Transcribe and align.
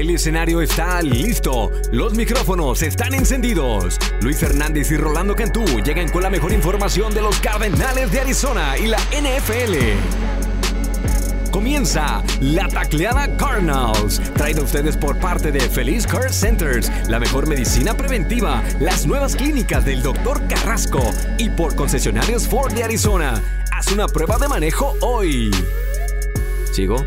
El 0.00 0.08
escenario 0.08 0.62
está 0.62 1.02
listo, 1.02 1.70
los 1.92 2.14
micrófonos 2.14 2.80
están 2.80 3.12
encendidos. 3.12 3.98
Luis 4.22 4.38
Fernández 4.38 4.90
y 4.92 4.96
Rolando 4.96 5.36
Cantú 5.36 5.62
llegan 5.84 6.08
con 6.08 6.22
la 6.22 6.30
mejor 6.30 6.54
información 6.54 7.12
de 7.12 7.20
los 7.20 7.38
Cardenales 7.38 8.10
de 8.10 8.20
Arizona 8.20 8.78
y 8.78 8.86
la 8.86 8.96
NFL. 8.96 9.76
Comienza 11.50 12.22
la 12.40 12.66
tacleada 12.68 13.36
Cardinals, 13.36 14.22
traída 14.32 14.62
a 14.62 14.64
ustedes 14.64 14.96
por 14.96 15.18
parte 15.18 15.52
de 15.52 15.60
Feliz 15.60 16.06
Care 16.06 16.32
Centers, 16.32 16.90
la 17.06 17.20
mejor 17.20 17.46
medicina 17.46 17.92
preventiva, 17.92 18.62
las 18.80 19.04
nuevas 19.04 19.36
clínicas 19.36 19.84
del 19.84 20.02
Dr. 20.02 20.48
Carrasco 20.48 21.02
y 21.36 21.50
por 21.50 21.76
concesionarios 21.76 22.48
Ford 22.48 22.72
de 22.72 22.84
Arizona. 22.84 23.42
Haz 23.70 23.92
una 23.92 24.08
prueba 24.08 24.38
de 24.38 24.48
manejo 24.48 24.96
hoy. 25.02 25.50
¿Sigo? 26.72 27.04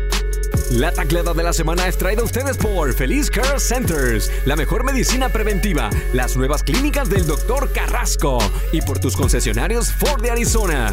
La 0.70 0.92
tacleada 0.92 1.34
de 1.34 1.42
la 1.42 1.52
semana 1.52 1.86
es 1.86 1.98
traída 1.98 2.22
a 2.22 2.24
ustedes 2.24 2.56
por 2.56 2.92
Feliz 2.94 3.30
Care 3.30 3.60
Centers, 3.60 4.30
la 4.46 4.56
mejor 4.56 4.82
medicina 4.82 5.28
preventiva, 5.28 5.90
las 6.12 6.36
nuevas 6.36 6.62
clínicas 6.62 7.10
del 7.10 7.26
Dr. 7.26 7.70
Carrasco 7.72 8.38
y 8.72 8.80
por 8.80 8.98
tus 8.98 9.16
concesionarios 9.16 9.92
Ford 9.92 10.22
de 10.22 10.30
Arizona. 10.30 10.92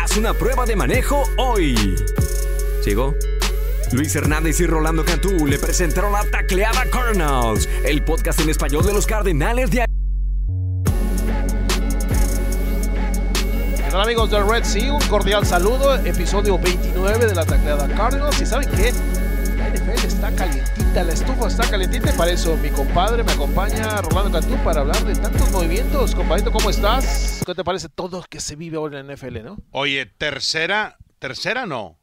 Haz 0.00 0.16
una 0.16 0.32
prueba 0.32 0.64
de 0.64 0.76
manejo 0.76 1.22
hoy. 1.36 1.96
¿Sigo? 2.82 3.14
Luis 3.92 4.16
Hernández 4.16 4.58
y 4.60 4.66
Rolando 4.66 5.04
Cantú 5.04 5.46
le 5.46 5.58
presentaron 5.58 6.12
la 6.12 6.24
tacleada 6.24 6.86
Cardinals, 6.90 7.68
el 7.84 8.02
podcast 8.02 8.40
en 8.40 8.50
español 8.50 8.86
de 8.86 8.94
los 8.94 9.06
Cardenales 9.06 9.70
de 9.70 9.82
Hola 13.94 14.02
amigos 14.02 14.28
de 14.28 14.42
Red 14.42 14.64
Sea? 14.64 14.92
Un 14.92 15.00
cordial 15.02 15.46
saludo, 15.46 15.94
episodio 15.94 16.58
29 16.58 17.26
de 17.26 17.32
la 17.32 17.46
tacleada 17.46 17.86
Cardinals. 17.86 18.40
¿Y 18.40 18.44
saben 18.44 18.68
qué? 18.70 18.92
La 19.56 19.68
NFL 19.68 20.04
está 20.04 20.34
calientita, 20.34 21.04
la 21.04 21.12
estufa 21.12 21.46
está 21.46 21.70
calientita 21.70 22.12
para 22.16 22.32
eso 22.32 22.56
mi 22.56 22.70
compadre 22.70 23.22
me 23.22 23.30
acompaña, 23.30 24.02
Rolando 24.02 24.32
Cantú, 24.32 24.56
para 24.64 24.80
hablar 24.80 25.00
de 25.04 25.14
tantos 25.14 25.48
movimientos. 25.52 26.12
Compadrito, 26.12 26.50
¿cómo 26.50 26.70
estás? 26.70 27.40
¿Qué 27.46 27.54
te 27.54 27.62
parece 27.62 27.88
todo 27.88 28.24
que 28.28 28.40
se 28.40 28.56
vive 28.56 28.78
ahora 28.78 28.98
en 28.98 29.06
la 29.06 29.14
NFL, 29.14 29.44
no? 29.44 29.58
Oye, 29.70 30.06
tercera, 30.06 30.98
tercera 31.20 31.64
no. 31.64 31.96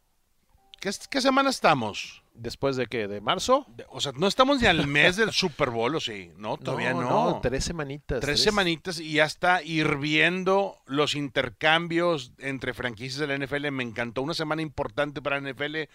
¿Qué, 0.80 0.92
qué 1.10 1.20
semana 1.20 1.50
estamos? 1.50 2.21
¿Después 2.34 2.78
de 2.78 2.88
qué? 2.88 3.08
¿De 3.08 3.20
marzo? 3.20 3.68
O 3.90 4.00
sea, 4.00 4.14
no 4.14 4.26
estamos 4.26 4.62
ni 4.62 4.68
al 4.68 4.88
mes 4.88 5.18
del 5.18 5.32
Super 5.32 5.70
Bowl, 5.70 5.96
¿o 5.96 6.00
sí? 6.00 6.32
No, 6.38 6.58
todavía 6.64 6.94
no. 6.94 7.40
tres 7.42 7.66
semanitas. 7.66 8.22
Tres 8.22 8.42
semanitas 8.42 9.00
y 9.00 9.14
ya 9.14 9.26
está 9.26 9.62
hirviendo 9.62 10.78
los 10.86 11.16
intercambios 11.16 12.32
entre 12.40 12.74
franquicias 12.74 13.20
de 13.20 13.28
la 13.28 13.38
NFL. 13.38 13.70
Me 13.72 13.84
encantó 13.84 14.22
una 14.22 14.34
semana 14.34 14.62
importante 14.62 15.22
para 15.22 15.42
la 15.42 15.52
NFL. 15.52 15.90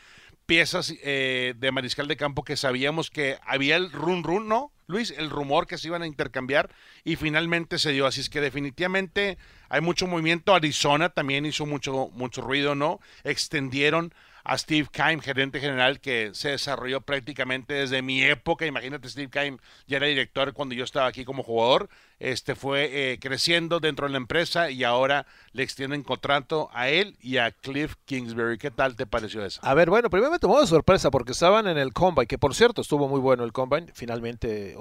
Piezas 0.45 0.95
eh, 1.03 1.55
de 1.57 1.73
mariscal 1.73 2.07
de 2.07 2.17
campo 2.17 2.45
que 2.45 2.57
sabíamos 2.57 3.11
que 3.11 3.39
había 3.45 3.77
el 3.77 3.91
run 3.91 4.23
run, 4.23 4.47
¿no? 4.47 4.73
Luis, 4.89 5.13
el 5.17 5.31
rumor 5.31 5.67
que 5.67 5.79
se 5.79 5.89
iban 5.89 6.03
a 6.03 6.07
intercambiar 6.07 6.71
y 7.03 7.17
finalmente 7.17 7.79
se 7.79 7.91
dio. 7.91 8.07
Así 8.07 8.21
es 8.21 8.31
que 8.31 8.41
definitivamente 8.41 9.39
hay 9.69 9.81
mucho 9.81 10.07
movimiento. 10.07 10.55
Arizona 10.55 11.09
también 11.09 11.45
hizo 11.45 11.67
mucho, 11.67 12.11
mucho 12.13 12.41
ruido, 12.41 12.75
¿no? 12.75 13.01
Extendieron 13.25 14.15
a 14.47 14.57
Steve 14.59 14.89
Keim, 14.93 15.21
gerente 15.21 15.59
general, 15.59 16.01
que 16.01 16.31
se 16.33 16.51
desarrolló 16.51 17.01
prácticamente 17.01 17.75
desde 17.75 18.01
mi 18.01 18.23
época. 18.23 18.65
Imagínate, 18.65 19.09
Steve 19.09 19.29
Keim 19.29 19.59
ya 19.89 19.97
era 19.97 20.07
director 20.07 20.53
cuando 20.53 20.75
yo 20.75 20.85
estaba 20.85 21.07
aquí 21.07 21.25
como 21.25 21.43
jugador. 21.43 21.89
Este 22.21 22.55
fue 22.55 23.13
eh, 23.13 23.19
creciendo 23.19 23.81
dentro 23.81 24.07
de 24.07 24.13
la 24.13 24.19
empresa 24.19 24.71
y 24.71 24.85
ahora 24.85 25.27
le 25.53 25.65
extienden 25.65 26.03
contrato 26.03 26.71
a 26.73 26.89
él 26.89 27.17
y 27.21 27.39
a 27.39 27.51
Cliff 27.51 27.95
Kingsbury. 28.05 28.57
¿Qué 28.57 28.71
tal 28.71 28.95
te 28.95 29.05
pareció 29.05 29.45
eso? 29.45 29.61
A 29.63 29.75
ver, 29.75 29.91
bueno, 29.91 30.11
primero 30.11 30.31
me 30.31 30.39
tomó 30.39 30.61
de 30.61 30.67
sorpresa 30.67 31.11
porque 31.11 31.33
estaban 31.33 31.67
en 31.67 31.77
el 31.77 31.93
Combine, 31.93 32.27
que 32.27 32.39
por 32.39 32.55
cierto 32.55 32.83
estuvo 32.83 33.09
muy 33.09 33.21
bueno 33.21 33.43
el 33.43 33.53
Combine, 33.53 33.89
finalmente 33.95 34.77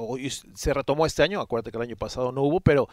se 0.54 0.74
retomó 0.74 1.06
este 1.06 1.24
año, 1.24 1.42
acuérdate 1.42 1.72
que 1.72 1.78
el 1.78 1.84
año 1.84 1.98
pasado 1.98 2.32
no 2.32 2.44
hubo, 2.44 2.62
pero 2.62 2.88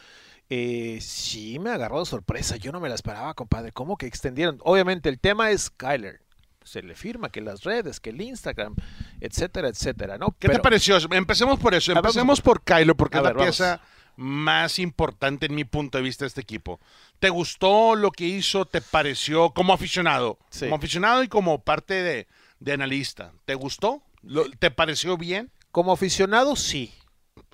eh, 0.48 0.98
sí 1.00 1.58
me 1.58 1.70
agarró 1.70 2.00
de 2.00 2.06
sorpresa, 2.06 2.56
yo 2.56 2.72
no 2.72 2.80
me 2.80 2.88
la 2.88 2.94
esperaba, 2.94 3.34
compadre, 3.34 3.72
¿cómo 3.72 3.96
que 3.96 4.06
extendieron? 4.06 4.58
Obviamente 4.64 5.08
el 5.08 5.20
tema 5.20 5.50
es 5.50 5.70
Kyler, 5.70 6.20
se 6.64 6.82
le 6.82 6.94
firma 6.94 7.28
que 7.30 7.40
las 7.40 7.62
redes, 7.64 8.00
que 8.00 8.10
el 8.10 8.20
Instagram, 8.20 8.74
etcétera, 9.20 9.68
etcétera, 9.68 10.18
¿no? 10.18 10.34
¿Qué 10.38 10.48
te 10.48 10.58
pareció? 10.58 10.96
Empecemos 11.12 11.58
por 11.58 11.74
eso. 11.74 11.90
Ver, 11.92 11.98
Empecemos 11.98 12.40
por 12.40 12.62
Kylo, 12.62 12.96
porque 12.96 13.18
es 13.18 13.22
la 13.22 13.30
vamos. 13.32 13.44
pieza 13.44 13.80
más 14.16 14.78
importante 14.78 15.46
en 15.46 15.54
mi 15.54 15.64
punto 15.64 15.98
de 15.98 16.04
vista 16.04 16.24
de 16.24 16.28
este 16.28 16.40
equipo. 16.42 16.80
¿Te 17.18 17.30
gustó 17.30 17.94
lo 17.94 18.10
que 18.10 18.24
hizo? 18.26 18.66
¿Te 18.66 18.80
pareció 18.80 19.50
como 19.50 19.72
aficionado? 19.72 20.38
Sí. 20.50 20.66
Como 20.66 20.76
aficionado 20.76 21.22
y 21.22 21.28
como 21.28 21.62
parte 21.62 21.94
de, 21.94 22.26
de 22.60 22.72
analista. 22.72 23.32
¿Te 23.46 23.54
gustó? 23.54 24.02
Lo- 24.22 24.48
¿Te 24.50 24.70
pareció 24.70 25.16
bien? 25.16 25.50
Como 25.70 25.92
aficionado, 25.92 26.56
sí. 26.56 26.92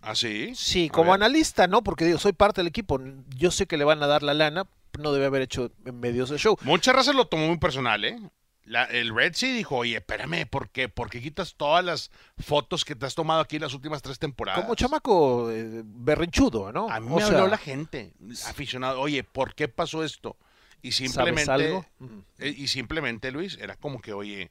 ¿Así? 0.03 0.53
Sí, 0.55 0.89
A 0.91 0.93
como 0.93 1.13
ver. 1.13 1.23
analista, 1.23 1.67
¿no? 1.69 1.83
Porque 1.83 2.05
digo, 2.05 2.19
soy 2.19 2.33
parte 2.33 2.61
del 2.61 2.67
equipo, 2.69 3.01
yo 3.37 3.51
sé 3.51 3.67
que 3.67 3.77
le 3.77 3.85
van 3.85 4.03
a 4.03 4.07
dar 4.07 4.23
la 4.23 4.35
lana, 4.35 4.67
no 4.99 5.13
debe 5.13 5.27
haber 5.27 5.43
hecho 5.43 5.71
en 5.85 6.01
medios 6.01 6.29
de 6.31 6.39
show. 6.39 6.57
Muchas 6.63 6.95
razas 6.95 7.15
lo 7.15 7.27
tomó 7.27 7.47
muy 7.47 7.59
personal, 7.59 8.05
¿eh? 8.05 8.19
La- 8.69 8.85
el 8.85 9.15
Red 9.15 9.33
Sea 9.35 9.53
dijo, 9.55 9.77
oye, 9.77 9.97
espérame, 9.97 10.47
¿por 10.47 10.69
qué? 10.71 10.89
¿Por 10.89 11.11
qué 11.11 11.21
quitas 11.21 11.55
todas 11.57 11.85
las 11.85 12.11
fotos 12.39 12.85
que 12.85 12.95
te 12.95 13.07
has 13.07 13.15
tomado 13.15 13.41
aquí 13.41 13.57
en 13.57 13.63
las 13.63 13.75
últimas 13.75 14.03
tres 14.03 14.19
temporadas? 14.19 14.63
Como 14.63 14.75
chamaco 14.75 15.51
eh, 15.51 15.83
berrinchudo, 15.85 16.73
¿no? 16.73 16.91
A 16.91 17.01
mí 17.01 17.09
O 17.11 17.17
me 17.17 17.23
sea, 17.23 17.37
habló 17.37 17.49
la 17.49 17.59
gente, 17.59 18.13
aficionado, 18.47 19.01
oye, 19.01 19.25
¿por 19.25 19.55
qué 19.55 19.69
pasó 19.69 20.05
esto? 20.05 20.37
Y 20.83 20.93
simplemente, 20.93 21.45
¿Sabes 21.45 21.67
algo? 21.67 21.87
Eh, 22.39 22.55
y 22.57 22.69
simplemente, 22.69 23.33
Luis, 23.33 23.59
era 23.61 23.77
como 23.77 24.01
que, 24.01 24.13
oye, 24.13 24.51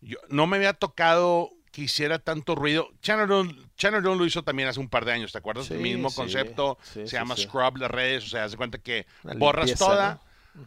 yo 0.00 0.18
no 0.28 0.46
me 0.46 0.56
había 0.58 0.74
tocado 0.74 1.50
que 1.72 1.82
hiciera 1.82 2.18
tanto 2.18 2.54
ruido. 2.54 2.90
Chandler 3.00 3.46
Chandler 3.76 4.02
lo 4.02 4.24
hizo 4.26 4.42
también 4.42 4.68
hace 4.68 4.80
un 4.80 4.88
par 4.88 5.04
de 5.04 5.12
años, 5.12 5.32
¿te 5.32 5.38
acuerdas? 5.38 5.66
Sí, 5.66 5.74
El 5.74 5.80
mismo 5.80 6.10
sí, 6.10 6.16
concepto, 6.16 6.78
sí, 6.82 6.92
se 6.92 7.06
sí, 7.06 7.16
llama 7.16 7.36
sí. 7.36 7.42
Scrub 7.42 7.76
las 7.78 7.90
redes, 7.90 8.24
o 8.24 8.28
sea, 8.28 8.44
haz 8.44 8.52
de 8.52 8.56
cuenta 8.56 8.78
que 8.78 9.06
Una 9.24 9.34
borras 9.34 9.66
limpieza, 9.66 9.84
toda. 9.84 10.22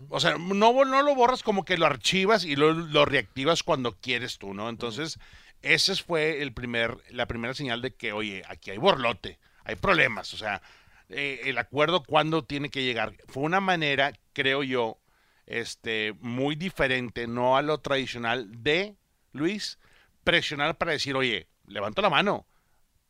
O 0.10 0.20
sea, 0.20 0.38
no, 0.38 0.86
no 0.86 1.02
lo 1.02 1.16
borras 1.16 1.44
como 1.44 1.66
que 1.66 1.78
lo 1.78 1.86
archivas 1.86 2.46
y 2.46 2.56
lo, 2.56 3.06
reactivas 3.06 3.64
cuando 3.64 3.96
quieres 3.98 4.38
tú, 4.38 4.54
¿no? 4.54 4.70
Entonces, 4.70 5.20
esa 5.62 5.96
fue 5.96 6.42
el 6.42 6.54
primer, 6.54 6.98
la 7.10 7.26
primera 7.26 7.54
señal 7.54 7.82
de 7.82 7.94
que, 7.94 8.14
oye, 8.14 8.44
aquí 8.48 8.72
hay 8.72 8.78
borlote, 8.78 9.40
hay 9.66 9.76
problemas, 9.76 10.34
o 10.34 10.38
sea, 10.38 10.62
eh, 11.10 11.42
el 11.46 11.58
acuerdo 11.58 12.04
cuándo 12.04 12.44
tiene 12.44 12.70
que 12.70 12.84
llegar. 12.84 13.14
Fue 13.28 13.44
una 13.44 13.60
manera, 13.60 14.14
creo 14.34 14.64
yo, 14.64 14.98
este, 15.46 16.14
muy 16.20 16.56
diferente, 16.56 17.28
no 17.28 17.58
a 17.58 17.62
lo 17.62 17.80
tradicional 17.80 18.64
de 18.64 18.96
Luis, 19.32 19.80
presionar 20.24 20.78
para 20.78 20.94
decir, 20.94 21.16
oye, 21.16 21.48
levanto 21.68 22.02
la 22.02 22.10
mano, 22.10 22.46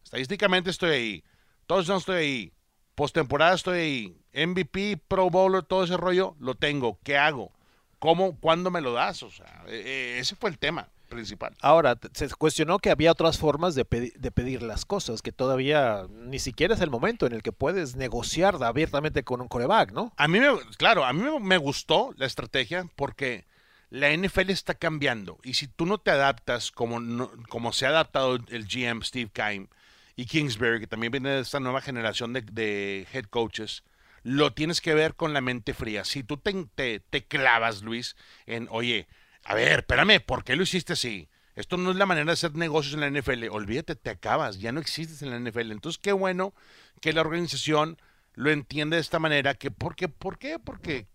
estadísticamente 0.04 0.70
estoy 0.70 0.90
ahí, 0.92 1.24
todos 1.68 1.88
no 1.88 1.98
estoy 1.98 2.16
ahí, 2.16 2.54
postemporada 2.96 3.56
estoy 3.56 3.80
ahí, 3.80 4.18
MVP, 4.48 4.98
Pro 5.08 5.30
Bowler, 5.30 5.64
todo 5.64 5.84
ese 5.84 5.98
rollo, 5.98 6.36
lo 6.40 6.56
tengo, 6.56 7.00
¿qué 7.04 7.18
hago? 7.18 7.52
¿Cómo, 8.00 8.38
cuándo 8.40 8.70
me 8.72 8.82
lo 8.82 8.94
das? 8.94 9.24
O 9.24 9.32
sea, 9.32 9.64
eh, 9.68 9.82
eh, 9.86 10.16
ese 10.20 10.36
fue 10.36 10.50
el 10.50 10.58
tema 10.60 10.90
principal. 11.10 11.56
Ahora, 11.62 11.98
se 12.14 12.28
cuestionó 12.30 12.80
que 12.80 12.90
había 12.90 13.12
otras 13.12 13.38
formas 13.38 13.76
de, 13.76 13.86
pedi- 13.88 14.14
de 14.16 14.32
pedir 14.32 14.64
las 14.64 14.84
cosas, 14.84 15.22
que 15.22 15.32
todavía 15.32 16.08
ni 16.10 16.40
siquiera 16.40 16.74
es 16.74 16.82
el 16.82 16.90
momento 16.90 17.28
en 17.28 17.34
el 17.34 17.44
que 17.44 17.52
puedes 17.52 17.96
negociar 17.96 18.58
abiertamente 18.64 19.24
con 19.24 19.40
un 19.40 19.48
coreback, 19.48 19.92
¿no? 19.92 20.12
A 20.18 20.28
mí, 20.28 20.40
me, 20.40 20.48
claro, 20.78 21.06
a 21.06 21.14
mí 21.14 21.24
me, 21.40 21.58
gustó 21.58 22.14
la 22.18 22.26
estrategia 22.26 22.88
porque 22.96 23.46
la 23.92 24.12
NFL 24.12 24.50
está 24.50 24.74
cambiando 24.74 25.38
y 25.44 25.54
si 25.54 25.68
tú 25.68 25.86
no 25.86 26.00
te 26.00 26.10
adaptas 26.10 26.72
como, 26.72 27.00
no- 27.00 27.32
como 27.48 27.74
se 27.74 27.86
ha 27.86 27.90
adaptado 27.90 28.36
el 28.36 28.66
GM 28.68 29.04
Steve 29.04 29.30
Keim 29.32 29.68
y 30.16 30.26
Kingsbury, 30.26 30.80
que 30.80 30.88
también 30.88 31.12
viene 31.12 31.30
de 31.30 31.42
esta 31.42 31.60
nueva 31.60 31.82
generación 31.82 32.34
de, 32.34 33.08
head 33.12 33.26
coaches, 33.26 33.84
lo 34.24 34.54
tienes 34.54 34.82
que 34.82 34.94
ver 34.94 35.16
con 35.16 35.34
la 35.34 35.42
mente 35.42 35.74
fría. 35.74 36.06
Si 36.06 36.24
tú 36.24 36.38
te, 36.38 36.54
te, 36.76 37.00
te 37.00 37.26
clavas, 37.26 37.82
Luis, 37.82 38.16
en, 38.46 38.68
oye, 38.72 39.08
a 39.44 39.56
ver, 39.56 39.80
espérame, 39.80 40.22
¿por 40.26 40.44
qué 40.44 40.56
lo 40.56 40.64
hiciste 40.64 40.94
así? 40.94 41.28
Esto 41.56 41.78
no 41.78 41.92
es 41.92 41.98
la 41.98 42.06
manera 42.06 42.26
de 42.26 42.32
hacer 42.32 42.56
negocios 42.56 42.96
en 42.96 43.02
la 43.02 43.10
NFL. 43.10 43.50
Olvídate, 43.52 43.96
te 43.96 44.10
acabas, 44.10 44.60
ya 44.60 44.72
no 44.72 44.80
existes 44.80 45.22
en 45.22 45.30
la 45.30 45.40
NFL. 45.40 45.72
Entonces, 45.72 46.00
qué 46.02 46.12
bueno 46.12 46.54
que 47.00 47.14
la 47.14 47.22
organización 47.22 47.98
lo 48.34 48.50
entiende 48.50 48.96
de 48.96 49.02
esta 49.02 49.20
manera. 49.20 49.54
Que, 49.54 49.70
¿por, 49.70 49.96
qué? 49.96 50.10
¿Por 50.10 50.40
qué? 50.40 50.58
Porque 50.58 51.08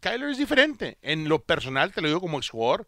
Kyler 0.00 0.30
es 0.30 0.38
diferente. 0.38 0.96
En 1.02 1.28
lo 1.28 1.42
personal, 1.42 1.92
te 1.92 2.00
lo 2.00 2.08
digo 2.08 2.20
como 2.20 2.38
exjugador, 2.38 2.86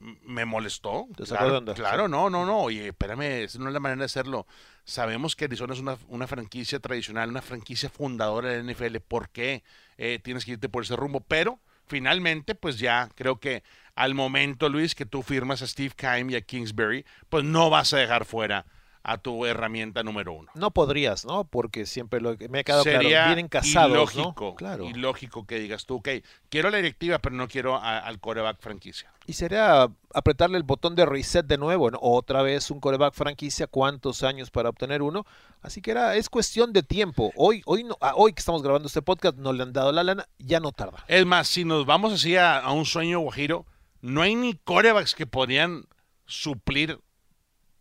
me 0.00 0.44
molestó. 0.44 1.06
Te 1.16 1.26
sacó 1.26 1.44
de 1.44 1.48
Claro, 1.50 1.58
onda, 1.58 1.74
claro, 1.74 2.08
no, 2.08 2.30
no, 2.30 2.44
no. 2.46 2.58
Oye, 2.60 2.88
espérame, 2.88 3.44
esa 3.44 3.58
no 3.58 3.68
es 3.68 3.74
la 3.74 3.80
manera 3.80 4.00
de 4.00 4.06
hacerlo. 4.06 4.46
Sabemos 4.84 5.36
que 5.36 5.44
Arizona 5.44 5.74
es 5.74 5.80
una, 5.80 5.96
una 6.08 6.26
franquicia 6.26 6.80
tradicional, 6.80 7.30
una 7.30 7.42
franquicia 7.42 7.88
fundadora 7.88 8.50
de 8.50 8.62
la 8.62 8.72
NFL. 8.72 8.96
¿Por 9.06 9.28
qué 9.30 9.62
eh, 9.98 10.18
tienes 10.22 10.44
que 10.44 10.52
irte 10.52 10.68
por 10.68 10.82
ese 10.82 10.96
rumbo? 10.96 11.20
Pero 11.20 11.60
finalmente, 11.86 12.54
pues 12.54 12.78
ya 12.78 13.08
creo 13.14 13.38
que 13.40 13.62
al 13.94 14.14
momento, 14.14 14.68
Luis, 14.68 14.94
que 14.94 15.06
tú 15.06 15.22
firmas 15.22 15.62
a 15.62 15.66
Steve 15.66 15.94
Keim 15.96 16.30
y 16.30 16.36
a 16.36 16.40
Kingsbury, 16.40 17.04
pues 17.28 17.44
no 17.44 17.68
vas 17.70 17.92
a 17.92 17.98
dejar 17.98 18.24
fuera 18.24 18.64
a 19.02 19.16
tu 19.18 19.46
herramienta 19.46 20.02
número 20.02 20.32
uno. 20.34 20.50
No 20.54 20.70
podrías, 20.72 21.24
¿no? 21.24 21.44
Porque 21.44 21.86
siempre 21.86 22.20
lo 22.20 22.36
me 22.50 22.58
ha 22.60 22.64
quedado 22.64 22.82
Sería 22.82 23.00
claro, 23.08 23.26
vienen 23.28 23.48
casados, 23.48 23.92
ilógico, 24.14 24.44
¿no? 24.50 24.54
Claro. 24.56 24.84
ilógico 24.84 25.46
que 25.46 25.58
digas 25.58 25.86
tú, 25.86 25.96
ok, 25.96 26.08
quiero 26.50 26.68
la 26.70 26.76
directiva, 26.76 27.18
pero 27.18 27.34
no 27.34 27.48
quiero 27.48 27.76
a- 27.76 27.98
al 27.98 28.20
coreback 28.20 28.60
franquicia. 28.60 29.10
Y 29.26 29.32
sería 29.32 29.88
apretarle 30.12 30.58
el 30.58 30.64
botón 30.64 30.94
de 30.96 31.06
reset 31.06 31.46
de 31.46 31.56
nuevo, 31.56 31.90
¿no? 31.90 31.98
Otra 32.02 32.42
vez 32.42 32.70
un 32.70 32.78
coreback 32.80 33.14
franquicia, 33.14 33.66
¿cuántos 33.66 34.22
años 34.22 34.50
para 34.50 34.68
obtener 34.68 35.00
uno? 35.02 35.24
Así 35.62 35.80
que 35.80 35.92
era, 35.92 36.16
es 36.16 36.28
cuestión 36.28 36.72
de 36.72 36.82
tiempo. 36.82 37.32
Hoy, 37.36 37.62
hoy, 37.64 37.84
no, 37.84 37.96
ah, 38.00 38.12
hoy 38.16 38.32
que 38.34 38.40
estamos 38.40 38.62
grabando 38.62 38.88
este 38.88 39.02
podcast, 39.02 39.36
no 39.38 39.52
le 39.52 39.62
han 39.62 39.72
dado 39.72 39.92
la 39.92 40.02
lana, 40.04 40.26
ya 40.38 40.60
no 40.60 40.72
tarda. 40.72 41.04
Es 41.08 41.24
más, 41.24 41.48
si 41.48 41.64
nos 41.64 41.86
vamos 41.86 42.12
así 42.12 42.36
a, 42.36 42.58
a 42.58 42.72
un 42.72 42.84
sueño 42.84 43.20
guajiro, 43.20 43.64
no 44.02 44.20
hay 44.22 44.34
ni 44.34 44.54
corebacks 44.54 45.14
que 45.14 45.26
podrían 45.26 45.84
suplir 46.26 46.98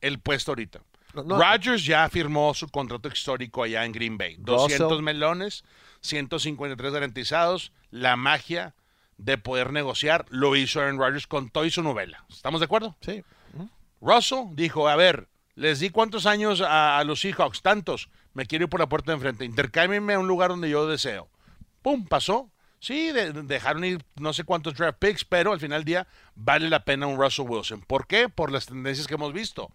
el 0.01 0.19
puesto 0.19 0.51
ahorita. 0.51 0.81
No, 1.23 1.37
Rodgers 1.39 1.85
ya 1.85 2.07
firmó 2.09 2.53
su 2.53 2.67
contrato 2.69 3.07
histórico 3.09 3.63
allá 3.63 3.85
en 3.85 3.91
Green 3.91 4.17
Bay. 4.17 4.35
200 4.39 4.89
Russell. 4.89 5.03
melones, 5.03 5.63
153 6.01 6.91
garantizados. 6.93 7.71
La 7.91 8.15
magia 8.15 8.75
de 9.17 9.37
poder 9.37 9.71
negociar 9.73 10.25
lo 10.29 10.55
hizo 10.55 10.79
Aaron 10.79 10.97
Rodgers 10.97 11.27
con 11.27 11.49
todo 11.49 11.65
y 11.65 11.71
su 11.71 11.83
novela. 11.83 12.25
¿Estamos 12.29 12.59
de 12.61 12.65
acuerdo? 12.65 12.95
sí. 13.01 13.23
Russell 14.01 14.45
dijo, 14.53 14.87
a 14.87 14.95
ver, 14.95 15.27
les 15.55 15.79
di 15.81 15.89
cuántos 15.89 16.25
años 16.25 16.61
a, 16.61 16.97
a 16.99 17.03
los 17.03 17.19
Seahawks, 17.19 17.61
tantos, 17.61 18.09
me 18.33 18.45
quiero 18.45 18.63
ir 18.63 18.69
por 18.69 18.79
la 18.79 18.87
puerta 18.87 19.11
de 19.11 19.15
enfrente, 19.17 19.43
intercámbienme 19.43 20.13
a 20.13 20.19
un 20.19 20.27
lugar 20.27 20.51
donde 20.51 20.69
yo 20.69 20.87
deseo. 20.87 21.29
Pum, 21.81 22.05
pasó. 22.05 22.49
Sí, 22.79 23.11
de- 23.11 23.33
dejaron 23.33 23.83
ir 23.83 24.05
no 24.15 24.31
sé 24.31 24.45
cuántos 24.45 24.75
draft 24.75 24.99
picks, 24.99 25.25
pero 25.25 25.51
al 25.51 25.59
final 25.59 25.79
del 25.79 25.85
día 25.85 26.07
vale 26.33 26.69
la 26.69 26.85
pena 26.85 27.07
un 27.07 27.19
Russell 27.19 27.45
Wilson. 27.49 27.81
¿Por 27.81 28.07
qué? 28.07 28.29
Por 28.29 28.53
las 28.53 28.67
tendencias 28.67 29.05
que 29.05 29.15
hemos 29.15 29.33
visto. 29.33 29.69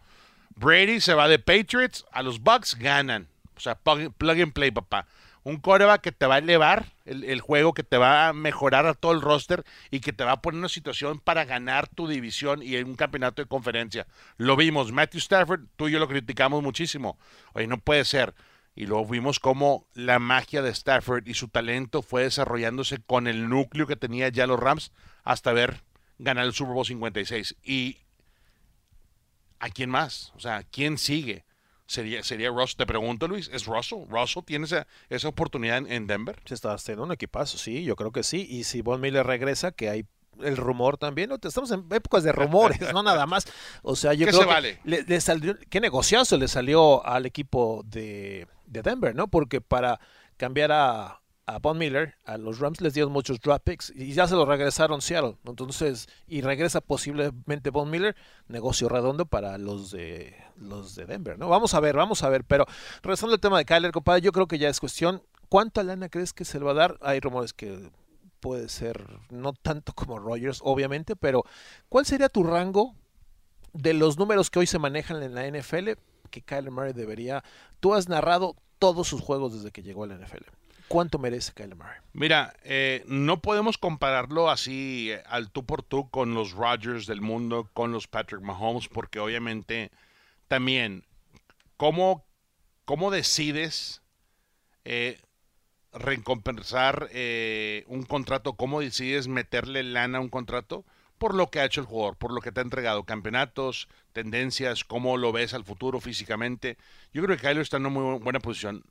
Brady 0.57 1.01
se 1.01 1.15
va 1.15 1.29
de 1.29 1.39
Patriots, 1.39 2.05
a 2.13 2.23
los 2.23 2.41
Bucks 2.41 2.77
ganan. 2.77 3.29
O 3.57 3.61
sea, 3.61 3.77
plug, 3.77 4.41
and 4.41 4.53
play, 4.53 4.71
papá. 4.71 5.07
Un 5.43 5.59
coreback 5.59 6.01
que 6.01 6.13
te 6.13 6.27
va 6.27 6.37
a 6.37 6.39
elevar 6.39 6.87
el, 7.05 7.41
juego, 7.41 7.75
que 7.75 7.83
te 7.83 7.99
va 7.99 8.29
a 8.29 8.33
mejorar 8.33 8.87
a 8.87 8.95
todo 8.95 9.13
el 9.13 9.21
roster 9.21 9.63
y 9.91 10.01
que 10.01 10.15
te 10.15 10.25
va 10.25 10.33
a 10.33 10.41
poner 10.41 10.57
en 10.57 10.61
una 10.61 10.69
situación 10.71 11.21
para 11.21 11.45
ganar 11.45 11.87
tu 11.87 12.09
división 12.09 12.63
y 12.63 12.77
un 12.77 12.97
campeonato 12.97 13.43
de 13.43 13.49
conferencia. 13.49 14.07
Lo 14.39 14.57
vimos, 14.57 14.91
Matthew 14.91 15.19
Stafford, 15.19 15.67
tú 15.77 15.89
y 15.89 15.93
yo 15.93 15.99
lo 15.99 16.09
criticamos 16.09 16.63
muchísimo. 16.63 17.19
Oye, 17.53 17.67
no 17.67 17.79
puede 17.79 18.05
ser. 18.07 18.35
Y 18.75 18.87
luego 18.87 19.07
vimos 19.07 19.39
cómo 19.39 19.87
la 19.95 20.19
magia 20.19 20.63
de 20.63 20.71
Stafford 20.71 21.29
y 21.29 21.35
su 21.35 21.49
talento 21.49 22.03
fue 22.03 22.23
desarrollándose 22.23 22.99
con 22.99 23.27
el 23.29 23.49
núcleo 23.49 23.87
que 23.87 23.97
tenía 23.97 24.31
ya 24.31 24.47
los 24.47 24.59
Rams 24.59 24.93
hasta 25.25 25.53
ver 25.53 25.83
ganar 26.19 26.47
el 26.47 26.55
Super 26.55 26.75
Bowl 26.75 26.87
56. 26.87 27.57
Y 27.63 27.99
¿a 29.65 29.71
quién 29.71 29.91
más? 29.91 30.33
O 30.37 30.41
sea, 30.41 30.63
¿quién 30.71 30.99
sigue? 30.99 31.45
¿Sería, 31.87 32.23
sería 32.23 32.51
Russell? 32.51 32.77
Te 32.79 32.87
pregunto, 32.87 33.29
Luis, 33.29 33.51
¿es 33.53 33.67
Russell? 33.67 34.05
¿Russell 34.09 34.43
tiene 34.45 34.65
esa, 34.67 34.87
esa 35.11 35.29
oportunidad 35.29 35.79
en, 35.79 35.91
en 35.91 36.07
Denver? 36.07 36.41
Se 36.45 36.55
está 36.55 36.73
haciendo 36.73 37.05
un 37.05 37.13
equipazo, 37.13 37.59
sí, 37.59 37.85
yo 37.85 37.97
creo 37.97 38.13
que 38.13 38.23
sí. 38.23 38.47
Y 38.49 38.65
si 38.65 38.81
Von 38.83 39.01
Miller 39.01 39.27
regresa, 39.27 39.73
que 39.73 39.91
hay 39.91 40.07
el 40.43 40.57
rumor 40.57 40.99
también, 40.99 41.31
estamos 41.43 41.71
en 41.71 41.87
épocas 41.91 42.25
de 42.25 42.33
rumores, 42.33 42.81
no 42.93 43.03
nada 43.03 43.27
más. 43.27 43.47
O 43.83 43.97
sea, 43.97 44.15
yo 44.15 44.27
¿Qué 44.27 44.33
creo 44.33 44.43
se 44.43 44.47
que 44.49 44.53
vale? 44.53 44.81
le, 44.85 45.03
le 45.03 45.21
salió, 45.21 45.57
qué 45.71 45.81
negociazo 45.81 46.37
le 46.37 46.49
salió 46.49 47.05
al 47.07 47.27
equipo 47.27 47.83
de, 47.87 48.47
de 48.67 48.83
Denver, 48.83 49.15
¿no? 49.15 49.29
Porque 49.29 49.61
para 49.61 50.01
cambiar 50.37 50.73
a, 50.73 51.21
a 51.47 51.59
Von 51.59 51.77
Miller, 51.79 52.17
a 52.25 52.39
los 52.39 52.59
Rams 52.59 52.81
les 52.81 52.95
dieron 52.95 53.13
muchos 53.13 53.41
draft 53.41 53.65
picks 53.65 53.93
y 53.95 54.13
ya 54.13 54.27
se 54.27 54.35
los 54.35 54.49
regresaron 54.49 55.03
Seattle. 55.03 55.37
Entonces, 55.45 56.09
y 56.27 56.41
regresa 56.41 56.81
posiblemente 56.81 57.71
Von 57.71 57.91
Miller, 57.91 58.17
negocio 58.49 58.89
redondo 58.89 59.27
para 59.27 59.59
los 59.59 59.91
de 59.91 60.35
los 60.57 60.95
de 60.95 61.07
Denver, 61.07 61.39
¿no? 61.39 61.49
Vamos 61.49 61.75
a 61.75 61.81
ver, 61.81 61.97
vamos 61.97 62.23
a 62.23 62.29
ver. 62.29 62.45
Pero 62.45 62.67
regresando 63.03 63.35
al 63.35 63.41
tema 63.41 63.59
de 63.59 63.65
Kyler, 63.65 63.93
compadre, 63.93 64.23
yo 64.23 64.33
creo 64.33 64.47
que 64.47 64.59
ya 64.59 64.69
es 64.69 64.81
cuestión. 64.81 65.23
¿Cuánta 65.49 65.83
lana 65.83 66.09
crees 66.09 66.33
que 66.33 66.45
se 66.45 66.59
le 66.59 66.65
va 66.65 66.71
a 66.71 66.75
dar? 66.75 66.99
Hay 67.03 67.21
rumores 67.21 67.53
que 67.53 67.91
puede 68.41 68.69
ser 68.69 69.07
no 69.31 69.53
tanto 69.53 69.93
como 69.93 70.19
Rogers, 70.19 70.61
obviamente, 70.63 71.17
pero 71.17 71.45
¿cuál 71.89 72.07
sería 72.07 72.29
tu 72.29 72.45
rango 72.45 72.95
de 73.73 73.95
los 73.95 74.19
números 74.19 74.51
que 74.51 74.61
hoy 74.61 74.67
se 74.67 74.79
manejan 74.79 75.23
en 75.23 75.35
la 75.35 75.47
NFL 75.47 75.91
que 76.31 76.43
Kyler 76.43 76.71
Murray 76.71 76.93
debería? 76.93 77.45
Tú 77.81 77.95
has 77.95 78.09
narrado 78.09 78.57
todos 78.79 79.09
sus 79.09 79.21
juegos 79.21 79.55
desde 79.55 79.71
que 79.71 79.83
llegó 79.83 80.05
a 80.05 80.09
la 80.09 80.17
NFL. 80.17 80.45
¿Cuánto 80.95 81.19
merece 81.19 81.53
Kyler 81.53 81.75
Murray? 81.75 81.99
Mira, 82.13 82.55
eh, 82.63 83.03
no 83.09 83.43
podemos 83.43 83.79
compararlo 83.79 84.49
así 84.49 85.11
eh, 85.11 85.25
al 85.27 85.51
tú 85.51 85.67
por 85.67 85.83
tú 85.83 86.09
con 86.09 86.35
los 86.35 86.53
Rodgers 86.53 87.09
del 87.09 87.21
mundo, 87.21 87.69
con 87.73 87.91
los 87.91 88.07
Patrick 88.07 88.43
Mahomes, 88.43 88.87
porque 88.87 89.19
obviamente 89.19 89.91
también, 90.47 91.03
¿cómo, 91.77 92.25
cómo 92.85 93.11
decides 93.11 94.03
eh, 94.85 95.21
recompensar 95.93 97.09
un 97.89 98.05
contrato? 98.05 98.53
¿Cómo 98.53 98.81
decides 98.81 99.27
meterle 99.27 99.83
lana 99.83 100.19
a 100.19 100.21
un 100.21 100.29
contrato? 100.29 100.85
Por 101.19 101.35
lo 101.35 101.51
que 101.51 101.59
ha 101.59 101.65
hecho 101.65 101.81
el 101.81 101.89
jugador, 101.89 102.17
por 102.17 102.33
lo 102.33 102.41
que 102.41 102.53
te 102.53 102.61
ha 102.61 102.63
entregado 102.63 103.03
campeonatos, 103.03 103.89
tendencias, 104.13 104.85
cómo 104.85 105.17
lo 105.17 105.33
ves 105.33 105.55
al 105.55 105.65
futuro 105.65 106.01
físicamente. 106.01 106.79
Yo 107.13 107.21
creo 107.25 107.37
que 107.37 107.43
Kyler 107.43 107.63
está 107.63 107.79
en 107.79 107.87
una 107.87 108.01
muy 108.01 108.19
buena 108.21 108.39
posición. 108.39 108.85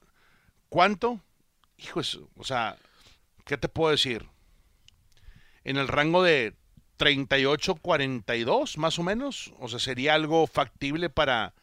¿Cuánto? 0.67 1.21
Hijos, 1.77 2.19
o 2.37 2.43
sea, 2.43 2.77
¿qué 3.45 3.57
te 3.57 3.69
puedo 3.69 3.91
decir? 3.91 4.27
En 5.63 5.77
el 5.77 5.87
rango 5.87 6.23
de 6.23 6.53
38-42, 6.97 8.77
más 8.77 8.99
o 8.99 9.03
menos. 9.03 9.53
O 9.59 9.67
sea, 9.67 9.79
sería 9.79 10.13
algo 10.13 10.47
factible 10.47 11.09
para, 11.09 11.53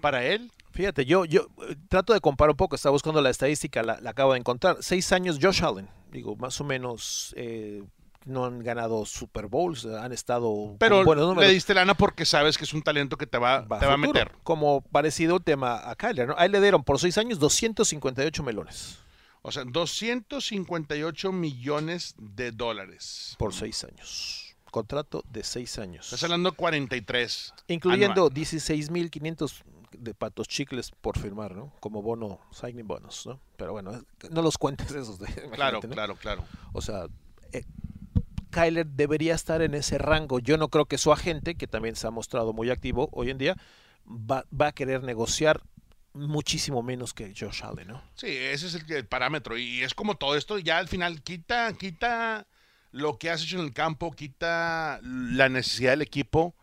para 0.00 0.24
él. 0.24 0.52
Fíjate, 0.72 1.04
yo, 1.04 1.24
yo 1.24 1.48
eh, 1.68 1.76
trato 1.88 2.12
de 2.12 2.20
comparar 2.20 2.50
un 2.50 2.56
poco, 2.56 2.76
estaba 2.76 2.92
buscando 2.92 3.20
la 3.20 3.30
estadística, 3.30 3.82
la, 3.82 4.00
la 4.00 4.10
acabo 4.10 4.32
de 4.32 4.38
encontrar. 4.38 4.76
Seis 4.80 5.12
años 5.12 5.38
Josh 5.40 5.64
Allen, 5.64 5.88
digo, 6.12 6.36
más 6.36 6.60
o 6.60 6.64
menos 6.64 7.34
eh, 7.36 7.82
no 8.24 8.44
han 8.44 8.60
ganado 8.60 9.04
Super 9.04 9.46
Bowls, 9.46 9.84
han 9.84 10.12
estado 10.12 10.76
Pero 10.78 11.04
buenos 11.04 11.36
le 11.36 11.48
diste 11.48 11.74
lana 11.74 11.94
porque 11.94 12.24
sabes 12.24 12.56
que 12.56 12.64
es 12.64 12.72
un 12.72 12.82
talento 12.82 13.16
que 13.16 13.26
te 13.26 13.38
va, 13.38 13.62
Va 13.62 13.80
te 13.80 13.86
va 13.86 13.94
a 13.94 13.96
meter. 13.96 14.32
Como 14.44 14.82
parecido 14.82 15.40
tema 15.40 15.90
a 15.90 15.96
Kyler, 15.96 16.28
¿no? 16.28 16.34
Ahí 16.38 16.48
le 16.48 16.60
dieron 16.60 16.84
por 16.84 17.00
seis 17.00 17.18
años 17.18 17.40
258 17.40 18.42
melones 18.42 18.98
O 19.42 19.52
sea, 19.52 19.64
258 19.64 21.32
millones 21.32 22.14
de 22.18 22.52
dólares. 22.52 23.36
por 23.38 23.54
seis 23.54 23.84
años. 23.84 24.56
Contrato 24.70 25.24
de 25.28 25.42
seis 25.42 25.78
años. 25.78 26.06
Estás 26.06 26.24
hablando 26.24 26.52
43. 26.52 27.54
Incluyendo 27.68 28.26
anual. 28.26 28.34
16.500 28.34 29.62
de 29.92 30.14
patos 30.14 30.46
chicles 30.46 30.92
por 30.92 31.18
firmar, 31.18 31.56
¿no? 31.56 31.72
Como 31.80 32.02
bono, 32.02 32.40
signing 32.52 32.86
bonus, 32.86 33.26
¿no? 33.26 33.40
Pero 33.56 33.72
bueno, 33.72 34.04
no 34.30 34.42
los 34.42 34.58
cuentes 34.58 34.90
esos. 34.92 35.18
De, 35.18 35.26
Claro, 35.54 35.80
claro, 35.80 36.16
claro. 36.16 36.44
O 36.72 36.80
sea, 36.80 37.06
eh, 37.52 37.64
Kyler 38.50 38.86
debería 38.86 39.34
estar 39.34 39.62
en 39.62 39.74
ese 39.74 39.98
rango. 39.98 40.38
Yo 40.38 40.56
no 40.56 40.68
creo 40.68 40.86
que 40.86 40.98
su 40.98 41.12
agente, 41.12 41.56
que 41.56 41.66
también 41.66 41.96
se 41.96 42.06
ha 42.06 42.10
mostrado 42.10 42.52
muy 42.52 42.70
activo 42.70 43.08
hoy 43.12 43.30
en 43.30 43.38
día, 43.38 43.56
va, 44.06 44.44
va 44.58 44.68
a 44.68 44.72
querer 44.72 45.02
negociar 45.02 45.62
muchísimo 46.12 46.82
menos 46.82 47.14
que 47.14 47.32
Josh 47.38 47.62
Allen, 47.62 47.88
¿no? 47.88 48.02
Sí, 48.14 48.28
ese 48.28 48.66
es 48.66 48.74
el, 48.74 49.06
parámetro. 49.06 49.56
Y 49.56 49.82
es 49.82 49.94
como 49.94 50.16
todo 50.16 50.36
esto, 50.36 50.58
ya 50.58 50.78
al 50.78 50.88
final 50.88 51.22
quita, 51.22 51.72
quita 51.74 52.46
lo 52.90 53.18
que 53.18 53.30
has 53.30 53.42
hecho 53.42 53.58
en 53.58 53.64
el 53.64 53.72
campo, 53.72 54.10
quita 54.12 55.00
la 55.02 55.48
necesidad 55.48 55.92
del 55.92 56.02
equipo 56.02 56.54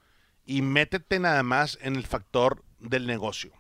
y 0.46 0.62
métete 0.62 1.20
nada 1.20 1.44
más 1.44 1.78
en 1.82 1.96
el 1.96 2.06
factor 2.06 2.64
del 2.80 3.08
negocio. 3.08 3.54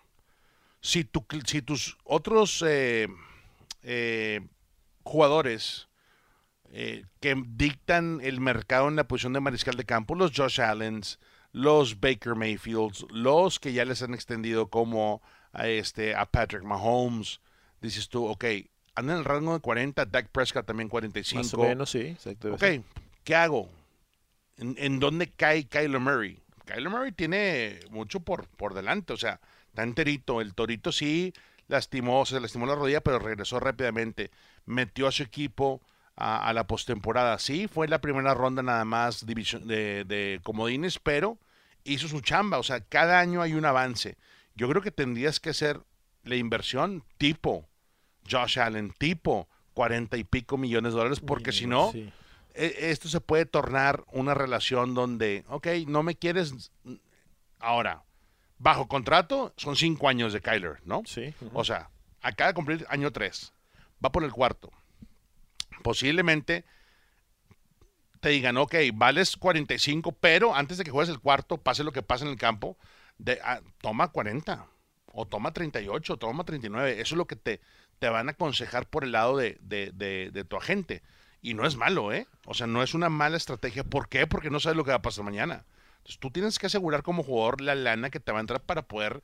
Si 0.81 1.03
tus 1.03 1.97
otros 2.03 2.63
eh, 2.65 3.07
eh, 3.83 4.41
jugadores 5.03 5.87
eh, 6.71 7.05
que 7.19 7.41
dictan 7.47 8.19
el 8.21 8.39
mercado 8.39 8.87
en 8.87 8.95
la 8.95 9.07
posición 9.07 9.33
de 9.33 9.39
mariscal 9.39 9.75
de 9.75 9.85
campo, 9.85 10.15
los 10.15 10.31
Josh 10.35 10.61
Allens, 10.61 11.19
los 11.51 11.99
Baker 11.99 12.35
Mayfields, 12.35 13.05
los 13.09 13.59
que 13.59 13.73
ya 13.73 13.85
les 13.85 14.01
han 14.01 14.13
extendido 14.13 14.69
como 14.69 15.21
a, 15.57 15.67
este, 15.67 16.15
a 16.15 16.25
Patrick 16.25 16.63
Mahomes, 16.63 17.39
dices 17.81 18.07
tú, 18.09 18.25
ok, 18.27 18.45
anda 18.95 19.13
en 19.13 19.19
el 19.19 19.25
rango 19.25 19.53
de 19.53 19.59
40, 19.59 20.05
Dak 20.05 20.29
Prescott 20.29 20.65
también 20.65 20.89
45. 20.89 21.41
Más 21.43 21.53
o 21.53 21.57
menos, 21.63 21.89
sí. 21.91 21.99
exacto, 21.99 22.53
Ok, 22.53 22.63
¿qué 23.23 23.35
hago? 23.35 23.69
¿En, 24.57 24.75
en 24.77 24.99
dónde 24.99 25.29
cae 25.29 25.65
Kyler 25.67 25.99
Murray? 25.99 26.39
Kyler 26.65 26.89
Murray 26.89 27.11
tiene 27.11 27.79
mucho 27.91 28.19
por, 28.21 28.47
por 28.47 28.73
delante, 28.73 29.13
o 29.13 29.17
sea, 29.17 29.39
está 29.67 29.83
enterito. 29.83 30.41
El 30.41 30.53
Torito 30.53 30.91
sí 30.91 31.33
lastimó, 31.67 32.25
se 32.25 32.39
lastimó 32.39 32.65
la 32.65 32.75
rodilla, 32.75 33.01
pero 33.01 33.19
regresó 33.19 33.59
rápidamente. 33.59 34.31
Metió 34.65 35.07
a 35.07 35.11
su 35.11 35.23
equipo 35.23 35.79
a, 36.15 36.47
a 36.47 36.53
la 36.53 36.65
postemporada. 36.65 37.37
Sí, 37.39 37.67
fue 37.67 37.87
la 37.87 38.01
primera 38.01 38.33
ronda 38.33 38.63
nada 38.63 38.83
más 38.83 39.25
división- 39.25 39.67
de, 39.67 40.03
de 40.05 40.39
comodines, 40.43 40.97
pero 40.99 41.37
hizo 41.83 42.07
su 42.07 42.21
chamba. 42.21 42.57
O 42.57 42.63
sea, 42.63 42.81
cada 42.81 43.19
año 43.19 43.41
hay 43.41 43.53
un 43.53 43.63
avance. 43.65 44.17
Yo 44.57 44.67
creo 44.67 44.81
que 44.81 44.91
tendrías 44.91 45.39
que 45.39 45.51
hacer 45.51 45.79
la 46.23 46.35
inversión 46.35 47.03
tipo 47.17 47.69
Josh 48.29 48.59
Allen, 48.59 48.91
tipo 48.97 49.47
40 49.75 50.17
y 50.17 50.23
pico 50.23 50.57
millones 50.57 50.93
de 50.93 50.97
dólares, 50.97 51.19
porque 51.19 51.51
si 51.51 51.67
no, 51.67 51.91
Sí. 51.91 52.11
e- 52.55 52.89
esto 52.89 53.07
se 53.07 53.21
puede 53.21 53.45
tornar 53.45 54.03
una 54.11 54.33
relación 54.33 54.95
donde, 54.95 55.45
ok, 55.47 55.67
no 55.87 56.01
me 56.01 56.15
quieres 56.15 56.71
ahora, 57.59 58.03
bajo 58.57 58.87
contrato 58.87 59.53
son 59.57 59.75
cinco 59.75 60.09
años 60.09 60.33
de 60.33 60.41
Kyler, 60.41 60.79
¿no? 60.85 61.03
Sí. 61.05 61.33
O 61.53 61.63
sea, 61.63 61.91
acaba 62.21 62.47
de 62.49 62.53
cumplir 62.55 62.85
año 62.89 63.11
3. 63.11 63.53
Va 64.03 64.11
por 64.11 64.23
el 64.23 64.31
cuarto. 64.31 64.71
Posiblemente 65.83 66.65
te 68.19 68.29
digan, 68.29 68.57
ok, 68.57 68.73
vales 68.95 69.37
45, 69.37 70.11
pero 70.13 70.55
antes 70.55 70.77
de 70.79 70.83
que 70.83 70.91
juegues 70.91 71.13
el 71.13 71.19
cuarto, 71.19 71.57
pase 71.57 71.83
lo 71.83 71.91
que 71.91 72.01
pase 72.01 72.25
en 72.25 72.31
el 72.31 72.37
campo, 72.37 72.75
de, 73.17 73.39
ah, 73.43 73.61
toma 73.81 74.09
40, 74.09 74.67
o 75.13 75.25
toma 75.25 75.53
38, 75.53 76.13
o 76.13 76.17
toma 76.17 76.43
39. 76.45 76.93
Eso 77.01 77.15
es 77.15 77.17
lo 77.17 77.25
que 77.27 77.35
te, 77.35 77.61
te 77.99 78.09
van 78.09 78.27
a 78.29 78.31
aconsejar 78.33 78.87
por 78.89 79.03
el 79.03 79.11
lado 79.13 79.37
de, 79.37 79.57
de- 79.61 79.91
de- 79.93 80.43
tu 80.45 80.55
agente. 80.57 81.01
Y 81.41 81.53
no 81.53 81.65
es 81.65 81.75
malo, 81.77 82.11
¿eh? 82.13 82.27
O 82.45 82.53
sea, 82.53 82.67
no 82.67 82.83
es 82.83 82.93
una 82.93 83.09
mala 83.09 83.37
estrategia. 83.37 83.83
¿Por 83.83 84.09
qué? 84.09 84.27
Porque 84.27 84.49
no 84.49 84.59
sabes 84.59 84.75
lo 84.77 84.83
que 84.83 84.91
va 84.91 84.97
a 84.97 85.01
pasar 85.01 85.23
mañana. 85.23 85.65
Entonces, 85.97 86.19
tú 86.19 86.31
tienes 86.31 86.59
que 86.59 86.67
asegurar 86.67 87.03
como 87.03 87.23
jugador 87.23 87.61
la 87.61 87.75
lana 87.75 88.09
que 88.09 88.19
te 88.19 88.31
va 88.31 88.39
a 88.39 88.41
entrar 88.41 88.61
para 88.61 88.83
poder 88.87 89.21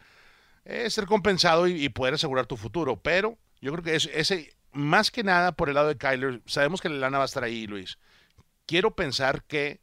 eh, 0.65 0.89
ser 0.89 1.05
compensado 1.05 1.67
y, 1.67 1.89
poder 1.89 2.15
asegurar 2.15 2.45
tu 2.45 2.57
futuro. 2.57 2.97
Pero 3.01 3.37
yo 3.61 3.71
creo 3.73 3.83
que 3.83 3.95
es- 3.95 4.09
ese, 4.13 4.55
más 4.71 5.11
que 5.11 5.23
nada 5.23 5.51
por 5.53 5.69
el 5.69 5.75
lado 5.75 5.87
de 5.89 5.97
Kyler, 5.97 6.41
sabemos 6.45 6.81
que 6.81 6.89
la 6.89 6.97
lana 6.97 7.17
va 7.19 7.23
a 7.23 7.27
estar 7.27 7.43
ahí, 7.43 7.67
Luis. 7.67 7.97
Quiero 8.65 8.95
pensar 8.95 9.43
que 9.43 9.81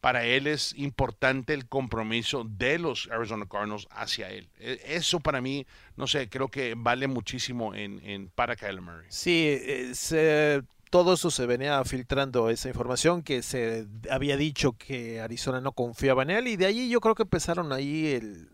para 0.00 0.24
él 0.24 0.46
es 0.46 0.74
importante 0.76 1.54
el 1.54 1.66
compromiso 1.68 2.44
de 2.48 2.78
los 2.78 3.08
Arizona 3.10 3.46
Cardinals 3.50 3.88
hacia 3.90 4.30
él. 4.30 4.48
E- 4.60 4.80
Eso 4.86 5.20
para 5.20 5.40
mí, 5.40 5.66
no 5.96 6.06
sé, 6.06 6.28
creo 6.28 6.48
que 6.48 6.74
vale 6.76 7.08
muchísimo 7.08 7.74
en, 7.74 7.98
en 8.04 8.28
para 8.28 8.54
Kyler 8.56 8.80
Murray. 8.80 9.06
Sí, 9.08 9.44
eh, 9.48 10.62
todo 10.90 11.14
eso 11.14 11.30
se 11.30 11.46
venía 11.46 11.84
filtrando, 11.84 12.48
esa 12.48 12.68
información 12.68 13.22
que 13.22 13.42
se 13.42 13.86
había 14.10 14.36
dicho 14.36 14.72
que 14.72 15.20
Arizona 15.20 15.60
no 15.60 15.72
confiaba 15.72 16.22
en 16.22 16.30
él 16.30 16.48
y 16.48 16.56
de 16.56 16.66
ahí 16.66 16.88
yo 16.88 17.00
creo 17.00 17.14
que 17.14 17.24
empezaron 17.24 17.72
ahí 17.72 18.06
el, 18.14 18.48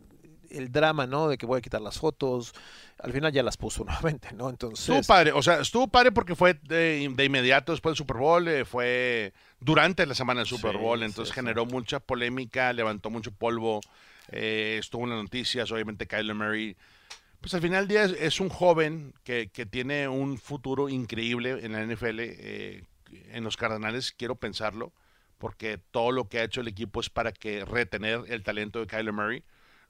el 0.54 0.72
drama, 0.72 1.06
¿no? 1.06 1.28
De 1.28 1.38
que 1.38 1.46
voy 1.46 1.58
a 1.58 1.62
quitar 1.62 1.80
las 1.80 1.98
fotos. 1.98 2.52
Al 2.98 3.12
final 3.12 3.32
ya 3.32 3.42
las 3.42 3.56
puso 3.56 3.84
nuevamente, 3.86 4.32
¿no? 4.34 4.50
Estuvo 4.74 5.02
Entonces, 5.02 5.06
padre, 5.06 5.32
o 5.32 5.42
sea, 5.42 5.60
estuvo 5.60 5.88
padre 5.88 6.12
porque 6.12 6.34
fue 6.36 6.54
de, 6.62 7.08
de 7.14 7.24
inmediato 7.24 7.72
después 7.72 7.92
del 7.92 7.96
Super 7.98 8.16
Bowl, 8.18 8.46
eh, 8.48 8.64
fue 8.64 9.32
durante 9.60 10.06
la 10.06 10.14
semana 10.14 10.40
del 10.40 10.48
Super 10.48 10.72
Sí, 10.72 10.78
Bowl, 10.78 11.02
entonces 11.02 11.34
sí. 11.34 11.34
generó 11.34 11.66
mucha 11.66 12.00
polémica, 12.00 12.72
levantó 12.72 13.10
mucho 13.10 13.32
polvo, 13.32 13.80
eh, 14.28 14.76
estuvo 14.80 15.04
en 15.04 15.10
las 15.10 15.22
noticias, 15.22 15.70
obviamente 15.72 16.06
Kyler 16.06 16.34
Murray. 16.34 16.76
Pues 17.40 17.54
al 17.54 17.60
final 17.60 17.86
del 17.86 17.88
día 17.88 18.04
es, 18.04 18.12
es 18.20 18.40
un 18.40 18.48
joven 18.48 19.14
que, 19.24 19.50
que 19.50 19.66
tiene 19.66 20.08
un 20.08 20.38
futuro 20.38 20.88
increíble 20.88 21.50
en 21.64 21.72
la 21.72 21.84
NFL, 21.84 22.20
eh, 22.20 22.84
en 23.32 23.44
los 23.44 23.56
Cardenales, 23.56 24.12
quiero 24.12 24.36
pensarlo, 24.36 24.92
porque 25.38 25.78
todo 25.78 26.12
lo 26.12 26.28
que 26.28 26.38
ha 26.40 26.44
hecho 26.44 26.60
el 26.62 26.68
equipo 26.68 27.00
es 27.00 27.10
para 27.10 27.32
que 27.32 27.64
retener 27.64 28.24
el 28.28 28.42
talento 28.42 28.80
de 28.80 28.86
Kyler 28.86 29.12
Murray. 29.12 29.44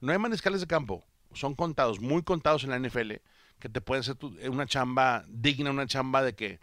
No 0.04 0.12
hay 0.12 0.18
maniscales 0.18 0.60
de 0.60 0.66
campo, 0.66 1.04
son 1.32 1.54
contados, 1.54 2.00
muy 2.00 2.22
contados 2.22 2.64
en 2.64 2.70
la 2.70 2.76
NFL, 2.78 3.12
que 3.58 3.68
te 3.68 3.80
pueden 3.80 4.00
hacer 4.02 4.16
tu- 4.16 4.36
una 4.50 4.66
chamba 4.66 5.24
digna, 5.28 5.70
una 5.70 5.86
chamba 5.86 6.22
de 6.22 6.34
que 6.34 6.60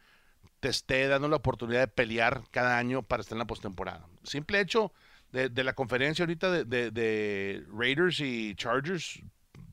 te 0.60 0.70
esté 0.70 1.08
dando 1.08 1.28
la 1.28 1.38
oportunidad 1.38 1.80
de 1.80 1.88
pelear 1.88 2.44
cada 2.52 2.78
año 2.78 3.02
para 3.02 3.22
estar 3.22 3.36
en 3.36 3.40
la 3.40 3.46
postemporada. 3.48 4.06
Simple 4.24 4.60
hecho 4.60 4.92
de, 5.32 5.50
de 5.50 5.64
la 5.64 5.74
conferencia 5.74 6.24
ahorita 6.24 6.52
de, 6.52 6.66
de- 6.66 6.92
de 6.92 7.64
Raiders 7.74 8.20
y 8.20 8.54
Chargers, 8.56 9.22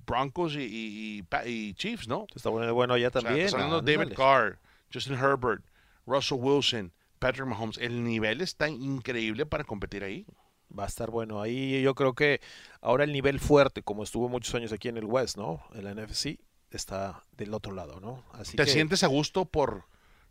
Broncos 0.07 0.55
y, 0.55 0.61
y- 0.63 1.19
y 1.19 1.23
Pa- 1.25 1.47
y 1.47 1.75
Chiefs, 1.75 2.09
¿no? 2.09 2.27
está 2.35 2.49
bueno, 2.49 2.73
bueno 2.73 2.97
O 3.09 3.11
sea, 3.13 3.21
también. 3.29 3.49
de 3.83 3.93
David. 4.07 4.17
Carr, 4.17 4.59
Justin 4.93 5.15
Herbert, 5.17 5.63
Russell 6.07 6.39
Wilson, 6.41 6.91
Patrick 7.19 7.47
Mahomes. 7.47 7.77
El 7.77 8.03
nivel 8.03 8.41
está 8.41 8.69
increíble 8.71 9.45
para 9.45 9.65
competir 9.65 10.03
ahí. 10.05 10.25
Va 10.77 10.85
a 10.85 10.87
estar 10.87 11.11
bueno. 11.11 11.41
Ahí 11.41 11.81
yo 11.83 11.95
creo 11.95 12.15
que 12.15 12.41
ahora 12.81 13.05
el 13.05 13.13
nivel 13.13 13.41
fuerte, 13.41 13.83
como 13.83 14.03
estuvo 14.03 14.29
muchos 14.29 14.55
años 14.55 14.73
aquí 14.73 14.89
en 14.89 14.97
el 14.97 15.05
West, 15.05 15.37
¿no? 15.37 15.63
En 15.75 15.85
la 15.85 15.95
NFC, 15.95 16.39
está 16.71 17.25
del 17.37 17.55
otro 17.55 17.73
lado, 17.73 18.01
¿no? 18.01 18.23
Así 18.33 18.57
¿Te 18.57 18.65
que 18.65 18.71
sientes 18.71 19.03
a 19.03 19.07
gusto 19.07 19.45
por 19.47 19.85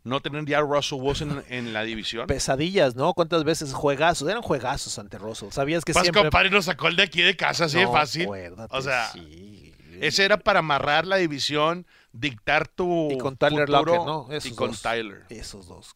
no 0.03 0.21
tener 0.21 0.45
ya 0.45 0.61
Russell 0.61 0.99
Wilson 1.01 1.43
en, 1.49 1.67
en 1.67 1.73
la 1.73 1.83
división? 1.83 2.27
pesadillas, 2.27 2.95
¿no? 2.95 3.13
¿Cuántas 3.13 3.43
veces 3.43 3.73
juegazos? 3.73 4.29
Eran 4.29 4.41
juegazos 4.41 4.97
ante 4.99 5.17
Russell. 5.17 5.49
Sabías 5.51 5.83
que 5.83 5.93
Vas, 5.93 6.03
siempre... 6.03 6.21
compadre, 6.21 6.49
nos 6.49 6.65
sacó 6.65 6.87
el 6.87 6.95
de 6.95 7.03
aquí 7.03 7.21
de 7.21 7.35
casa, 7.35 7.65
así 7.65 7.79
de 7.79 7.87
fácil. 7.87 8.23
acuérdate, 8.23 8.75
O 8.77 8.81
sea, 8.81 9.07
sí. 9.11 9.73
ese 9.99 10.23
era 10.23 10.37
para 10.37 10.59
amarrar 10.59 11.05
la 11.07 11.17
división, 11.17 11.87
dictar 12.13 12.67
tu 12.67 13.11
Y 13.11 13.17
con 13.17 13.35
Tyler 13.37 13.67
futuro 13.67 13.85
Lockett, 13.95 14.05
¿no? 14.05 14.49
y 14.49 14.55
con 14.55 14.71
dos. 14.71 14.81
Tyler. 14.81 15.25
Esos 15.29 15.67
dos. 15.67 15.95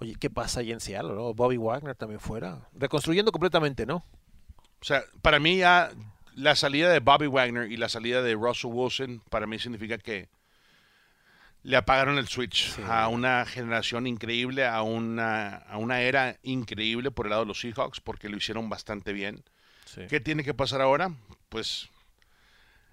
Oye, 0.00 0.14
¿qué 0.18 0.30
pasa 0.30 0.60
ahí 0.60 0.70
en 0.72 0.80
Seattle, 0.80 1.14
no? 1.14 1.34
Bobby 1.34 1.56
Wagner 1.56 1.94
también 1.96 2.20
fuera. 2.20 2.68
Reconstruyendo 2.74 3.32
completamente, 3.32 3.84
¿no? 3.86 4.04
O 4.80 4.84
sea, 4.84 5.02
para 5.22 5.38
mí 5.40 5.58
ya 5.58 5.90
la 6.34 6.54
salida 6.54 6.88
de 6.90 7.00
Bobby 7.00 7.26
Wagner 7.26 7.70
y 7.72 7.76
la 7.76 7.88
salida 7.88 8.22
de 8.22 8.34
Russell 8.34 8.70
Wilson, 8.72 9.22
para 9.28 9.46
mí 9.46 9.58
significa 9.58 9.98
que 9.98 10.28
le 11.64 11.76
apagaron 11.76 12.16
el 12.18 12.28
switch 12.28 12.70
Sí. 12.76 12.82
a 12.86 13.08
una 13.08 13.44
generación 13.44 14.06
increíble, 14.06 14.64
a 14.64 14.82
una, 14.82 15.56
a 15.56 15.76
una 15.78 16.00
era 16.02 16.36
increíble 16.44 17.10
por 17.10 17.26
el 17.26 17.30
lado 17.30 17.42
de 17.42 17.48
los 17.48 17.60
Seahawks, 17.60 18.00
porque 18.00 18.28
lo 18.28 18.36
hicieron 18.36 18.68
bastante 18.70 19.12
bien. 19.12 19.42
Sí. 19.84 20.02
¿Qué 20.08 20.20
tiene 20.20 20.44
que 20.44 20.54
pasar 20.54 20.80
ahora? 20.80 21.10
Pues 21.48 21.88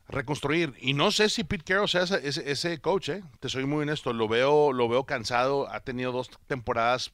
reconstruir. 0.07 0.73
Y 0.79 0.93
no 0.93 1.11
sé 1.11 1.29
si 1.29 1.43
Pete 1.43 1.63
Carroll 1.63 1.89
sea 1.89 2.03
ese, 2.03 2.27
ese- 2.27 2.51
ese 2.51 2.79
coach, 2.79 3.09
¿eh? 3.09 3.23
Te 3.39 3.49
soy 3.49 3.65
muy 3.65 3.83
honesto. 3.83 4.13
Lo 4.13 4.27
veo, 4.27 4.71
lo 4.73 4.87
veo 4.87 5.05
cansado. 5.05 5.69
Ha 5.71 5.79
tenido 5.81 6.11
dos 6.11 6.29
temporadas 6.47 7.11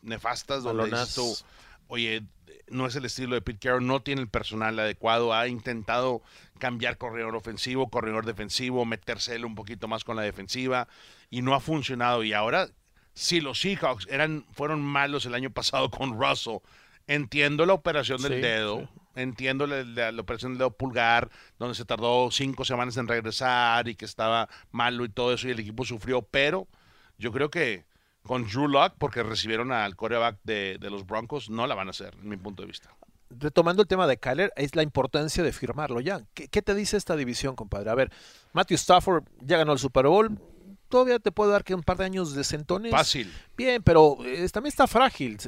nefastas 0.00 0.62
donde 0.62 0.82
oye, 1.88 2.22
no 2.68 2.86
es 2.86 2.96
el 2.96 3.04
estilo 3.04 3.34
de 3.34 3.42
Pete 3.42 3.58
Carroll, 3.60 3.86
no 3.86 4.00
tiene 4.02 4.22
el 4.22 4.28
personal 4.28 4.78
adecuado. 4.78 5.34
Ha 5.34 5.46
intentado 5.48 6.22
cambiar 6.58 6.96
corredor 6.96 7.36
ofensivo, 7.36 7.90
corredor 7.90 8.24
defensivo, 8.24 8.84
meterse 8.84 9.34
él 9.34 9.44
un 9.44 9.54
poquito 9.54 9.88
más 9.88 10.04
con 10.04 10.16
la 10.16 10.22
defensiva 10.22 10.88
y 11.28 11.42
no 11.42 11.54
ha 11.54 11.60
funcionado. 11.60 12.24
Y 12.24 12.32
ahora, 12.32 12.68
si 13.14 13.40
los 13.40 13.60
Seahawks 13.60 14.06
eran, 14.08 14.46
fueron 14.52 14.80
malos 14.80 15.26
el 15.26 15.34
año 15.34 15.50
pasado 15.50 15.90
con 15.90 16.18
Russell, 16.20 16.58
entiendo 17.06 17.66
la 17.66 17.74
operación 17.74 18.22
del 18.22 18.34
Sí, 18.36 18.40
dedo. 18.40 18.80
sí. 18.80 18.88
Entiendo 19.14 19.66
la, 19.66 19.82
la- 19.84 20.12
la 20.12 20.20
operación 20.22 20.52
del 20.52 20.58
dedo 20.58 20.70
pulgar, 20.70 21.30
donde 21.58 21.74
se 21.74 21.84
tardó 21.84 22.30
cinco 22.30 22.64
semanas 22.64 22.96
en 22.96 23.08
regresar 23.08 23.88
y 23.88 23.94
que 23.94 24.04
estaba 24.04 24.48
malo 24.70 25.04
y 25.04 25.08
todo 25.08 25.32
eso, 25.34 25.48
y 25.48 25.50
el 25.50 25.60
equipo 25.60 25.84
sufrió, 25.84 26.22
pero 26.22 26.66
yo 27.18 27.30
creo 27.32 27.50
que 27.50 27.84
con 28.22 28.44
Drew 28.46 28.68
Lock, 28.68 28.94
porque 28.98 29.22
recibieron 29.22 29.72
al 29.72 29.96
coreback 29.96 30.38
de, 30.44 30.78
de 30.80 30.90
los 30.90 31.04
Broncos, 31.06 31.50
no 31.50 31.66
la 31.66 31.74
van 31.74 31.88
a 31.88 31.90
hacer, 31.90 32.14
en 32.22 32.28
mi 32.28 32.36
punto 32.36 32.62
de 32.62 32.68
vista. 32.68 32.94
Retomando 33.30 33.82
el 33.82 33.88
tema 33.88 34.06
de 34.06 34.18
Kyler, 34.18 34.52
es 34.56 34.76
la 34.76 34.82
importancia 34.82 35.42
de 35.42 35.52
firmarlo 35.52 36.00
ya. 36.00 36.20
¿Qué, 36.34 36.48
qué 36.48 36.60
te 36.62 36.74
dice 36.74 36.96
esta 36.96 37.16
división, 37.16 37.56
compadre? 37.56 37.90
A 37.90 37.94
ver, 37.94 38.12
Matthew 38.52 38.76
Stafford 38.76 39.24
ya 39.40 39.56
ganó 39.56 39.72
el 39.72 39.78
Super 39.78 40.06
Bowl. 40.06 40.38
Todavía 40.88 41.18
te 41.18 41.32
puede 41.32 41.50
dar 41.52 41.64
que 41.64 41.74
un 41.74 41.82
par 41.82 41.96
de 41.96 42.04
años 42.04 42.34
de 42.34 42.44
sentones. 42.44 42.92
Fácil. 42.92 43.32
Bien, 43.56 43.82
pero 43.82 44.18
eh, 44.24 44.46
también 44.50 44.68
está 44.68 44.86
frágil. 44.86 45.38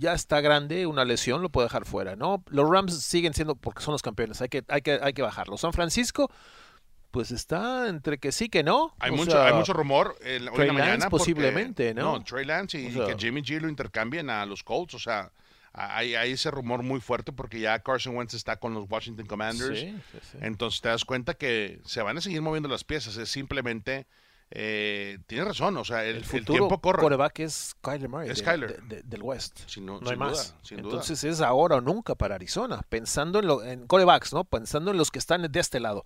Ya 0.00 0.14
está 0.14 0.40
grande, 0.40 0.86
una 0.86 1.04
lesión 1.04 1.42
lo 1.42 1.50
puede 1.50 1.66
dejar 1.66 1.84
fuera, 1.84 2.16
¿no? 2.16 2.42
Los 2.48 2.68
Rams 2.68 3.02
siguen 3.02 3.34
siendo, 3.34 3.54
porque 3.54 3.82
son 3.82 3.92
los 3.92 4.02
campeones, 4.02 4.40
hay 4.40 4.48
que, 4.48 4.64
hay 4.68 4.80
que, 4.82 4.98
hay 5.02 5.12
que 5.12 5.22
bajarlo. 5.22 5.58
San 5.58 5.72
Francisco, 5.74 6.30
pues 7.10 7.30
está 7.32 7.88
entre 7.88 8.18
que 8.18 8.32
sí 8.32 8.48
que 8.48 8.62
no. 8.62 8.94
Hay 8.98 9.10
O 9.10 9.16
mucho, 9.16 9.32
sea, 9.32 9.46
hay 9.46 9.52
mucho 9.54 9.72
rumor 9.72 10.16
en, 10.22 10.42
hoy 10.44 10.48
en 10.48 10.54
Trey 10.54 10.66
la 10.68 10.72
mañana. 10.72 10.90
Lance 10.92 11.10
porque- 11.10 11.20
posiblemente, 11.20 11.92
¿no? 11.94 12.22
Trey 12.24 12.44
Lance 12.46 12.80
y, 12.80 12.86
O 12.86 13.04
sea- 13.04 13.14
que 13.14 13.18
Jimmy 13.20 13.42
G 13.42 13.60
lo 13.60 13.68
intercambien 13.68 14.30
a 14.30 14.46
los 14.46 14.62
Colts. 14.62 14.94
O 14.94 14.98
sea, 14.98 15.32
hay, 15.72 16.14
hay 16.14 16.32
ese 16.32 16.50
rumor 16.50 16.82
muy 16.82 17.00
fuerte 17.00 17.30
porque 17.32 17.60
ya 17.60 17.78
Carson 17.80 18.16
Wentz 18.16 18.34
está 18.34 18.56
con 18.56 18.72
los 18.74 18.86
Washington 18.88 19.26
Commanders. 19.26 19.78
Sí, 19.80 19.94
sí, 20.12 20.18
sí. 20.32 20.38
Entonces 20.40 20.80
te 20.80 20.88
das 20.88 21.04
cuenta 21.04 21.34
que 21.34 21.80
se 21.84 22.00
van 22.02 22.16
a 22.16 22.20
seguir 22.20 22.40
moviendo 22.42 22.68
las 22.68 22.84
piezas. 22.84 23.16
Es 23.16 23.28
simplemente, 23.28 24.06
eh, 24.52 25.18
tienes 25.26 25.46
razón, 25.46 25.76
o 25.76 25.84
sea, 25.84 26.02
el, 26.04 26.10
El 26.10 26.16
el 26.16 26.24
futuro 26.24 26.58
tiempo 26.58 26.80
corre. 26.80 27.00
coreback 27.02 27.38
es 27.40 27.74
Kyler 27.80 28.08
Murray. 28.08 28.30
Es 28.30 28.38
de- 28.38 28.44
Kyler. 28.44 28.82
de- 28.82 28.96
de- 28.96 29.02
del 29.04 29.22
West. 29.22 29.60
Sin, 29.68 29.86
no, 29.86 30.00
No 30.00 30.06
hay 30.08 30.10
sin 30.10 30.18
más. 30.18 30.32
duda, 30.52 30.58
sin 30.62 30.76
duda. 30.78 30.88
Entonces 30.90 31.24
es 31.24 31.40
ahora 31.40 31.76
o 31.76 31.80
nunca 31.80 32.14
para 32.16 32.34
Arizona. 32.34 32.82
Pensando 32.88 33.38
en, 33.38 33.46
lo, 33.46 33.62
en 33.62 33.86
corebacks, 33.86 34.32
¿no? 34.32 34.44
Pensando 34.44 34.90
en 34.90 34.96
los 34.96 35.10
que 35.10 35.18
están 35.20 35.42
de 35.50 35.60
este 35.60 35.78
lado. 35.80 36.04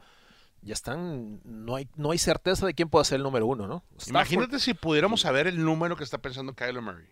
Ya 0.61 0.73
están, 0.75 1.41
no 1.45 1.77
hay, 1.77 1.89
no 1.97 2.11
hay 2.13 2.19
certeza 2.19 2.65
de 2.67 2.73
quién 2.75 2.89
puede 2.89 3.05
ser 3.05 3.17
el 3.17 3.23
número 3.23 3.47
uno, 3.47 3.67
¿no? 3.67 3.85
Stafford, 3.97 4.09
Imagínate 4.11 4.59
si 4.61 4.73
pudiéramos 4.75 5.21
saber 5.23 5.47
el 5.47 5.63
número 5.63 5.95
que 5.97 6.05
está 6.05 6.19
pensando 6.19 6.55
Kyler 6.55 6.81
Murray. 6.83 7.07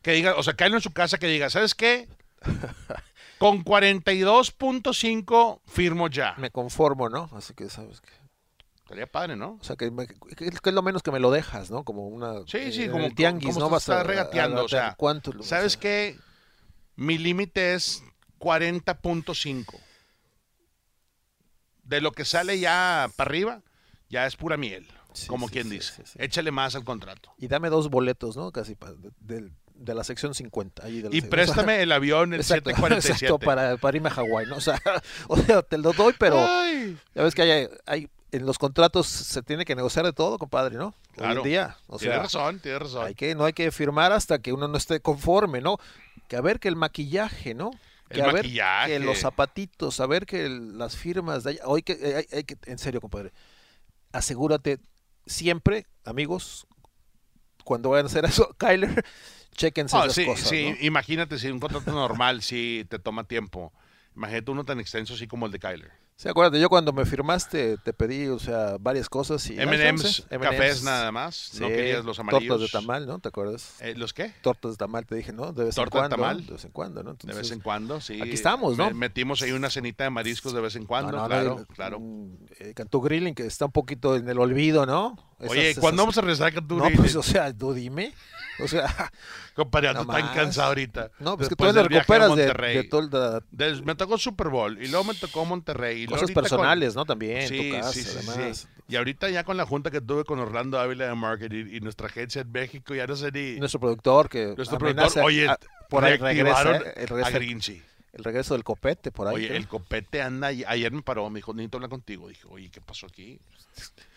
Que 0.00 0.12
diga, 0.12 0.34
o 0.36 0.42
sea, 0.42 0.54
Kyler 0.54 0.76
en 0.76 0.80
su 0.80 0.92
casa 0.92 1.18
que 1.18 1.26
diga, 1.26 1.50
¿sabes 1.50 1.74
qué? 1.74 2.08
Con 3.38 3.62
42.5 3.64 5.60
firmo 5.66 6.08
ya. 6.08 6.34
Me 6.38 6.50
conformo, 6.50 7.08
¿no? 7.08 7.28
Así 7.32 7.54
que, 7.54 7.68
¿sabes 7.68 8.00
qué? 8.00 8.10
Estaría 8.88 9.06
padre, 9.06 9.36
¿no? 9.36 9.58
O 9.60 9.64
sea, 9.64 9.76
que, 9.76 9.90
me- 9.90 10.06
que- 10.06 10.16
que 10.34 10.46
es 10.70 10.72
lo 10.74 10.80
menos 10.80 11.02
que 11.02 11.10
me 11.10 11.20
lo 11.20 11.30
dejas, 11.30 11.70
¿no? 11.70 11.84
Como 11.84 12.08
una... 12.08 12.38
Sí, 12.46 12.72
sí, 12.72 12.84
en 12.84 12.90
como- 12.92 13.10
tianguis, 13.10 13.52
como 13.52 13.66
¿no? 13.66 13.70
Vas 13.70 13.86
a, 13.90 14.02
regateando, 14.02 14.56
a- 14.56 14.60
a- 14.62 14.64
o 14.64 14.68
sea, 14.68 14.94
¿cuánto? 14.96 15.30
lo- 15.34 15.42
¿Sabes 15.42 15.72
sea, 15.74 15.80
qué? 15.82 16.18
Mi 16.96 17.18
límite 17.18 17.74
es 17.74 18.02
40.5. 18.38 19.78
De 21.82 22.00
lo 22.00 22.12
que 22.12 22.24
sale 22.24 22.58
ya 22.58 23.10
para 23.16 23.28
arriba, 23.28 23.62
ya 24.08 24.26
es 24.26 24.36
pura 24.36 24.56
miel, 24.56 24.86
Sí, 25.12 25.26
como 25.26 25.48
sí, 25.48 25.52
quien 25.52 25.68
sí, 25.68 25.74
dice. 25.74 26.04
Échale 26.16 26.50
más 26.50 26.74
al 26.74 26.84
contrato. 26.84 27.30
Y 27.36 27.48
dame 27.48 27.68
dos 27.68 27.90
boletos, 27.90 28.38
¿no? 28.38 28.52
Casi 28.52 28.74
pa- 28.74 28.94
de- 28.94 29.10
del, 29.20 29.52
de 29.78 29.94
la 29.94 30.04
sección 30.04 30.34
50. 30.34 30.84
Allí 30.84 31.02
de 31.02 31.08
la 31.08 31.14
Y 31.16 31.20
sección- 31.20 31.30
préstame 31.30 31.82
el 31.82 31.92
avión 31.92 32.34
el 32.34 32.40
Exacto, 32.40 32.70
747. 32.70 33.12
exacto, 33.26 33.38
para, 33.38 33.76
para 33.76 33.96
irme 33.96 34.08
a 34.08 34.12
Hawái, 34.12 34.46
¿no? 34.46 34.56
O 34.58 34.60
sea, 34.60 34.80
o 35.28 35.36
sea, 35.38 35.62
te 35.62 35.78
lo 35.78 35.92
doy, 35.92 36.14
pero 36.18 36.36
Ay, 36.38 36.98
ya 37.14 37.22
ves 37.22 37.34
que 37.34 37.42
hay, 37.42 37.68
hay 37.86 38.08
en 38.30 38.44
los 38.44 38.58
contratos 38.58 39.06
se 39.06 39.40
tiene 39.42 39.64
que 39.64 39.74
negociar 39.74 40.04
de 40.04 40.12
todo, 40.12 40.36
compadre, 40.38 40.76
¿no? 40.76 40.88
Hoy 40.88 40.94
Claro. 41.16 41.40
en 41.40 41.48
día, 41.48 41.76
o 41.86 41.96
tienes 41.98 42.14
sea, 42.16 42.22
razón, 42.24 42.60
tienes 42.60 42.82
razón. 42.82 43.06
hay 43.06 43.14
que 43.14 43.34
no 43.34 43.44
hay 43.46 43.52
que 43.54 43.70
firmar 43.70 44.12
hasta 44.12 44.38
que 44.40 44.52
uno 44.52 44.68
no 44.68 44.76
esté 44.76 45.00
conforme, 45.00 45.60
¿no? 45.62 45.78
Que 46.28 46.36
a 46.36 46.40
ver 46.42 46.60
que 46.60 46.68
el 46.68 46.76
maquillaje, 46.76 47.54
¿no? 47.54 47.70
Que 48.10 48.16
El 48.20 48.22
a 48.22 48.26
ver 48.26 48.34
maquillaje. 48.44 48.92
que 48.92 48.98
los 49.00 49.18
zapatitos, 49.18 50.00
a 50.00 50.06
ver 50.06 50.26
que 50.26 50.44
el- 50.44 50.76
las 50.76 50.96
firmas 50.96 51.44
de 51.44 51.50
allá, 51.52 51.60
hoy 51.64 51.82
que 51.82 51.92
eh, 51.94 52.16
hay, 52.16 52.36
hay 52.38 52.44
que 52.44 52.56
en 52.66 52.78
serio, 52.78 53.00
compadre. 53.00 53.32
Asegúrate 54.12 54.78
siempre, 55.26 55.86
amigos, 56.04 56.66
cuando 57.68 57.90
vayan 57.90 58.06
a 58.06 58.08
hacer 58.08 58.24
eso, 58.24 58.54
Kyler, 58.58 59.04
chequense 59.54 59.94
Ah, 59.96 60.04
esas 60.04 60.14
sí, 60.14 60.24
cosas, 60.24 60.48
sí, 60.48 60.70
¿no? 60.70 60.76
imagínate 60.86 61.38
si 61.38 61.48
un 61.50 61.60
contrato 61.60 61.92
normal 61.92 62.40
sí 62.42 62.86
te 62.88 62.98
toma 62.98 63.24
tiempo. 63.24 63.72
Imagínate 64.16 64.50
uno 64.50 64.64
tan 64.64 64.80
extenso 64.80 65.12
así 65.14 65.26
como 65.28 65.44
el 65.46 65.52
de 65.52 65.58
Kyler. 65.58 65.92
Sí, 66.20 66.28
acuérdate, 66.28 66.58
yo 66.60 66.68
cuando 66.68 66.92
me 66.92 67.06
firmaste 67.06 67.78
te 67.78 67.92
pedí, 67.92 68.26
o 68.26 68.40
sea, 68.40 68.76
varias 68.80 69.08
cosas 69.08 69.48
y... 69.50 69.60
M&M's, 69.60 70.26
¿eh? 70.30 70.38
cafés 70.40 70.82
nada 70.82 71.12
más. 71.12 71.52
no 71.60 71.68
querías 71.68 72.04
los 72.04 72.18
amarillos. 72.18 72.48
Tortas 72.58 72.60
de 72.60 72.68
tamal, 72.80 73.06
¿no? 73.06 73.20
¿Te 73.20 73.28
acuerdas? 73.28 73.76
Eh, 73.78 73.94
¿Los 73.96 74.12
qué? 74.12 74.32
Tortas 74.42 74.72
de 74.72 74.76
tamal, 74.78 75.06
te 75.06 75.14
dije, 75.14 75.32
¿no? 75.32 75.52
De 75.52 75.62
vez 75.66 75.78
en 75.78 75.84
¿Torta 75.84 75.98
de 75.98 76.00
cuando. 76.08 76.16
tamal? 76.16 76.44
De 76.46 76.52
vez 76.54 76.64
en 76.64 76.72
cuando, 76.72 77.02
¿no? 77.04 77.14
De 77.22 77.32
vez 77.34 77.52
en 77.52 77.60
cuando, 77.60 78.00
sí. 78.00 78.20
aquí 78.20 78.32
estamos, 78.32 78.76
¿no? 78.76 78.86
Me- 78.88 78.94
metimos 78.94 79.42
ahí 79.42 79.52
una 79.52 79.70
cenita 79.70 80.02
de 80.02 80.10
mariscos 80.10 80.52
de 80.52 80.60
vez 80.60 80.74
en 80.74 80.86
cuando, 80.86 81.12
no, 81.12 81.18
no, 81.18 81.28
claro, 81.28 81.66
claro. 81.72 82.00
mm, 82.00 82.32
eh, 82.58 82.72
Cantú 82.74 83.00
Grilling, 83.00 83.36
que 83.36 83.46
está 83.46 83.66
un 83.66 83.72
poquito 83.72 84.16
en 84.16 84.28
el 84.28 84.40
olvido, 84.40 84.86
¿no? 84.86 85.16
Oye, 85.38 85.76
¿cuándo 85.76 86.02
esas- 86.02 86.02
vamos 86.02 86.18
a 86.18 86.20
regresar 86.22 86.52
con 86.52 86.66
tu 86.66 86.78
No, 86.78 86.88
pues, 86.96 87.14
o 87.14 87.22
sea, 87.22 87.56
tú 87.56 87.72
dime. 87.72 88.12
O 88.60 88.66
sea, 88.66 88.86
Compadre, 89.54 89.94
no 89.94 90.04
tan 90.04 90.34
cansado 90.34 90.66
ahorita. 90.68 91.12
no, 91.20 91.36
pues 91.36 91.48
que 91.48 91.54
tú 91.54 91.64
a 91.64 91.70
recuperas 91.70 92.34
de, 92.34 92.46
de 92.52 92.84
todo 92.84 93.00
el 93.02 93.84
me 93.84 93.94
tocó 93.94 94.18
Super 94.18 94.48
Bowl 94.48 94.82
y 94.82 94.88
luego 94.88 95.04
me 95.04 95.14
tocó 95.14 95.44
Monterrey. 95.44 96.07
Cosas 96.08 96.30
con- 96.30 96.34
personales, 96.42 96.94
¿no? 96.94 97.04
También, 97.04 97.48
Sí, 97.48 97.70
tu 97.70 97.76
casa, 97.76 97.92
sí, 97.92 98.02
sí, 98.02 98.18
sí. 98.20 98.28
además. 98.30 98.68
Y 98.88 98.96
ahorita 98.96 99.28
ya 99.30 99.44
con 99.44 99.56
la 99.56 99.66
junta 99.66 99.90
que 99.90 100.00
tuve 100.00 100.24
con 100.24 100.38
Orlando 100.38 100.78
Ávila 100.80 101.06
de 101.08 101.14
Marketing 101.14 101.66
y 101.70 101.80
nuestra 101.80 102.06
agencia 102.06 102.42
en 102.42 102.50
México, 102.52 102.94
ya 102.94 103.06
no 103.06 103.16
sé 103.16 103.30
ni... 103.32 103.58
Nuestro 103.58 103.80
productor 103.80 104.28
que 104.28 104.54
Nuestro 104.56 104.78
productor, 104.78 105.24
oye, 105.24 105.48
a- 105.48 105.58
por 105.88 106.04
ahí 106.04 106.16
regresa, 106.16 106.76
¿eh? 106.76 106.92
el, 106.96 107.02
a 107.02 107.06
regreso, 107.06 107.30
Grinchy. 107.32 107.82
el 108.12 108.24
regreso 108.24 108.54
del 108.54 108.64
copete, 108.64 109.10
por 109.10 109.28
ahí. 109.28 109.34
Oye, 109.36 109.46
creo. 109.48 109.58
el 109.58 109.68
copete 109.68 110.22
anda, 110.22 110.52
y- 110.52 110.64
ayer 110.66 110.90
me 110.92 111.02
paró, 111.02 111.28
me 111.30 111.38
dijo, 111.38 111.52
necesito 111.54 111.76
hablar 111.78 111.90
contigo. 111.90 112.28
Dije, 112.28 112.42
oye, 112.50 112.70
¿qué 112.70 112.80
pasó 112.80 113.06
aquí? 113.06 113.38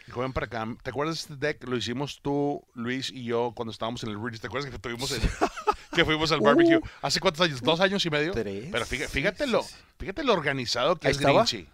Dijo, 0.08 0.22
ven 0.22 0.34
para 0.34 0.48
acá. 0.48 0.68
¿Te 0.82 0.90
acuerdas 0.90 1.28
de 1.28 1.34
este 1.34 1.48
deck? 1.48 1.64
Lo 1.70 1.78
hicimos 1.78 2.20
tú, 2.22 2.64
Luis 2.74 3.12
y 3.12 3.24
yo 3.24 3.54
cuando 3.56 3.72
estábamos 3.72 4.04
en 4.04 4.10
el 4.10 4.22
Reach. 4.22 4.40
¿Te 4.40 4.48
acuerdas 4.48 4.70
que 4.72 4.80
tuvimos 4.80 5.12
el- 5.12 5.22
que 5.94 6.04
fuimos 6.06 6.32
al 6.32 6.42
barbecue? 6.42 6.78
Uh. 6.78 6.82
¿Hace 7.02 7.20
cuántos 7.20 7.42
años? 7.46 7.62
¿Dos 7.62 7.80
años 7.80 8.04
y 8.06 8.10
medio? 8.10 8.32
Tres. 8.34 8.70
Pero 8.72 8.86
fíjate, 8.86 9.10
Sí, 9.12 9.14
fíjate, 9.20 9.46
sí, 9.46 9.52
lo, 9.52 9.62
sí. 9.64 9.76
fíjate 10.00 10.24
lo 10.24 10.34
organizado 10.34 10.96
que 10.96 11.10
es 11.10 11.18
estaba. 11.18 11.44
Grinchy. 11.46 11.68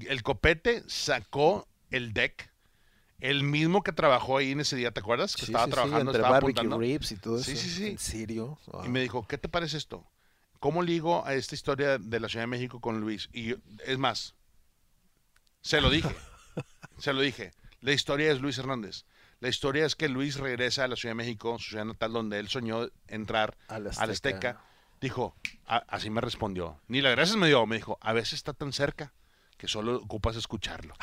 El 0.00 0.22
copete 0.22 0.82
sacó 0.86 1.66
el 1.90 2.12
deck. 2.12 2.50
El 3.18 3.42
mismo 3.44 3.82
que 3.82 3.92
trabajó 3.92 4.36
ahí 4.36 4.52
en 4.52 4.60
ese 4.60 4.76
día, 4.76 4.90
¿te 4.90 5.00
acuerdas? 5.00 5.36
Que 5.36 5.46
Sí, 5.46 5.52
estaba 5.52 5.64
sí, 5.64 5.70
sí, 5.70 5.74
trabajando, 5.74 6.10
entre 6.10 6.20
estaba 6.20 6.36
apuntando. 6.36 6.78
ribs 6.78 7.12
y 7.12 7.16
todo 7.16 7.42
Sí, 7.42 7.52
eso. 7.52 7.62
sí, 7.62 7.70
sí. 7.70 7.86
¿En 7.88 7.98
serio? 7.98 8.58
Wow. 8.66 8.84
Y 8.84 8.88
me 8.88 9.00
dijo, 9.00 9.26
¿qué 9.26 9.38
te 9.38 9.48
parece 9.48 9.78
esto? 9.78 10.06
¿Cómo 10.60 10.82
ligo 10.82 11.24
a 11.26 11.34
esta 11.34 11.54
historia 11.54 11.96
de 11.98 12.20
la 12.20 12.28
Ciudad 12.28 12.42
de 12.42 12.48
México 12.48 12.80
con 12.80 13.00
Luis? 13.00 13.28
Y 13.32 13.44
yo- 13.44 13.56
es 13.86 13.96
más, 13.98 14.34
se 15.62 15.80
lo 15.80 15.90
dije, 15.90 16.14
se 16.98 17.12
lo 17.12 17.20
dije. 17.20 17.52
La 17.80 17.92
historia 17.92 18.30
es 18.32 18.40
Luis 18.40 18.58
Hernández. 18.58 19.04
La 19.40 19.48
historia 19.48 19.84
es 19.84 19.96
que 19.96 20.08
Luis 20.08 20.36
regresa 20.36 20.84
a 20.84 20.88
la 20.88 20.96
Ciudad 20.96 21.10
de 21.10 21.16
México, 21.16 21.58
su 21.58 21.70
ciudad 21.70 21.84
natal, 21.84 22.12
donde 22.12 22.38
él 22.38 22.48
soñó 22.48 22.88
entrar 23.06 23.56
A 23.68 23.78
la 23.78 23.90
a 23.90 24.06
la 24.06 24.12
Azteca. 24.12 24.60
Dijo, 25.00 25.36
a- 25.66 25.84
así 25.88 26.08
me 26.10 26.20
respondió. 26.22 26.80
Ni 26.88 27.02
las 27.02 27.12
gracias 27.14 27.36
me 27.36 27.48
dio, 27.48 27.66
me 27.66 27.76
dijo, 27.76 27.98
a 28.00 28.12
veces 28.12 28.34
está 28.34 28.52
tan 28.54 28.72
cerca 28.72 29.12
que 29.56 29.68
solo 29.68 29.96
ocupas 29.96 30.36
escucharlo. 30.36 30.94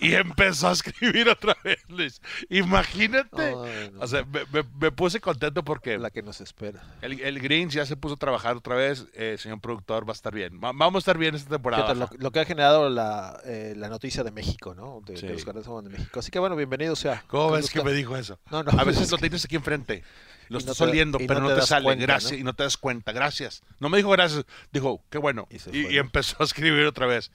y 0.00 0.14
empezó 0.14 0.68
a 0.68 0.72
escribir 0.72 1.28
otra 1.28 1.56
vez, 1.64 1.78
Luis. 1.88 2.20
Imagínate. 2.50 3.54
Ay, 3.64 3.90
no. 3.92 4.00
O 4.00 4.06
sea, 4.06 4.24
me, 4.24 4.40
me- 4.52 4.68
me 4.80 4.92
puse 4.92 5.20
contento 5.20 5.62
porque 5.64 5.98
la 5.98 6.10
que 6.10 6.22
nos 6.22 6.40
espera. 6.40 6.82
el, 7.02 7.20
el 7.20 7.68
ya 7.70 7.86
se 7.86 7.96
puso 7.96 8.14
a 8.14 8.18
trabajar 8.18 8.56
otra 8.56 8.74
vez. 8.74 9.06
Eh, 9.14 9.36
señor 9.38 9.60
productor, 9.60 10.06
va 10.08 10.12
a 10.12 10.14
estar 10.14 10.34
bien. 10.34 10.54
Va- 10.62 10.72
vamos 10.74 10.96
a 10.96 10.98
estar 11.00 11.18
bien 11.18 11.34
esta 11.34 11.50
temporada. 11.50 11.94
Fíjate, 11.94 12.16
lo, 12.18 12.30
que 12.30 12.40
ha 12.40 12.44
generado 12.44 12.88
la, 12.90 13.40
eh, 13.44 13.74
la 13.76 13.88
noticia 13.88 14.22
de 14.24 14.30
México, 14.30 14.74
¿no? 14.74 15.00
De, 15.04 15.16
Sí. 15.16 15.26
de 15.26 15.32
los 15.34 15.44
de 15.84 15.90
México. 15.90 16.18
Así 16.20 16.30
que 16.30 16.38
bueno, 16.38 16.56
bienvenido 16.56 16.96
sea. 16.96 17.24
¿Cómo 17.28 17.52
ves 17.52 17.70
que 17.70 17.82
me 17.82 17.92
dijo 17.92 18.16
eso? 18.16 18.38
No, 18.50 18.62
no, 18.62 18.72
a 18.78 18.84
veces 18.84 19.04
es 19.04 19.10
lo 19.12 19.18
tienes 19.18 19.44
aquí 19.44 19.56
enfrente. 19.56 20.02
Lo 20.48 20.56
no 20.56 20.58
estás 20.58 20.76
te- 20.78 20.84
oliendo, 20.84 21.16
pero 21.18 21.40
no 21.40 21.48
no 21.48 21.54
te 21.54 21.60
te, 21.60 21.66
sale. 21.66 21.84
cuenta, 21.84 22.02
gracias. 22.04 22.32
¿no? 22.32 22.38
Y 22.38 22.42
no 22.42 22.52
te 22.52 22.62
das 22.64 22.76
cuenta. 22.76 23.12
Gracias. 23.12 23.62
No 23.80 23.88
me 23.88 23.96
dijo 23.96 24.10
gracias. 24.10 24.44
Dijo, 24.70 25.02
qué 25.08 25.16
bueno. 25.16 25.48
Y 25.72 25.82
¿no? 25.84 25.88
empezó 26.00 26.36
a 26.40 26.44
escribir 26.44 26.84
otra 26.84 27.06
vez. 27.06 27.30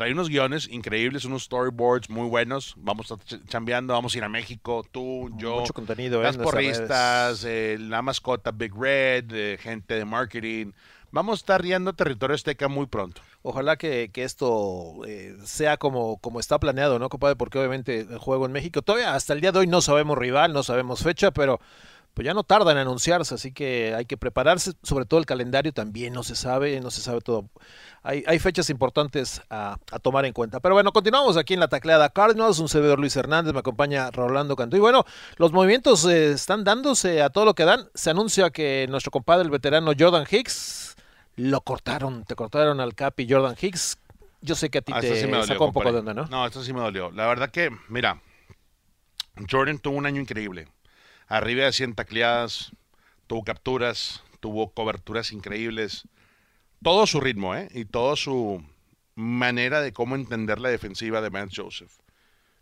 Trae 0.00 0.14
unos 0.14 0.30
guiones 0.30 0.66
increíbles, 0.72 1.26
unos 1.26 1.42
storyboards 1.42 2.08
muy 2.08 2.26
buenos. 2.26 2.72
Vamos 2.78 3.12
a 3.12 3.18
chambeando, 3.48 3.92
vamos 3.92 4.14
a 4.14 4.16
ir 4.16 4.24
a 4.24 4.30
México, 4.30 4.82
tú, 4.90 5.30
yo. 5.36 5.60
Mucho 5.60 5.74
contenido, 5.74 6.20
¿eh? 6.20 6.22
las 6.22 6.38
porristas, 6.38 7.44
eh, 7.44 7.76
la 7.78 8.00
mascota 8.00 8.50
Big 8.50 8.72
Red, 8.74 9.30
eh, 9.30 9.58
gente 9.60 9.96
de 9.96 10.06
marketing. 10.06 10.72
Vamos 11.10 11.34
a 11.34 11.40
estar 11.42 11.60
riendo 11.60 11.92
territorio 11.92 12.34
azteca 12.34 12.66
muy 12.66 12.86
pronto. 12.86 13.20
Ojalá 13.42 13.76
que, 13.76 14.08
que 14.10 14.24
esto 14.24 15.02
sea 15.44 15.76
como, 15.76 16.16
como 16.16 16.40
está 16.40 16.58
planeado, 16.58 16.98
¿no, 16.98 17.10
compadre? 17.10 17.36
Porque 17.36 17.58
obviamente 17.58 18.00
el 18.00 18.16
juego 18.16 18.46
en 18.46 18.52
México, 18.52 18.80
todavía 18.80 19.14
hasta 19.14 19.34
el 19.34 19.42
día 19.42 19.52
de 19.52 19.58
hoy 19.58 19.66
no 19.66 19.82
sabemos 19.82 20.16
rival, 20.16 20.54
no 20.54 20.62
sabemos 20.62 21.02
fecha, 21.02 21.30
pero 21.30 21.60
pues 22.14 22.26
ya 22.26 22.34
no 22.34 22.42
tarda 22.42 22.72
en 22.72 22.78
anunciarse, 22.78 23.34
así 23.34 23.52
que 23.52 23.94
hay 23.94 24.04
que 24.04 24.16
prepararse, 24.16 24.72
sobre 24.82 25.04
todo 25.04 25.20
el 25.20 25.26
calendario 25.26 25.72
también 25.72 26.12
no 26.12 26.22
se 26.22 26.34
sabe, 26.34 26.80
no 26.80 26.90
se 26.90 27.00
sabe 27.00 27.20
todo. 27.20 27.48
Hay, 28.02 28.24
hay 28.26 28.38
fechas 28.38 28.68
importantes 28.70 29.42
a, 29.50 29.78
a 29.92 29.98
tomar 29.98 30.24
en 30.24 30.32
cuenta. 30.32 30.60
Pero 30.60 30.74
bueno, 30.74 30.92
continuamos 30.92 31.36
aquí 31.36 31.54
en 31.54 31.60
la 31.60 31.68
tacleada 31.68 32.08
Cardinals, 32.08 32.58
un 32.58 32.68
servidor 32.68 32.98
Luis 32.98 33.14
Hernández, 33.16 33.52
me 33.52 33.60
acompaña 33.60 34.10
Rolando 34.10 34.56
Cantú. 34.56 34.76
Y 34.76 34.80
bueno, 34.80 35.04
los 35.36 35.52
movimientos 35.52 36.04
eh, 36.06 36.32
están 36.32 36.64
dándose 36.64 37.22
a 37.22 37.30
todo 37.30 37.44
lo 37.44 37.54
que 37.54 37.64
dan. 37.64 37.88
Se 37.94 38.10
anuncia 38.10 38.50
que 38.50 38.86
nuestro 38.88 39.10
compadre, 39.10 39.44
el 39.44 39.50
veterano 39.50 39.92
Jordan 39.98 40.26
Hicks, 40.30 40.96
lo 41.36 41.60
cortaron, 41.60 42.24
te 42.24 42.34
cortaron 42.34 42.80
al 42.80 42.94
Capi 42.94 43.26
Jordan 43.28 43.56
Hicks. 43.60 43.98
Yo 44.42 44.54
sé 44.54 44.70
que 44.70 44.78
a 44.78 44.82
ti 44.82 44.92
Ah, 44.94 45.00
te 45.00 45.14
sí 45.14 45.26
dolió, 45.26 45.44
sacó 45.44 45.66
un 45.66 45.72
poco 45.72 45.92
de 45.92 45.98
onda, 45.98 46.14
¿no? 46.14 46.26
No, 46.26 46.46
esto 46.46 46.62
sí 46.62 46.72
me 46.72 46.80
dolió. 46.80 47.10
La 47.12 47.26
verdad 47.26 47.50
que, 47.50 47.70
mira, 47.88 48.20
Jordan 49.50 49.78
tuvo 49.78 49.96
un 49.96 50.06
año 50.06 50.20
increíble. 50.20 50.68
Arriba 51.30 51.64
de 51.64 51.72
100 51.72 51.94
tacleadas, 51.94 52.72
tuvo 53.28 53.44
capturas, 53.44 54.20
tuvo 54.40 54.72
coberturas 54.72 55.30
increíbles. 55.30 56.08
Todo 56.82 57.06
su 57.06 57.20
ritmo, 57.20 57.54
¿eh? 57.54 57.68
Y 57.72 57.84
toda 57.84 58.16
su 58.16 58.64
manera 59.14 59.80
de 59.80 59.92
cómo 59.92 60.16
entender 60.16 60.58
la 60.58 60.70
defensiva 60.70 61.20
de 61.20 61.28
Vance 61.28 61.62
Joseph. 61.62 61.92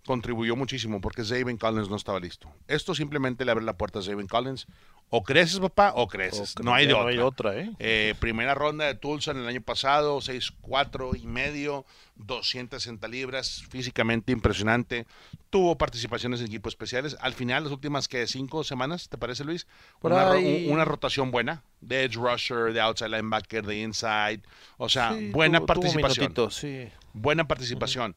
Contribuyó 0.06 0.56
muchísimo 0.56 1.00
porque 1.02 1.22
Zayvon 1.24 1.58
Collins 1.58 1.90
no 1.90 1.96
estaba 1.96 2.18
listo. 2.18 2.50
Esto 2.66 2.94
simplemente 2.94 3.44
le 3.44 3.50
abre 3.50 3.64
la 3.64 3.76
puerta 3.76 3.98
a 3.98 4.02
Zayvon 4.02 4.26
Collins. 4.26 4.66
O 5.11 5.22
creces, 5.22 5.58
papá, 5.58 5.92
o 5.96 6.06
creces. 6.06 6.54
O 6.58 6.62
no 6.62 6.74
hay 6.74 6.87
de 6.87 6.92
ya 6.92 6.98
otra. 6.98 7.04
No 7.04 7.08
hay 7.11 7.18
otra, 7.18 7.56
¿eh? 7.58 7.70
Eh, 7.78 8.14
primera 8.20 8.54
ronda 8.54 8.84
de 8.87 8.94
Tulsa 8.94 9.30
en 9.30 9.38
el 9.38 9.46
año 9.48 9.62
pasado, 9.62 10.18
6'4 10.20 11.14
y 11.18 11.26
medio, 11.26 11.87
260 12.16 13.08
libras, 13.08 13.64
físicamente 13.70 14.32
impresionante. 14.32 15.06
Tuvo 15.50 15.78
participaciones 15.78 16.40
en 16.40 16.46
equipos 16.48 16.72
especiales. 16.74 17.16
Al 17.20 17.32
final, 17.32 17.64
las 17.64 17.72
últimas 17.72 18.06
que 18.06 18.26
cinco 18.26 18.64
semanas, 18.64 19.08
¿te 19.08 19.16
parece, 19.16 19.44
Luis? 19.44 19.66
Una, 20.02 20.32
una 20.68 20.84
rotación 20.84 21.30
buena 21.30 21.62
de 21.80 22.04
edge 22.04 22.16
rusher, 22.16 22.72
de 22.74 22.80
outside 22.82 23.08
linebacker, 23.08 23.64
de 23.64 23.80
inside. 23.80 24.42
O 24.76 24.88
sea, 24.90 25.14
Sí, 25.14 25.30
buena 25.30 25.58
tuvo- 25.61 25.66
tuvo 25.74 25.82
participación. 25.92 26.50
sí. 26.50 26.88
buena 27.14 27.48
participación. 27.48 28.14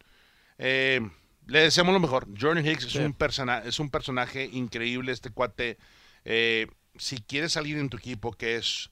Eh, 0.58 1.10
le 1.48 1.60
deseamos 1.60 1.94
lo 1.94 2.00
mejor. 2.00 2.28
Jordan 2.40 2.66
Hicks 2.66 2.86
es, 2.86 2.92
Sí. 2.94 3.00
un 3.00 3.14
persona, 3.14 3.60
es 3.60 3.80
un 3.80 3.90
personaje 3.90 4.46
increíble, 4.52 5.12
este 5.12 5.32
cuate. 5.32 5.78
Eh, 6.26 6.68
si 6.98 7.18
quieres 7.22 7.54
salir 7.54 7.78
en 7.78 7.90
tu 7.90 7.98
equipo 7.98 8.32
que 8.34 8.56
es 8.56 8.92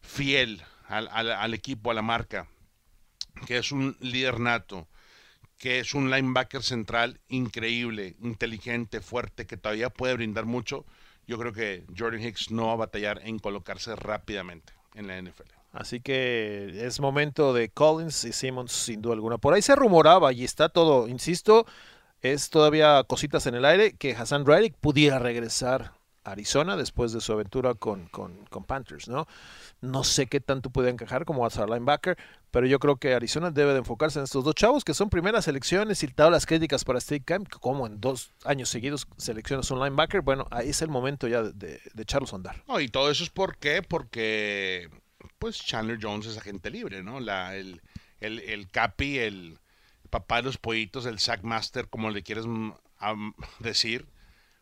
fiel 0.00 0.62
al, 0.88 1.08
al- 1.10 1.32
al 1.32 1.54
equipo, 1.54 1.90
a 1.90 1.94
la 1.94 2.02
marca, 2.02 2.48
que 3.46 3.58
es 3.58 3.72
un 3.72 3.96
líder 4.00 4.40
nato, 4.40 4.88
que 5.58 5.78
es 5.80 5.94
un 5.94 6.10
linebacker 6.10 6.62
central 6.62 7.20
increíble, 7.28 8.14
inteligente, 8.20 9.00
fuerte, 9.00 9.46
que 9.46 9.56
todavía 9.56 9.88
puede 9.90 10.14
brindar 10.14 10.44
mucho, 10.44 10.84
yo 11.26 11.38
creo 11.38 11.52
que 11.52 11.84
Jordan 11.96 12.22
Hicks 12.22 12.50
no 12.50 12.66
va 12.66 12.72
a 12.74 12.76
batallar 12.76 13.20
en 13.24 13.38
colocarse 13.38 13.96
rápidamente 13.96 14.72
en 14.94 15.06
la 15.06 15.16
NFL. 15.20 15.55
Así 15.76 16.00
que 16.00 16.86
es 16.86 17.00
momento 17.00 17.52
de 17.52 17.68
Collins 17.68 18.24
y 18.24 18.32
Simmons 18.32 18.72
sin 18.72 19.02
duda 19.02 19.14
alguna. 19.14 19.36
Por 19.36 19.52
ahí 19.52 19.60
se 19.60 19.76
rumoraba 19.76 20.32
y 20.32 20.42
está 20.42 20.70
todo, 20.70 21.06
insisto, 21.06 21.66
es 22.22 22.48
todavía 22.48 23.04
cositas 23.04 23.46
en 23.46 23.54
el 23.54 23.64
aire 23.66 23.92
que 23.92 24.16
Hassan 24.16 24.46
Reddick 24.46 24.74
pudiera 24.80 25.18
regresar 25.18 25.92
Arizona 26.24 26.76
después 26.76 27.12
de 27.12 27.20
su 27.20 27.32
aventura 27.32 27.74
con, 27.74 28.06
con, 28.06 28.64
Panthers, 28.66 29.06
¿no? 29.06 29.28
No 29.82 30.02
sé 30.02 30.26
qué 30.26 30.40
tanto 30.40 30.70
puede 30.70 30.88
encajar 30.88 31.24
como 31.26 31.44
outside 31.44 31.66
linebacker, 31.66 32.16
pero 32.50 32.66
yo 32.66 32.78
creo 32.78 32.96
que 32.96 33.14
Arizona 33.14 33.50
debe 33.50 33.72
de 33.72 33.80
enfocarse 33.80 34.18
en 34.18 34.24
estos 34.24 34.44
dos 34.44 34.54
chavos 34.54 34.82
que 34.82 34.94
son 34.94 35.10
primeras 35.10 35.44
selecciones 35.44 36.02
y 36.02 36.08
todas 36.08 36.32
las 36.32 36.46
críticas 36.46 36.84
para 36.84 36.98
State 36.98 37.24
Camp, 37.24 37.48
como 37.60 37.86
en 37.86 38.00
dos 38.00 38.32
años 38.44 38.70
seguidos 38.70 39.06
seleccionas 39.18 39.70
un 39.70 39.78
linebacker, 39.78 40.22
bueno, 40.22 40.46
ahí 40.50 40.70
es 40.70 40.80
el 40.80 40.88
momento 40.88 41.28
ya 41.28 41.42
de, 41.42 41.52
de, 41.52 41.80
de 41.92 42.02
echarlos 42.02 42.32
a 42.32 42.36
andar. 42.36 42.62
No, 42.66 42.80
y 42.80 42.88
todo 42.88 43.10
eso 43.10 43.22
es 43.22 43.30
por 43.30 43.58
qué, 43.58 43.82
porque 43.82 44.88
pues 45.38 45.64
Chandler 45.64 45.98
Jones 46.00 46.26
es 46.26 46.38
agente 46.38 46.70
libre, 46.70 47.02
¿no? 47.02 47.20
La, 47.20 47.56
el, 47.56 47.80
el, 48.20 48.40
el 48.40 48.68
Capi, 48.68 49.18
el 49.18 49.58
papá 50.10 50.36
de 50.36 50.42
los 50.44 50.58
pollitos, 50.58 51.06
el 51.06 51.18
Sackmaster, 51.18 51.88
como 51.88 52.10
le 52.10 52.22
quieres 52.22 52.44
um, 52.44 52.72
decir, 53.58 54.06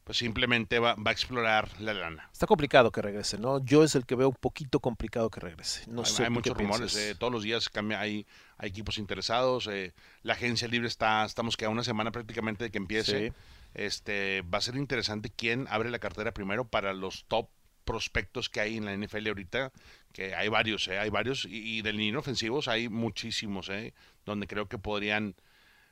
pues 0.04 0.18
simplemente 0.18 0.78
va, 0.78 0.94
va, 0.94 1.10
a 1.10 1.12
explorar 1.12 1.80
la 1.80 1.94
lana. 1.94 2.28
Está 2.32 2.46
complicado 2.46 2.92
que 2.92 3.00
regrese, 3.00 3.38
¿no? 3.38 3.64
Yo 3.64 3.84
es 3.84 3.94
el 3.94 4.04
que 4.04 4.14
veo 4.14 4.28
un 4.28 4.34
poquito 4.34 4.80
complicado 4.80 5.30
que 5.30 5.40
regrese. 5.40 5.90
No 5.90 6.02
hay, 6.02 6.06
sé 6.06 6.24
hay 6.24 6.30
muchos 6.30 6.56
rumores, 6.56 6.94
eh, 6.96 7.14
todos 7.14 7.32
los 7.32 7.42
días 7.42 7.68
cambia, 7.70 8.00
hay, 8.00 8.26
hay 8.58 8.68
equipos 8.68 8.98
interesados, 8.98 9.66
eh, 9.66 9.94
la 10.22 10.34
agencia 10.34 10.68
libre 10.68 10.88
está, 10.88 11.24
estamos 11.24 11.56
que 11.56 11.64
a 11.64 11.70
una 11.70 11.84
semana 11.84 12.10
prácticamente 12.12 12.64
de 12.64 12.70
que 12.70 12.78
empiece. 12.78 13.28
Sí. 13.28 13.34
Este, 13.74 14.42
va 14.42 14.58
a 14.58 14.60
ser 14.60 14.76
interesante 14.76 15.32
quién 15.34 15.66
abre 15.68 15.90
la 15.90 15.98
cartera 15.98 16.32
primero 16.32 16.64
para 16.64 16.92
los 16.92 17.24
top 17.24 17.48
prospectos 17.85 18.49
que 18.49 18.61
hay 18.61 18.77
en 18.77 18.85
la 18.85 18.97
NFL 18.97 19.29
ahorita, 19.29 19.73
que 20.12 20.35
hay 20.35 20.49
varios, 20.49 20.88
eh, 20.88 20.99
hay 20.99 21.11
varios, 21.11 21.47
y, 21.49 21.83
del 21.83 21.97
línea 21.97 22.18
ofensivos 22.18 22.68
hay 22.68 22.88
muchísimos, 22.88 23.68
eh, 23.68 23.94
donde 24.25 24.47
creo 24.47 24.68
que 24.68 24.79
podrían 24.79 25.35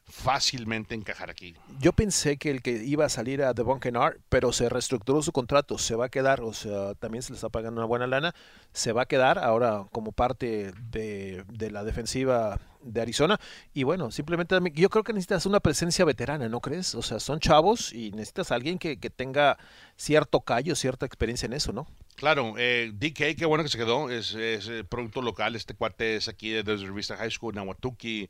fácilmente 0.09 0.95
encajar 0.95 1.31
aquí. 1.31 1.55
Yo 1.81 1.93
pensé 1.93 2.37
que 2.37 2.51
el 2.51 2.63
que 2.63 2.83
iba 2.85 3.05
a 3.05 3.09
salir 3.09 3.43
a 3.43 3.55
Devon 3.55 3.81
Kennard, 3.81 4.19
pero 4.29 4.53
se 4.53 4.69
reestructuró 4.69 5.23
su 5.23 5.33
contrato, 5.33 5.79
se 5.79 5.95
va 5.95 6.07
a 6.07 6.09
quedar, 6.09 6.43
o 6.43 6.53
sea, 6.53 6.95
también 6.95 7.23
se 7.23 7.33
le 7.33 7.37
está 7.37 7.49
pagando 7.49 7.81
una 7.81 7.87
buena 7.87 8.07
lana, 8.07 8.35
se 8.73 8.93
va 8.93 9.03
a 9.03 9.07
quedar 9.07 9.39
ahora 9.39 9.87
como 9.91 10.13
parte 10.13 10.73
de, 10.91 11.45
de 11.49 11.71
la 11.71 11.85
defensiva 11.85 12.61
de 12.83 13.01
Arizona. 13.01 13.41
Y 13.73 13.85
bueno, 13.85 14.11
simplemente 14.11 14.57
yo 14.75 14.91
creo 14.91 15.05
que 15.05 15.13
necesitas 15.13 15.47
una 15.47 15.61
presencia 15.61 16.05
veterana, 16.05 16.49
¿no 16.49 16.61
crees? 16.61 16.95
O 16.95 17.03
sea, 17.03 17.21
son 17.21 17.41
chavos 17.41 17.93
y 17.93 18.11
necesitas 18.11 18.53
a 18.53 18.57
alguien 18.57 18.79
que, 18.79 18.99
que 18.99 19.11
tenga 19.11 19.59
cierto 19.97 20.41
callo, 20.41 20.75
cierta 20.75 21.07
experiencia 21.07 21.47
en 21.47 21.55
eso, 21.55 21.73
¿no? 21.73 21.87
Claro, 22.17 22.55
eh, 22.59 22.93
DK, 22.93 23.37
qué 23.37 23.47
bueno 23.47 23.65
que 23.65 23.71
se 23.71 23.79
quedó, 23.79 24.11
es, 24.11 24.35
es 24.35 24.71
producto 24.89 25.23
local, 25.23 25.57
este 25.57 25.75
cuate 25.75 26.17
es 26.17 26.29
aquí 26.29 26.51
de 26.51 26.63
Desert 26.63 26.95
Vista 26.95 27.17
High 27.17 27.31
School, 27.31 27.55
Nahuatuki, 27.55 28.29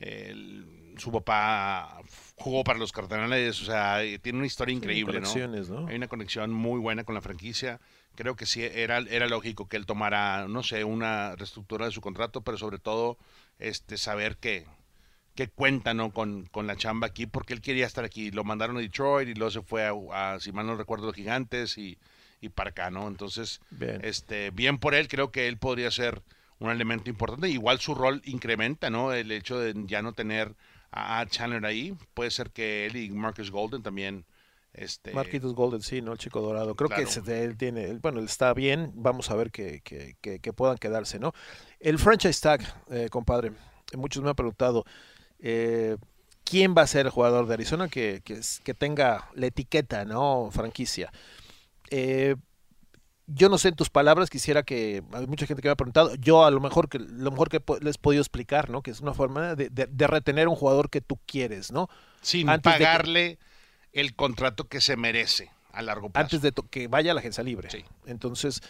el, 0.00 0.94
su 0.96 1.12
papá 1.12 2.00
jugó 2.36 2.64
para 2.64 2.78
los 2.78 2.92
Cardenales, 2.92 3.60
o 3.62 3.64
sea, 3.64 4.00
tiene 4.22 4.38
una 4.38 4.46
historia 4.46 4.74
increíble, 4.74 5.20
¿no? 5.20 5.28
¿no? 5.68 5.86
Hay 5.88 5.96
una 5.96 6.08
conexión 6.08 6.52
muy 6.52 6.80
buena 6.80 7.04
con 7.04 7.14
la 7.14 7.20
franquicia. 7.20 7.80
Creo 8.14 8.34
que 8.34 8.46
sí 8.46 8.62
era, 8.62 8.98
era 8.98 9.28
lógico 9.28 9.68
que 9.68 9.76
él 9.76 9.86
tomara, 9.86 10.48
no 10.48 10.62
sé, 10.62 10.84
una 10.84 11.36
reestructura 11.36 11.86
de 11.86 11.92
su 11.92 12.00
contrato, 12.00 12.42
pero 12.42 12.58
sobre 12.58 12.78
todo 12.78 13.18
este 13.58 13.98
saber 13.98 14.36
que, 14.36 14.66
que 15.34 15.48
cuenta 15.48 15.94
¿no? 15.94 16.12
con, 16.12 16.46
con 16.46 16.66
la 16.66 16.76
chamba 16.76 17.06
aquí, 17.06 17.26
porque 17.26 17.52
él 17.52 17.60
quería 17.60 17.86
estar 17.86 18.04
aquí. 18.04 18.30
Lo 18.30 18.42
mandaron 18.42 18.76
a 18.76 18.80
Detroit 18.80 19.28
y 19.28 19.34
luego 19.34 19.50
se 19.50 19.62
fue 19.62 19.86
a, 19.86 19.92
a 20.34 20.40
si 20.40 20.50
mal 20.52 20.66
no 20.66 20.76
recuerdo, 20.76 21.06
los 21.06 21.14
Gigantes 21.14 21.78
y, 21.78 21.98
y 22.40 22.48
para 22.48 22.70
acá, 22.70 22.90
¿no? 22.90 23.06
Entonces, 23.06 23.60
bien. 23.70 24.00
este 24.02 24.50
bien 24.50 24.78
por 24.78 24.94
él, 24.94 25.08
creo 25.08 25.30
que 25.30 25.46
él 25.46 25.58
podría 25.58 25.90
ser 25.90 26.22
un 26.60 26.70
elemento 26.70 27.10
importante. 27.10 27.48
Igual 27.48 27.80
su 27.80 27.94
rol 27.94 28.22
incrementa, 28.24 28.88
¿no? 28.90 29.12
El 29.12 29.32
hecho 29.32 29.58
de 29.58 29.74
ya 29.86 30.02
no 30.02 30.12
tener 30.12 30.54
a 30.92 31.24
Chandler 31.26 31.64
ahí, 31.66 31.96
puede 32.14 32.30
ser 32.30 32.50
que 32.50 32.86
él 32.86 32.96
y 32.96 33.10
Marcus 33.10 33.50
Golden 33.50 33.82
también. 33.82 34.24
Este... 34.72 35.12
Marquitos 35.12 35.54
Golden, 35.54 35.82
sí, 35.82 36.00
¿no? 36.00 36.12
El 36.12 36.18
chico 36.18 36.40
dorado. 36.40 36.76
Creo 36.76 36.88
claro. 36.88 37.04
que 37.24 37.42
él 37.42 37.56
tiene, 37.56 37.92
bueno, 37.94 38.20
él 38.20 38.26
está 38.26 38.54
bien. 38.54 38.92
Vamos 38.94 39.30
a 39.30 39.34
ver 39.34 39.50
que, 39.50 39.80
que, 39.80 40.16
que, 40.20 40.38
que 40.38 40.52
puedan 40.52 40.78
quedarse, 40.78 41.18
¿no? 41.18 41.32
El 41.80 41.98
franchise 41.98 42.40
tag, 42.40 42.60
eh, 42.90 43.08
compadre. 43.10 43.52
Muchos 43.96 44.22
me 44.22 44.30
han 44.30 44.36
preguntado, 44.36 44.84
eh, 45.40 45.96
¿quién 46.44 46.74
va 46.76 46.82
a 46.82 46.86
ser 46.86 47.06
el 47.06 47.12
jugador 47.12 47.46
de 47.46 47.54
Arizona 47.54 47.88
que, 47.88 48.20
que, 48.24 48.40
que 48.62 48.74
tenga 48.74 49.28
la 49.34 49.46
etiqueta, 49.46 50.04
¿no? 50.04 50.50
Franquicia. 50.52 51.12
Eh, 51.90 52.36
yo 53.32 53.48
no 53.48 53.58
sé 53.58 53.68
en 53.68 53.76
tus 53.76 53.90
palabras, 53.90 54.30
quisiera 54.30 54.62
que 54.62 55.02
hay 55.12 55.26
mucha 55.26 55.46
gente 55.46 55.62
que 55.62 55.68
me 55.68 55.72
ha 55.72 55.76
preguntado, 55.76 56.14
yo 56.16 56.44
a 56.44 56.50
lo 56.50 56.60
mejor 56.60 56.88
que 56.88 56.98
lo 56.98 57.30
mejor 57.30 57.48
que 57.48 57.62
les 57.80 57.96
he 57.96 57.98
podido 57.98 58.20
explicar, 58.20 58.70
¿no? 58.70 58.82
Que 58.82 58.90
es 58.90 59.00
una 59.00 59.14
forma 59.14 59.54
de, 59.54 59.70
de, 59.70 59.86
de 59.86 60.06
retener 60.06 60.46
a 60.46 60.50
un 60.50 60.56
jugador 60.56 60.90
que 60.90 61.00
tú 61.00 61.18
quieres, 61.26 61.70
¿no? 61.70 61.88
Sin 62.20 62.48
Antes 62.48 62.72
pagarle 62.72 63.38
que, 63.92 64.00
el 64.00 64.14
contrato 64.14 64.68
que 64.68 64.80
se 64.80 64.96
merece 64.96 65.50
a 65.72 65.82
largo 65.82 66.10
plazo. 66.10 66.24
Antes 66.24 66.42
de 66.42 66.52
que 66.70 66.88
vaya 66.88 67.12
a 67.12 67.14
la 67.14 67.20
agencia 67.20 67.44
libre. 67.44 67.70
Sí. 67.70 67.84
Entonces, 68.06 68.60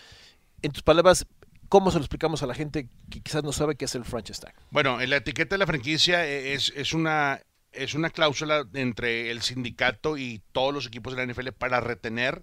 en 0.63 0.73
tus 0.73 0.83
palabras, 0.83 1.27
¿cómo 1.69 1.91
se 1.91 1.99
lo 1.99 2.05
explicamos 2.05 2.43
a 2.43 2.47
la 2.47 2.55
gente 2.55 2.89
que 3.11 3.21
quizás 3.21 3.43
no 3.43 3.53
sabe 3.53 3.77
qué 3.77 3.87
es 3.87 3.95
el 3.95 4.05
franchise 4.05 4.41
tag? 4.41 4.55
Bueno, 4.71 4.99
la 5.01 5.17
etiqueta 5.17 5.55
de 5.55 5.59
la 5.59 5.67
franquicia 5.67 6.27
es, 6.27 6.73
es 6.77 6.93
una 6.93 7.41
es 7.73 7.95
una 7.95 8.11
cláusula 8.11 8.65
entre 8.75 9.31
el 9.31 9.43
sindicato 9.43 10.19
y 10.19 10.43
todos 10.51 10.75
los 10.75 10.87
equipos 10.87 11.15
de 11.15 11.25
la 11.25 11.33
NFL 11.33 11.51
para 11.51 11.81
retener 11.81 12.43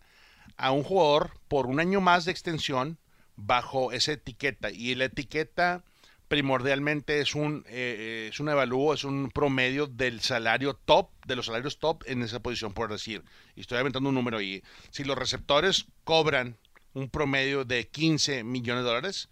a 0.58 0.72
un 0.72 0.84
jugador 0.84 1.32
por 1.48 1.68
un 1.68 1.80
año 1.80 2.02
más 2.02 2.26
de 2.26 2.32
extensión 2.32 2.98
bajo 3.36 3.92
esa 3.92 4.14
etiqueta. 4.14 4.72
Y 4.72 4.96
la 4.96 5.06
etiqueta 5.06 5.84
primordialmente 6.28 7.22
es 7.22 7.36
un, 7.36 7.64
eh, 7.70 8.30
es 8.32 8.40
un 8.40 8.50
evalúo, 8.50 8.94
es 8.94 9.04
un 9.04 9.30
promedio 9.30 9.88
del 9.88 10.20
salario 10.22 10.74
top, 10.74 11.10
de 11.26 11.36
los 11.36 11.46
salarios 11.46 11.80
top 11.80 12.04
en 12.06 12.22
esa 12.22 12.42
posición, 12.42 12.74
por 12.74 12.92
decir. 12.92 13.24
Y 13.56 13.62
estoy 13.62 13.78
aventando 13.78 14.10
un 14.10 14.16
número 14.16 14.38
ahí. 14.38 14.64
Si 14.92 15.04
los 15.04 15.18
receptores 15.18 15.86
cobran 16.04 16.58
un 16.94 17.10
promedio 17.10 17.64
de 17.64 17.88
15 17.88 18.44
millones 18.44 18.84
de 18.84 18.90
dólares, 18.90 19.30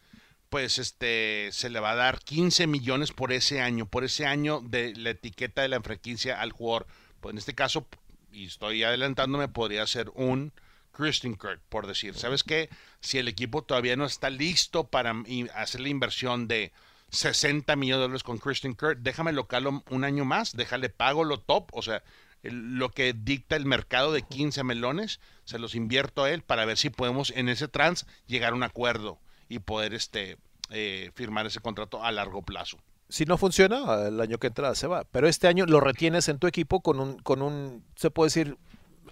pues 0.50 0.78
este 0.78 1.50
se 1.52 1.70
le 1.70 1.80
va 1.80 1.92
a 1.92 1.96
dar 1.96 2.20
15 2.20 2.68
millones 2.68 3.12
por 3.12 3.34
ese 3.34 3.62
año, 3.62 3.88
por 3.88 4.04
ese 4.04 4.26
año 4.26 4.62
de 4.62 4.96
la 4.96 5.10
etiqueta 5.10 5.64
de 5.64 5.70
la 5.70 5.82
franquicia 5.82 6.40
al 6.40 6.52
jugador. 6.52 6.88
Pues 7.20 7.34
en 7.34 7.40
este 7.40 7.56
caso, 7.56 7.88
y 8.32 8.46
estoy 8.46 8.84
adelantándome, 8.84 9.48
podría 9.48 9.86
ser 9.88 10.12
un 10.14 10.54
Christian 10.96 11.36
Kirk, 11.36 11.60
por 11.70 11.88
decir. 11.88 12.16
¿Sabes 12.16 12.44
qué? 12.44 12.70
Si 13.02 13.18
el 13.18 13.28
equipo 13.28 13.64
todavía 13.64 13.96
no 13.96 14.06
está 14.06 14.30
listo 14.30 14.88
para 14.88 15.14
hacer 15.54 15.82
la 15.82 15.90
inversión 15.90 16.48
de 16.48 16.72
60 17.10 17.76
millones 17.76 18.00
de 18.00 18.04
dólares 18.04 18.24
con 18.24 18.38
Christian 18.38 18.76
Kirk, 18.76 19.00
déjame 19.00 19.34
locarlo 19.34 19.84
un 19.90 20.04
año 20.04 20.26
más, 20.26 20.56
déjale 20.56 20.90
pago 20.90 21.24
lo 21.24 21.40
top, 21.40 21.70
o 21.74 21.82
sea, 21.82 22.04
lo 22.44 22.92
que 22.92 23.14
dicta 23.14 23.56
el 23.56 23.66
mercado 23.66 24.12
de 24.12 24.22
15 24.22 24.64
melones, 24.64 25.20
se 25.46 25.60
los 25.60 25.76
invierto 25.76 26.24
a 26.24 26.32
él 26.32 26.42
para 26.42 26.66
ver 26.66 26.78
si 26.78 26.90
podemos 26.90 27.32
en 27.32 27.50
ese 27.50 27.68
trans 27.68 28.06
llegar 28.28 28.54
a 28.54 28.56
un 28.56 28.64
acuerdo 28.64 29.20
y 29.50 29.60
poder 29.60 29.94
este 29.94 30.38
eh, 30.70 31.12
firmar 31.16 31.46
ese 31.46 31.60
contrato 31.60 32.04
a 32.04 32.12
largo 32.12 32.42
plazo. 32.42 32.78
Si 33.08 33.26
no 33.26 33.38
funciona, 33.38 34.08
el 34.08 34.20
año 34.20 34.40
que 34.40 34.48
entra 34.48 34.74
se 34.74 34.88
va. 34.88 35.04
Pero 35.04 35.28
este 35.28 35.48
año 35.48 35.66
lo 35.68 35.80
retienes 35.80 36.28
en 36.28 36.40
tu 36.40 36.48
equipo 36.48 36.82
con 36.82 37.00
un, 37.00 37.20
con 37.20 37.44
un 37.44 37.84
se 37.96 38.10
puede 38.10 38.28
decir, 38.28 38.58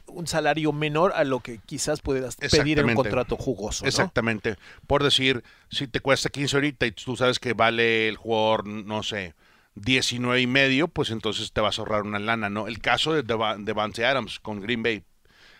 un 0.08 0.28
salario 0.28 0.72
menor 0.72 1.13
a 1.16 1.24
lo 1.24 1.39
que 1.39 1.60
quizás 1.66 2.02
puedas 2.02 2.36
pedir 2.36 2.80
en 2.80 2.89
un 2.89 2.96
contrato 2.96 3.36
jugoso. 3.38 3.84
¿no? 3.84 3.89
Exactamente. 3.89 4.56
Por 4.88 5.04
decir, 5.04 5.44
si 5.70 5.88
te 5.88 6.00
cuesta 6.00 6.30
15 6.30 6.56
ahorita 6.56 6.86
y 6.86 6.92
tú 6.92 7.16
sabes 7.16 7.39
que 7.39 7.54
vale 7.54 8.08
el 8.08 8.18
jugador, 8.18 8.66
no 8.66 9.04
sé, 9.04 9.34
19 9.76 10.42
y 10.42 10.48
medio, 10.48 10.88
pues 10.88 11.10
entonces 11.10 11.52
te 11.52 11.62
vas 11.62 11.78
a 11.78 11.82
ahorrar 11.82 12.04
una 12.04 12.20
lana, 12.20 12.50
¿no? 12.50 12.68
El 12.68 12.80
caso 12.80 13.13
de 13.13 13.24
Devante 13.24 14.06
Adams 14.06 14.39
con 14.39 14.62
Green 14.62 14.84
Bay. 14.84 15.04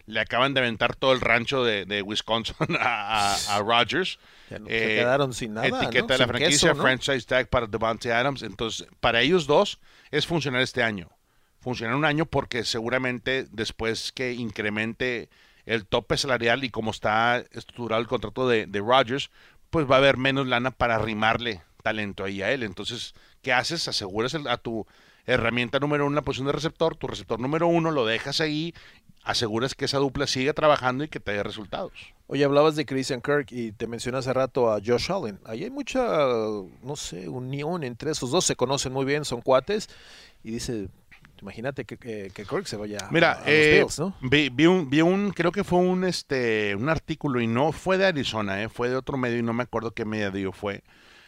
Le 0.06 0.19
acaban 0.19 0.53
de 0.53 0.60
aventar 0.60 0.97
todo 0.97 1.13
el 1.13 1.21
rancho 1.21 1.63
de, 1.63 1.86
de 1.86 2.01
Wisconsin 2.01 2.56
a, 2.79 3.34
a, 3.34 3.56
a 3.56 3.60
Rodgers. 3.62 4.19
Ya 4.49 4.60
no, 4.60 4.67
eh, 4.67 4.79
se 4.79 4.86
quedaron 4.95 5.34
sin 5.34 5.53
nada. 5.53 5.67
Etiqueta 5.67 6.01
¿no? 6.01 6.08
de 6.08 6.17
la 6.17 6.25
sin 6.25 6.27
franquicia, 6.27 6.75
franchise 6.75 7.25
tag 7.25 7.47
para 7.47 7.67
Devante 7.67 8.12
Adams. 8.12 8.43
Entonces, 8.43 8.86
para 8.99 9.21
ellos 9.21 9.47
dos 9.47 9.79
es 10.12 10.27
funcionar 10.27 10.62
este 10.62 10.84
año 10.84 11.10
funcionar 11.63 11.95
un 11.95 12.06
año 12.06 12.26
porque 12.26 12.63
seguramente 12.63 13.47
después 13.52 14.12
que 14.12 14.34
incremente 14.34 15.30
el 15.65 15.86
tope 15.86 16.17
salarial 16.17 16.63
y 16.63 16.69
como 16.69 16.91
está 16.91 17.39
estructurado 17.52 18.02
el 18.02 18.08
contrato 18.08 18.47
de, 18.47 18.67
de 18.67 18.80
Rodgers, 18.80 19.32
pues 19.69 19.89
va 19.89 19.95
a 19.95 19.99
haber 19.99 20.17
menos 20.17 20.45
lana 20.45 20.71
para 20.71 20.95
arrimarle 20.95 21.62
talento 21.82 22.23
ahí 22.23 22.41
a 22.41 22.52
él. 22.52 22.63
Entonces, 22.63 23.13
¿qué 23.41 23.54
haces? 23.54 23.88
Aseguras 23.88 24.36
a 24.36 24.58
tu 24.58 24.86
herramienta 25.26 25.80
número 25.80 26.06
uno 26.06 26.15
la 26.15 26.21
posición 26.21 26.47
de 26.47 26.54
receptor, 26.54 26.95
tu 26.95 27.08
receptor 27.08 27.39
número 27.39 27.67
uno, 27.67 27.91
lo 27.91 28.06
dejas 28.06 28.41
ahí, 28.41 28.73
aseguras 29.23 29.73
que 29.73 29.86
esa 29.86 29.99
dupla 29.99 30.28
siga 30.28 30.54
trabajando 30.54 31.04
y 31.04 31.08
que 31.08 31.19
te 31.19 31.32
dé 31.32 31.43
resultados. 31.43 31.93
Oye, 32.28 32.43
hablabas 32.43 32.76
de 32.76 32.86
Christian 32.86 33.21
Kirk 33.21 33.52
y 33.52 33.71
te 33.71 33.88
mencioné 33.88 34.17
hace 34.17 34.34
rato 34.34 34.71
a 34.71 34.80
Josh 34.84 35.12
Allen. 35.12 35.39
Ahí 35.45 35.63
hay 35.63 35.69
mucha, 35.69 36.02
no 36.82 36.95
sé, 36.95 37.30
unión 37.30 37.84
entre 37.84 38.12
esos 38.12 38.32
dos, 38.32 38.45
se 38.45 38.56
conocen 38.56 38.91
muy 38.91 39.06
bien, 39.06 39.23
son 39.23 39.41
cuates, 39.41 39.89
y 40.43 40.52
dice, 40.52 40.89
Imagínate 41.43 41.84
que, 41.84 41.97
que, 41.97 42.32
que, 42.34 42.45
Kirk 42.45 42.65
se 42.67 42.77
vaya 42.77 43.10
Mira, 43.12 43.34
a, 43.34 43.43
a 43.43 43.51
eh, 43.51 43.82
los 43.82 43.97
Bills, 43.97 43.99
¿no? 43.99 44.15
Vi, 44.21 44.47
vi, 44.47 44.65
un, 44.65 44.89
vi 44.89 45.01
un, 45.01 45.32
creo 45.32 45.51
que 45.51 45.65
fue 45.65 45.79
un, 45.79 46.06
este, 46.06 46.73
un 46.73 46.88
artículo 46.88 47.41
y 47.41 47.47
no 47.47 47.73
fue 47.73 47.97
de 47.97 48.06
Arizona, 48.06 48.63
eh, 48.63 48.69
fue 48.69 48.88
de 48.88 48.95
otro 48.95 49.17
medio 49.17 49.39
y 49.39 49.43
no 49.43 49.51
me 49.51 49.63
acuerdo 49.63 49.91
qué 49.91 50.06
medio 50.06 50.53
fue, 50.53 50.86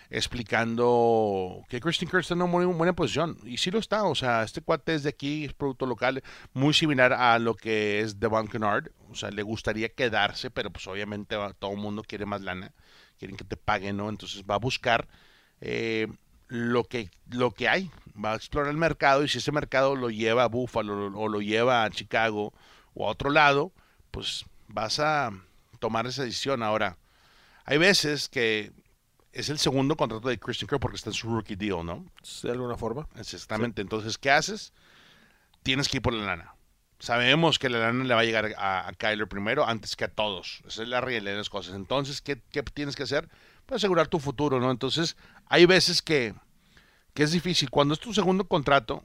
explicando 0.09 1.65
que 1.67 1.81
Christian 1.81 2.09
Kirk 2.09 2.21
está 2.21 2.33
en 2.33 2.43
una 2.43 2.65
buena 2.65 2.93
posición. 2.93 3.37
Y 3.43 3.57
sí 3.57 3.71
lo 3.71 3.79
está, 3.79 4.05
o 4.05 4.15
sea, 4.15 4.43
este 4.43 4.61
cuate 4.61 4.95
es 4.95 5.03
de 5.03 5.09
aquí, 5.09 5.43
es 5.43 5.53
producto 5.53 5.85
local, 5.85 6.23
muy 6.53 6.73
similar 6.73 7.11
a 7.11 7.37
lo 7.37 7.53
que 7.53 7.99
es 7.99 8.17
Devon 8.17 8.47
Kennard. 8.47 8.91
O 9.09 9.15
sea, 9.15 9.31
le 9.31 9.43
gustaría 9.43 9.89
quedarse, 9.89 10.49
pero 10.49 10.71
pues 10.71 10.87
obviamente 10.87 11.35
todo 11.59 11.71
el 11.71 11.77
mundo 11.77 12.03
quiere 12.07 12.25
más 12.25 12.39
lana, 12.39 12.73
quieren 13.19 13.35
que 13.35 13.43
te 13.43 13.57
paguen, 13.57 13.97
¿no? 13.97 14.07
Entonces 14.07 14.45
va 14.49 14.55
a 14.55 14.59
buscar 14.59 15.09
eh, 15.59 16.07
lo, 16.47 16.83
que, 16.83 17.09
lo 17.29 17.51
que 17.51 17.67
hay, 17.67 17.91
va 18.23 18.33
a 18.33 18.35
explorar 18.35 18.71
el 18.71 18.77
mercado 18.77 19.23
y 19.23 19.27
si 19.27 19.39
ese 19.39 19.51
mercado 19.51 19.95
lo 19.95 20.09
lleva 20.09 20.43
a 20.43 20.47
Buffalo 20.47 21.11
o 21.17 21.27
lo 21.27 21.41
lleva 21.41 21.83
a 21.83 21.89
Chicago 21.89 22.53
o 22.93 23.07
a 23.07 23.11
otro 23.11 23.29
lado, 23.29 23.71
pues 24.11 24.45
vas 24.67 24.99
a 24.99 25.31
tomar 25.79 26.07
esa 26.07 26.23
decisión. 26.23 26.63
Ahora, 26.63 26.97
hay 27.65 27.77
veces 27.77 28.29
que 28.29 28.71
es 29.35 29.49
el 29.49 29.59
segundo 29.59 29.97
contrato 29.97 30.29
de 30.29 30.39
Christian 30.39 30.67
Kirk 30.67 30.79
porque 30.79 30.95
está 30.95 31.09
en 31.09 31.13
su 31.13 31.29
rookie 31.29 31.55
deal, 31.55 31.85
¿no? 31.85 32.05
De 32.41 32.51
alguna 32.51 32.77
forma. 32.77 33.07
Exactamente. 33.17 33.81
Entonces, 33.81 34.17
¿qué 34.17 34.31
haces? 34.31 34.71
Tienes 35.61 35.89
que 35.89 35.97
ir 35.97 36.01
por 36.01 36.13
la 36.13 36.25
lana. 36.25 36.55
Sabemos 36.99 37.59
que 37.59 37.69
la 37.69 37.79
lana 37.79 38.05
le 38.05 38.13
va 38.13 38.21
a 38.21 38.23
llegar 38.23 38.55
a, 38.57 38.89
Kyler 38.97 39.27
primero 39.27 39.67
antes 39.67 39.97
que 39.97 40.05
a 40.05 40.07
todos. 40.07 40.61
Esa 40.65 40.83
es 40.83 40.87
la 40.87 41.01
realidad 41.01 41.31
de 41.31 41.37
las 41.37 41.49
cosas. 41.49 41.75
Entonces, 41.75 42.21
¿qué, 42.21 42.37
tienes 42.73 42.95
que 42.95 43.03
hacer? 43.03 43.27
Para 43.65 43.77
asegurar 43.77 44.07
tu 44.07 44.19
futuro, 44.19 44.59
¿no? 44.59 44.71
Entonces, 44.71 45.17
hay 45.47 45.65
veces 45.65 46.01
que, 46.01 46.35
que 47.13 47.23
es 47.23 47.31
difícil. 47.31 47.69
Cuando 47.69 47.93
es 47.93 47.99
tu 47.99 48.13
segundo 48.13 48.47
contrato, 48.47 49.03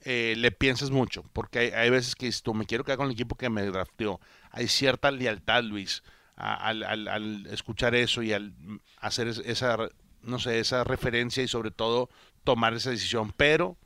eh, 0.00 0.34
le 0.36 0.50
piensas 0.50 0.90
mucho. 0.90 1.24
Porque 1.32 1.72
hay, 1.74 1.90
veces 1.90 2.14
que 2.14 2.30
si 2.30 2.42
tú 2.42 2.54
me 2.54 2.66
quiero 2.66 2.84
quedar 2.84 2.98
con 2.98 3.06
el 3.06 3.12
equipo 3.12 3.36
que 3.36 3.50
me 3.50 3.62
drafteó. 3.62 4.20
Hay 4.50 4.68
cierta 4.68 5.10
lealtad, 5.10 5.62
Luis 5.62 6.02
al, 6.36 7.46
escuchar 7.50 7.94
eso 7.94 8.22
y 8.22 8.32
al 8.32 8.54
hacer 8.98 9.28
esa, 9.28 9.76
no 10.22 10.38
sé, 10.38 10.58
esa 10.58 10.84
referencia 10.84 11.42
y 11.42 11.48
sobre 11.48 11.70
todo 11.70 12.08
tomar 12.44 12.74
esa 12.74 12.90
decisión. 12.90 13.32
Pero 13.36 13.76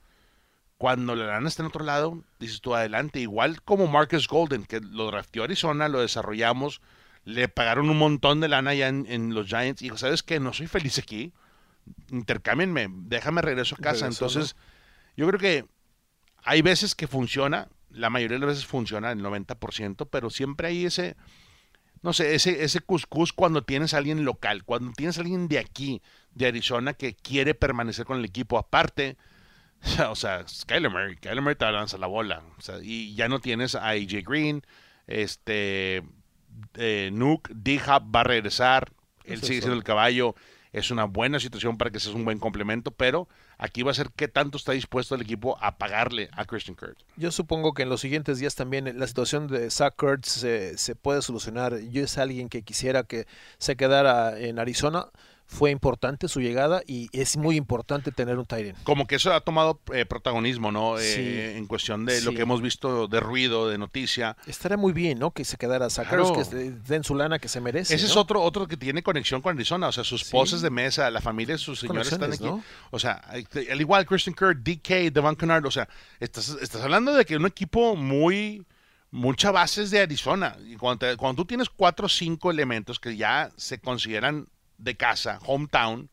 cuando 0.79 1.15
la 1.15 1.27
lana 1.27 1.49
está 1.49 1.63
en 1.63 1.69
otro 1.69 1.85
lado, 1.85 2.23
dices 2.39 2.61
tú 2.61 2.75
adelante. 2.75 3.21
Igual 3.21 3.63
como 3.63 3.87
Marcus 3.87 4.29
Golden, 4.29 4.65
que 4.65 4.81
lo 4.81 5.07
drafteó 5.07 5.45
Arizona, 5.45 5.89
lo 5.89 6.01
desarrollamos, 6.01 6.81
le 7.27 7.49
pagaron 7.49 7.91
un 7.91 7.99
montón 7.99 8.41
de 8.41 8.49
lana 8.49 8.73
ya 8.73 8.89
en, 8.89 9.35
los 9.35 9.49
Giants. 9.49 9.83
Y 9.83 9.87
dijo, 9.87 9.99
¿sabes 9.99 10.23
qué? 10.23 10.41
No 10.41 10.53
soy 10.53 10.69
feliz 10.69 10.97
aquí. 10.99 11.33
Intercámbienme, 12.11 12.87
déjame 12.89 13.43
regreso 13.43 13.75
a 13.75 13.83
casa. 13.83 14.07
Entonces, 14.07 14.57
yo 15.17 15.27
creo 15.27 15.41
que 15.41 15.67
hay 16.45 16.63
veces 16.63 16.95
que 16.95 17.09
funciona, 17.09 17.69
la 17.91 18.11
mayoría 18.11 18.37
de 18.37 18.47
las 18.47 18.55
veces 18.55 18.67
funciona, 18.67 19.11
el 19.11 19.19
90%, 19.19 20.09
pero 20.09 20.31
siempre 20.31 20.69
hay 20.69 20.87
ese 20.87 21.17
no 22.03 22.13
sé, 22.13 22.37
ese, 22.37 22.63
ese 22.63 22.79
cuscús 22.79 23.33
cuando 23.33 23.65
tienes 23.65 23.93
a 23.93 23.99
alguien 23.99 24.25
local, 24.25 24.63
cuando 24.63 24.93
tienes 24.93 25.19
a 25.19 25.23
alguien 25.23 25.49
de 25.49 25.59
aquí, 25.59 26.03
de 26.35 26.47
Arizona, 26.47 26.95
que 26.95 27.17
quiere 27.17 27.55
permanecer 27.55 28.07
con 28.07 28.19
el 28.19 28.25
equipo 28.25 28.59
aparte. 28.59 29.17
O 30.09 30.15
sea, 30.15 30.47
Skyler 30.47 30.91
Murray, 30.91 31.17
Skyler 31.17 31.43
Murray 31.43 31.57
te 31.57 31.71
lanza 31.73 31.99
la 31.99 32.07
bola. 32.07 32.45
O 32.59 32.61
sea, 32.61 32.79
y 32.81 33.17
ya 33.17 33.29
no 33.29 33.41
tienes 33.41 33.75
a 33.75 33.89
AJ 33.89 34.23
Green, 34.25 34.63
este, 35.09 36.05
eh, 36.75 37.11
Nuke, 37.13 37.53
D-Hop 37.55 38.15
va 38.15 38.21
a 38.21 38.25
regresar, 38.25 38.91
él 39.25 39.43
sigue 39.43 39.61
siendo 39.61 39.77
el 39.77 39.85
caballo. 39.85 40.35
Es 40.73 40.91
una 40.91 41.05
buena 41.05 41.41
situación 41.41 41.79
para 41.79 41.91
que 41.91 42.01
seas 42.01 42.15
un 42.15 42.25
buen 42.25 42.39
complemento, 42.39 42.91
pero 42.91 43.29
Aquí 43.59 43.83
va 43.83 43.91
a 43.91 43.95
ser 43.95 44.11
qué 44.15 44.29
tanto 44.29 44.59
está 44.59 44.73
dispuesto 44.73 45.15
el 45.15 45.23
equipo 45.23 45.57
a 45.63 45.79
pagarle 45.79 46.29
a 46.33 46.45
Christian 46.45 46.77
Kurtz. 46.77 47.05
Yo 47.17 47.33
supongo 47.33 47.73
que 47.73 47.83
en 47.83 47.89
los 47.89 48.03
siguientes 48.03 48.39
días 48.39 48.55
también 48.55 48.99
la 48.99 49.07
situación 49.07 49.47
de 49.47 49.71
Zach 49.71 49.95
Kurtz 49.97 50.29
se, 50.29 50.77
se 50.77 50.95
puede 50.95 51.23
solucionar. 51.23 51.79
Yo 51.89 52.05
es 52.05 52.19
alguien 52.19 52.51
que 52.51 52.63
quisiera 52.63 53.05
que 53.05 53.27
se 53.59 53.77
quedara 53.77 54.39
en 54.39 54.59
Arizona 54.59 55.07
fue 55.47 55.71
importante 55.71 56.29
su 56.29 56.41
llegada 56.41 56.83
y 56.87 57.09
es 57.13 57.37
muy 57.37 57.57
importante 57.57 58.11
tener 58.11 58.39
un 58.39 58.47
Tyrant. 58.47 58.77
Como 58.83 59.07
que 59.07 59.15
eso 59.15 59.33
ha 59.33 59.41
tomado 59.41 59.81
eh, 59.93 60.05
protagonismo, 60.05 60.73
¿no? 60.73 60.99
Eh, 60.99 61.57
en 61.57 61.67
cuestión 61.67 62.05
de 62.05 62.21
lo 62.23 62.33
que 62.33 62.43
hemos 62.43 62.61
visto 62.61 63.07
de 63.07 63.21
ruido, 63.21 63.69
de 63.69 63.79
noticia. 63.79 64.37
Estaría 64.47 64.77
muy 64.77 64.93
bien, 64.93 65.19
¿no? 65.19 65.31
Que 65.31 65.45
se 65.45 65.57
quedara 65.57 65.89
sacaros, 65.89 66.33
que 66.33 66.73
den 66.87 67.05
su 67.05 67.15
lana 67.15 67.39
que 67.39 67.49
se 67.49 67.61
merece. 67.61 67.95
Ese 67.95 68.07
es 68.07 68.17
otro 68.17 68.43
otro 68.43 68.67
que 68.67 68.77
tiene 68.77 69.03
conexión 69.03 69.41
con 69.41 69.57
Arizona, 69.57 69.89
o 69.89 69.93
sea, 69.93 70.05
sus 70.05 70.25
poses 70.25 70.61
de 70.61 70.71
mesa, 70.71 71.11
la 71.11 71.21
familia 71.21 71.55
de 71.55 71.59
sus 71.59 71.81
señores 71.81 72.13
están 72.13 72.33
aquí. 72.33 72.49
O 72.91 72.99
sea, 72.99 73.23
al 73.71 73.81
igual 73.81 74.05
Christian 74.05 74.35
Kirk, 74.35 74.59
DK, 74.59 75.13
Devon 75.13 75.37
Kennard, 75.37 75.65
o 75.65 75.71
sea, 75.71 75.89
estás, 76.19 76.57
estás 76.61 76.83
hablando 76.83 77.15
de 77.15 77.25
que 77.25 77.37
un 77.37 77.47
equipo 77.47 77.95
muy 77.95 78.65
muchas 79.11 79.53
bases 79.53 79.91
de 79.91 80.01
Arizona. 80.01 80.57
Y 80.67 80.77
cuando, 80.77 81.07
cuando 81.17 81.43
tú 81.43 81.47
tienes 81.47 81.69
cuatro 81.71 82.07
o 82.07 82.09
cinco 82.09 82.51
elementos 82.51 82.99
que 83.01 83.17
ya 83.17 83.51
se 83.57 83.79
consideran 83.79 84.49
de 84.79 84.97
casa, 84.97 85.41
hometown, 85.47 86.11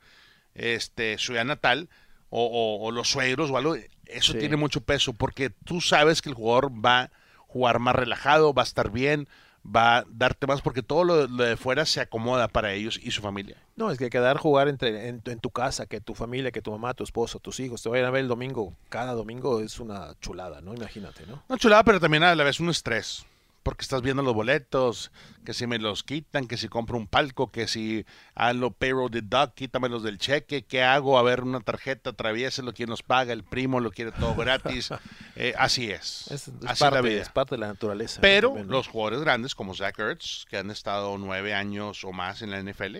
este, 0.56 1.18
ciudad 1.18 1.46
natal, 1.46 1.90
o, 2.36 2.90
los 2.92 3.12
suegros 3.12 3.52
o 3.52 3.58
algo, 3.58 3.76
eso 4.06 4.34
tiene 4.34 4.56
mucho 4.56 4.82
peso, 4.82 5.14
porque 5.14 5.52
tú 5.52 5.82
sabes 5.82 6.22
que 6.22 6.30
el 6.30 6.36
jugador 6.36 6.72
va 6.84 7.02
a 7.02 7.12
jugar 7.48 7.78
más 7.78 7.96
relajado, 7.96 8.54
va 8.54 8.64
a 8.64 8.66
estar 8.66 8.90
bien, 8.90 9.28
va 9.64 10.00
a 10.00 10.06
darte 10.10 10.48
más, 10.48 10.62
porque 10.62 10.82
todo 10.82 11.04
lo, 11.04 11.28
de 11.28 11.58
fuera 11.58 11.86
se 11.86 12.02
acomoda 12.02 12.48
para 12.48 12.74
ellos 12.74 13.00
y 13.02 13.12
su 13.12 13.22
familia. 13.22 13.58
No, 13.76 13.92
es 13.92 14.00
que 14.00 14.10
quedar 14.10 14.38
jugar 14.38 14.68
entre, 14.68 15.08
en, 15.08 15.22
tu 15.22 15.52
casa, 15.52 15.86
que 15.86 16.02
tu 16.02 16.16
familia, 16.16 16.52
que 16.52 16.62
tu 16.62 16.72
mamá, 16.72 16.96
tu 16.96 17.04
esposo, 17.04 17.40
tus 17.40 17.60
hijos 17.60 17.84
te 17.84 17.90
vayan 17.90 18.08
a 18.08 18.12
ver 18.12 18.22
el 18.22 18.28
domingo, 18.28 18.74
cada 18.90 19.14
domingo 19.14 19.62
es 19.62 19.80
una 19.80 20.16
chulada, 20.20 20.62
¿no? 20.62 20.74
Imagínate, 20.74 21.28
¿no? 21.28 21.44
Una 21.48 21.60
chulada, 21.60 21.84
pero 21.84 22.00
también 22.00 22.24
a 22.24 22.36
la 22.36 22.44
vez 22.44 22.60
un 22.60 22.70
estrés 22.70 23.26
porque 23.64 23.84
estás 23.84 24.02
viendo 24.02 24.22
los 24.22 24.34
boletos, 24.34 25.12
que 25.46 25.54
si 25.54 25.66
me 25.66 25.80
los 25.80 26.04
quitan, 26.04 26.48
que 26.48 26.58
si 26.58 26.68
compro 26.68 26.98
un 26.98 27.08
palco, 27.08 27.52
que 27.52 27.68
si 27.68 28.06
hago 28.36 28.72
payroll 28.72 29.10
deduct, 29.10 29.56
quítamelos 29.56 30.04
del 30.04 30.18
cheque, 30.18 30.66
¿qué 30.66 30.84
hago? 30.84 31.18
A 31.18 31.24
ver, 31.24 31.42
una 31.42 31.62
tarjeta, 31.62 32.12
atraviéselo, 32.12 32.74
¿quién 32.74 32.90
nos 32.90 33.02
paga? 33.02 33.34
El 33.34 33.44
primo 33.44 33.80
lo 33.80 33.92
quiere 33.92 34.12
todo 34.12 34.36
gratis. 34.36 34.90
Eh, 35.36 35.54
así 35.58 35.90
es. 35.90 36.30
Es, 36.30 36.52
parte, 36.78 37.18
es 37.18 37.30
parte 37.30 37.56
de 37.56 37.60
la 37.60 37.68
naturaleza. 37.68 38.22
Pero 38.22 38.64
los 38.66 38.88
jugadores 38.88 39.22
grandes 39.22 39.56
como 39.56 39.74
Zach 39.74 39.98
Ertz, 39.98 40.46
que 40.48 40.58
han 40.58 40.70
estado 40.70 41.18
nueve 41.18 41.56
años 41.56 42.04
o 42.04 42.12
más 42.12 42.44
en 42.44 42.52
la 42.52 42.62
NFL, 42.62 42.98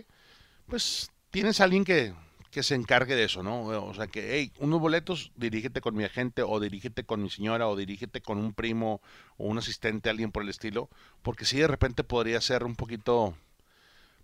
pues 0.68 1.12
tienes 1.30 1.62
a 1.62 1.66
alguien 1.66 1.84
que 1.84 2.14
que 2.54 2.62
se 2.62 2.76
encargue 2.76 3.16
de 3.16 3.24
eso, 3.24 3.42
¿no? 3.42 3.64
O 3.64 3.94
sea, 3.96 4.06
que, 4.06 4.36
hey, 4.36 4.52
unos 4.60 4.80
boletos, 4.80 5.32
dirígete 5.36 5.82
con 5.82 5.96
mi 5.96 6.04
agente 6.04 6.44
o 6.44 6.60
dirígete 6.60 7.04
con 7.04 7.24
mi 7.24 7.30
señora 7.30 7.68
o 7.68 7.76
dirígete 7.76 8.22
con 8.22 8.38
un 8.38 8.54
primo 8.54 9.02
o 9.38 9.48
un 9.48 9.58
asistente, 9.58 10.12
alguien 10.12 10.32
por 10.32 10.44
el 10.44 10.50
estilo, 10.50 10.88
porque 11.24 11.46
sí, 11.46 11.58
de 11.58 11.68
repente 11.68 12.04
podría 12.04 12.40
ser 12.42 12.64
un 12.64 12.76
poquito, 12.76 13.36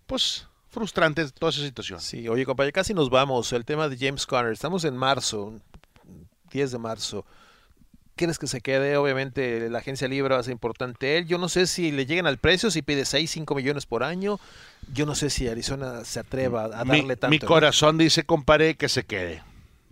pues, 0.06 0.46
frustrante 0.68 1.28
toda 1.32 1.50
esa 1.50 1.62
situación. 1.62 2.00
Sí, 2.00 2.28
oye, 2.28 2.46
compañero, 2.46 2.72
casi 2.72 2.94
nos 2.94 3.10
vamos. 3.10 3.52
El 3.52 3.64
tema 3.64 3.88
de 3.88 3.98
James 3.98 4.24
Conner, 4.26 4.52
estamos 4.52 4.84
en 4.84 4.96
marzo, 4.96 5.60
10 6.52 6.70
de 6.70 6.78
marzo 6.78 7.26
quieres 8.20 8.38
que 8.38 8.46
se 8.46 8.60
quede, 8.60 8.98
obviamente 8.98 9.70
la 9.70 9.78
agencia 9.78 10.06
libre 10.06 10.34
va 10.34 10.40
a 10.40 10.42
ser 10.42 10.52
importante 10.52 11.16
él. 11.16 11.26
Yo 11.26 11.38
no 11.38 11.48
sé 11.48 11.66
si 11.66 11.90
le 11.90 12.04
lleguen 12.04 12.26
al 12.26 12.36
precio, 12.36 12.70
si 12.70 12.82
pide 12.82 13.06
6, 13.06 13.30
5 13.30 13.54
millones 13.54 13.86
por 13.86 14.02
año. 14.04 14.38
Yo 14.92 15.06
no 15.06 15.14
sé 15.14 15.30
si 15.30 15.48
Arizona 15.48 16.04
se 16.04 16.20
atreva 16.20 16.64
a 16.64 16.84
darle 16.84 17.16
tanto. 17.16 17.30
Mi 17.30 17.38
corazón 17.38 17.96
dice, 17.96 18.24
compadre, 18.24 18.74
que 18.74 18.90
se 18.90 19.04
quede. 19.04 19.42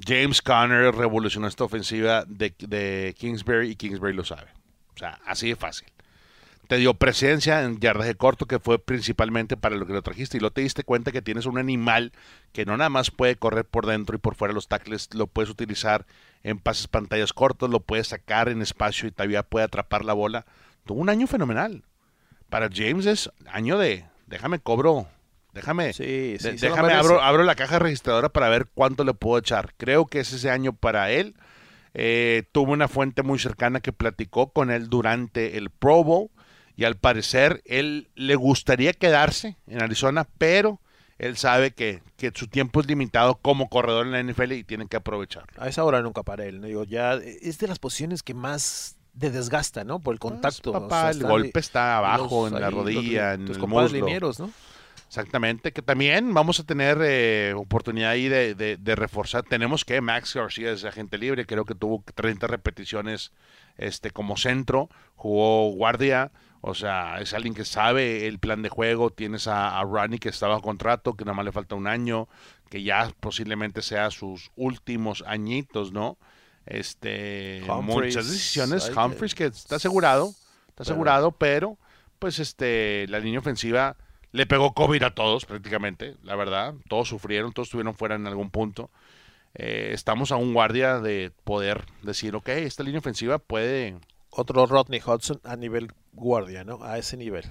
James 0.06 0.42
Conner 0.42 0.94
revolucionó 0.94 1.48
esta 1.48 1.64
ofensiva 1.64 2.26
de, 2.26 2.52
de 2.58 3.14
Kingsbury 3.18 3.70
y 3.70 3.76
Kingsbury 3.76 4.12
lo 4.12 4.26
sabe. 4.26 4.48
O 4.94 4.98
sea, 4.98 5.18
así 5.24 5.48
de 5.48 5.56
fácil 5.56 5.88
te 6.68 6.76
dio 6.76 6.94
presencia 6.94 7.62
en 7.62 7.80
yardaje 7.80 8.14
corto, 8.14 8.46
que 8.46 8.58
fue 8.58 8.78
principalmente 8.78 9.56
para 9.56 9.74
lo 9.76 9.86
que 9.86 9.94
lo 9.94 10.02
trajiste, 10.02 10.36
y 10.36 10.40
lo 10.40 10.50
te 10.50 10.60
diste 10.60 10.84
cuenta 10.84 11.12
que 11.12 11.22
tienes 11.22 11.46
un 11.46 11.56
animal 11.56 12.12
que 12.52 12.66
no 12.66 12.76
nada 12.76 12.90
más 12.90 13.10
puede 13.10 13.36
correr 13.36 13.64
por 13.64 13.86
dentro 13.86 14.14
y 14.14 14.18
por 14.18 14.34
fuera 14.34 14.52
los 14.52 14.68
tackles, 14.68 15.08
lo 15.14 15.26
puedes 15.26 15.50
utilizar 15.50 16.04
en 16.42 16.58
pases 16.58 16.86
pantallas 16.86 17.32
cortos, 17.32 17.70
lo 17.70 17.80
puedes 17.80 18.08
sacar 18.08 18.50
en 18.50 18.60
espacio 18.60 19.08
y 19.08 19.12
todavía 19.12 19.42
puede 19.42 19.64
atrapar 19.64 20.04
la 20.04 20.12
bola. 20.12 20.44
Tuvo 20.84 21.00
un 21.00 21.08
año 21.08 21.26
fenomenal. 21.26 21.84
Para 22.50 22.68
James 22.72 23.06
es 23.06 23.30
año 23.46 23.78
de, 23.78 24.04
déjame 24.26 24.58
cobro, 24.58 25.08
déjame, 25.54 25.92
déjame 25.92 26.92
abro, 26.92 27.22
abro 27.22 27.44
la 27.44 27.54
caja 27.54 27.78
registradora 27.78 28.28
para 28.28 28.50
ver 28.50 28.66
cuánto 28.74 29.04
le 29.04 29.14
puedo 29.14 29.38
echar. 29.38 29.72
Creo 29.78 30.04
que 30.04 30.20
es 30.20 30.34
ese 30.34 30.50
año 30.50 30.74
para 30.74 31.10
él. 31.10 31.34
Eh, 31.94 32.44
tuvo 32.52 32.72
una 32.72 32.88
fuente 32.88 33.22
muy 33.22 33.38
cercana 33.38 33.80
que 33.80 33.92
platicó 33.92 34.52
con 34.52 34.70
él 34.70 34.90
durante 34.90 35.56
el 35.56 35.70
Pro 35.70 36.04
Bowl 36.04 36.30
y 36.78 36.84
al 36.84 36.94
parecer 36.94 37.60
él 37.64 38.08
le 38.14 38.36
gustaría 38.36 38.92
quedarse 38.92 39.56
en 39.66 39.82
Arizona, 39.82 40.28
pero 40.38 40.80
él 41.18 41.36
sabe 41.36 41.72
que, 41.72 42.00
su 42.34 42.46
tiempo 42.46 42.80
es 42.80 42.86
limitado 42.86 43.34
como 43.34 43.68
corredor 43.68 44.06
en 44.06 44.12
la 44.12 44.22
NFL 44.22 44.52
y 44.52 44.62
tiene 44.62 44.86
que 44.86 44.96
aprovecharlo. 44.96 45.60
A 45.60 45.68
esa 45.68 45.82
hora 45.82 46.02
nunca 46.02 46.22
para 46.22 46.44
él, 46.44 46.62
digo, 46.62 46.84
ya 46.84 47.14
es 47.14 47.58
de 47.58 47.66
las 47.66 47.80
posiciones 47.80 48.22
que 48.22 48.32
más 48.32 48.96
de 49.12 49.32
desgasta, 49.32 49.82
¿no? 49.82 49.98
Por 49.98 50.14
el 50.14 50.20
pues, 50.20 50.32
contacto. 50.32 50.70
papá, 50.70 51.10
el 51.10 51.24
golpe 51.24 51.58
está 51.58 51.98
abajo, 51.98 52.46
en 52.46 52.60
la 52.60 52.70
rodilla, 52.70 53.34
en 53.34 53.48
el 53.48 53.58
muslo. 53.58 54.32
¿no? 54.38 54.52
Exactamente, 55.08 55.72
que 55.72 55.82
también 55.82 56.32
vamos 56.32 56.60
a 56.60 56.62
tener 56.62 56.98
eh, 57.02 57.54
oportunidad 57.56 58.10
ahí 58.10 58.28
de, 58.28 58.54
de, 58.54 58.94
reforzar. 58.94 59.42
Tenemos 59.42 59.84
que 59.84 60.00
Max 60.00 60.34
García 60.34 60.70
es 60.70 60.84
agente 60.84 61.18
libre, 61.18 61.44
creo 61.44 61.64
que 61.64 61.74
tuvo 61.74 62.04
30 62.14 62.46
repeticiones 62.46 63.32
este 63.78 64.12
como 64.12 64.36
centro, 64.36 64.88
jugó 65.16 65.72
guardia, 65.72 66.30
O 66.60 66.74
sea, 66.74 67.20
es 67.20 67.34
alguien 67.34 67.54
que 67.54 67.64
sabe 67.64 68.26
el 68.26 68.38
plan 68.38 68.62
de 68.62 68.68
juego. 68.68 69.10
Tienes 69.10 69.46
a, 69.46 69.78
a 69.78 69.84
Ronnie 69.84 70.18
que 70.18 70.28
está 70.28 70.48
bajo 70.48 70.62
contrato, 70.62 71.14
que 71.14 71.24
nada 71.24 71.34
más 71.34 71.44
le 71.44 71.52
falta 71.52 71.74
un 71.74 71.86
año, 71.86 72.28
que 72.68 72.82
ya 72.82 73.12
posiblemente 73.20 73.82
sea 73.82 74.10
sus 74.10 74.50
últimos 74.56 75.22
añitos, 75.26 75.92
¿no? 75.92 76.18
Este, 76.66 77.62
muchas 77.82 78.28
decisiones. 78.28 78.90
Humphries 78.94 79.34
que 79.34 79.46
está 79.46 79.76
asegurado, 79.76 80.34
está 80.68 80.82
asegurado, 80.82 81.32
pero 81.32 81.78
pues 82.18 82.38
este, 82.38 83.06
la 83.08 83.20
línea 83.20 83.40
ofensiva 83.40 83.96
le 84.32 84.44
pegó 84.44 84.74
COVID 84.74 85.02
a 85.04 85.14
todos 85.14 85.46
prácticamente, 85.46 86.16
la 86.22 86.36
verdad. 86.36 86.74
Todos 86.88 87.08
sufrieron, 87.08 87.52
todos 87.52 87.68
estuvieron 87.68 87.94
fuera 87.94 88.16
en 88.16 88.26
algún 88.26 88.50
punto. 88.50 88.90
Eh, 89.54 89.90
estamos 89.94 90.30
a 90.30 90.36
un 90.36 90.52
guardia 90.52 91.00
de 91.00 91.32
poder 91.44 91.86
decir, 92.02 92.36
ok, 92.36 92.48
esta 92.50 92.82
línea 92.82 92.98
ofensiva 92.98 93.38
puede 93.38 93.96
Otro 94.30 94.66
Rodney 94.66 95.00
Hudson 95.04 95.40
a 95.44 95.56
nivel 95.56 95.92
guardia, 96.12 96.64
¿no? 96.64 96.82
A 96.82 96.98
ese 96.98 97.16
nivel. 97.16 97.44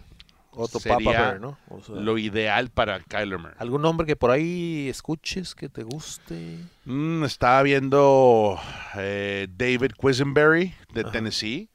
Otro 0.52 0.80
Sería 0.80 0.98
Papa 0.98 1.12
Bear, 1.12 1.40
¿no? 1.40 1.58
O 1.70 1.82
sea, 1.84 1.96
lo 1.96 2.18
ideal 2.18 2.70
para 2.70 3.00
Kyler 3.00 3.38
Murray. 3.38 3.56
¿Algún 3.60 3.82
nombre 3.82 4.08
que 4.08 4.16
por 4.16 4.32
ahí 4.32 4.88
escuches 4.90 5.54
que 5.54 5.70
te 5.70 5.84
guste? 5.84 6.60
Mm, 6.86 7.24
estaba 7.24 7.62
viendo 7.62 8.60
eh, 8.96 9.48
David 9.56 9.92
Quisenberry 10.00 10.74
de 10.94 11.02
Ajá. 11.02 11.12
Tennessee, 11.12 11.70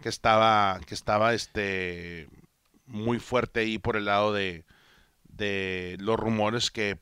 que 0.00 0.08
estaba, 0.08 0.78
que 0.86 0.94
estaba 0.94 1.34
este 1.34 2.28
muy 2.86 3.18
fuerte 3.18 3.60
ahí 3.60 3.78
por 3.78 3.96
el 3.96 4.04
lado 4.04 4.32
de, 4.32 4.64
de 5.24 5.96
los 6.00 6.16
rumores 6.18 6.70
que 6.70 6.98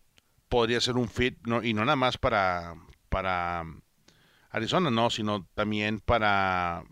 podría 0.49 0.81
ser 0.81 0.97
un 0.97 1.09
fit, 1.09 1.38
no, 1.47 1.62
y 1.62 1.75
no 1.75 1.85
nada 1.85 1.97
más 1.97 2.19
para, 2.19 2.75
para 3.09 3.64
Arizona, 4.51 4.90
no, 4.90 5.11
sino 5.11 5.47
también 5.55 6.01
para, 6.01 6.85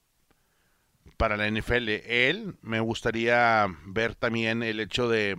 para 1.16 1.37
la 1.37 1.46
NFL. 1.48 1.88
Él 2.05 2.57
me 2.62 2.81
gustaría 2.81 3.66
ver 3.87 4.14
también 4.14 4.62
el 4.62 4.81
hecho 4.81 5.09
de 5.09 5.37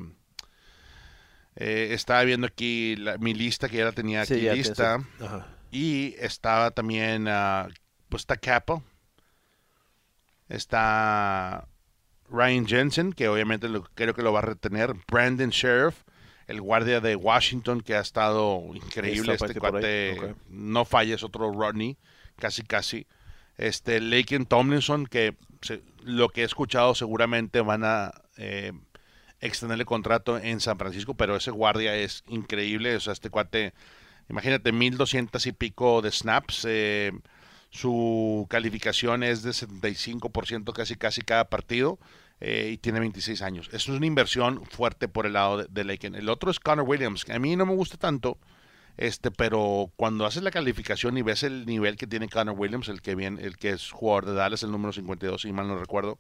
eh, 1.58 1.90
estaba 1.94 2.24
viendo 2.24 2.48
aquí 2.48 2.96
la- 2.98 3.18
mi 3.18 3.34
lista 3.34 3.70
que 3.70 3.78
ya 3.78 3.86
la 3.86 3.92
tenía 3.94 4.22
aquí 4.24 4.34
Sí, 4.36 4.50
lista. 4.50 4.98
Ajá. 5.22 5.48
Y 5.72 6.16
estaba 6.20 6.72
también, 6.72 7.28
ah, 7.30 7.68
pues 8.10 8.22
está 8.24 8.36
Capo. 8.38 8.84
Está 10.50 11.68
Ryan 12.30 12.68
Jensen, 12.68 13.14
que 13.14 13.28
obviamente 13.28 13.70
lo- 13.70 13.84
creo 13.96 14.14
que 14.14 14.22
lo 14.22 14.32
va 14.34 14.40
a 14.40 14.44
retener. 14.44 14.94
Brandon 15.12 15.50
Sheriff, 15.50 16.04
el 16.48 16.62
guardia 16.62 17.00
de 17.02 17.16
Washington, 17.16 17.82
que 17.82 17.96
ha 17.96 18.00
estado 18.02 18.62
increíble. 18.74 19.34
Este 19.34 19.56
cuate, 19.56 20.36
no 20.50 20.86
falles, 20.86 21.24
otro 21.24 21.52
Rodney, 21.52 21.98
casi 22.38 22.64
casi. 22.64 23.08
Este 23.58 24.02
Laken 24.02 24.46
Tomlinson, 24.46 25.08
que 25.08 25.36
lo 26.04 26.30
que 26.30 26.42
he 26.42 26.46
escuchado 26.46 26.96
seguramente 26.96 27.62
van 27.62 27.84
a 27.84 28.14
eh, 28.38 28.72
extender 29.40 29.80
el 29.80 29.86
contrato 29.86 30.38
en 30.38 30.60
San 30.60 30.78
Francisco, 30.78 31.16
pero 31.16 31.36
ese 31.36 31.52
guardia 31.52 31.96
es 31.96 32.24
increíble. 32.28 32.96
O 32.96 33.00
sea, 33.00 33.14
este 33.14 33.30
cuate, 33.30 33.74
imagínate, 34.30 34.72
1200 34.72 35.46
y 35.46 35.52
pico 35.52 36.02
de 36.02 36.12
snaps. 36.12 36.66
eh, 36.68 37.12
su 37.70 38.48
calificación 38.50 39.22
es 39.24 39.44
de 39.44 39.52
75% 39.52 40.72
casi 40.72 40.96
casi 40.96 41.22
cada 41.22 41.50
partido 41.50 42.00
eh, 42.40 42.70
y 42.72 42.78
tiene 42.78 43.02
26 43.02 43.42
años. 43.42 43.70
Es 43.74 43.90
una 43.90 44.06
inversión 44.06 44.64
fuerte 44.66 45.10
por 45.10 45.26
el 45.26 45.34
lado 45.34 45.58
de, 45.58 45.68
de 45.70 45.84
Laken. 45.84 46.16
El 46.16 46.30
otro 46.30 46.52
es 46.52 46.60
Connor 46.62 46.88
Williams, 46.88 47.26
que 47.26 47.34
a 47.34 47.40
mí 47.40 47.56
no 47.58 47.66
me 47.66 47.76
gusta 47.76 47.98
tanto, 47.98 48.38
este, 48.98 49.32
pero 49.32 49.92
cuando 49.96 50.26
haces 50.26 50.44
la 50.44 50.52
calificación 50.52 51.18
y 51.18 51.22
ves 51.22 51.44
el 51.44 51.66
nivel 51.66 51.98
que 51.98 52.08
tiene 52.08 52.30
Connor 52.30 52.58
Williams, 52.58 52.88
el 52.88 53.02
que 53.02 53.16
viene, 53.16 53.42
el 53.44 53.58
que 53.58 53.72
es 53.72 53.92
jugador 53.92 54.26
de 54.26 54.34
Dallas, 54.34 54.64
el 54.64 54.72
número 54.72 54.94
52, 54.94 55.42
si 55.42 55.52
mal 55.52 55.68
no 55.68 55.78
recuerdo, 55.78 56.18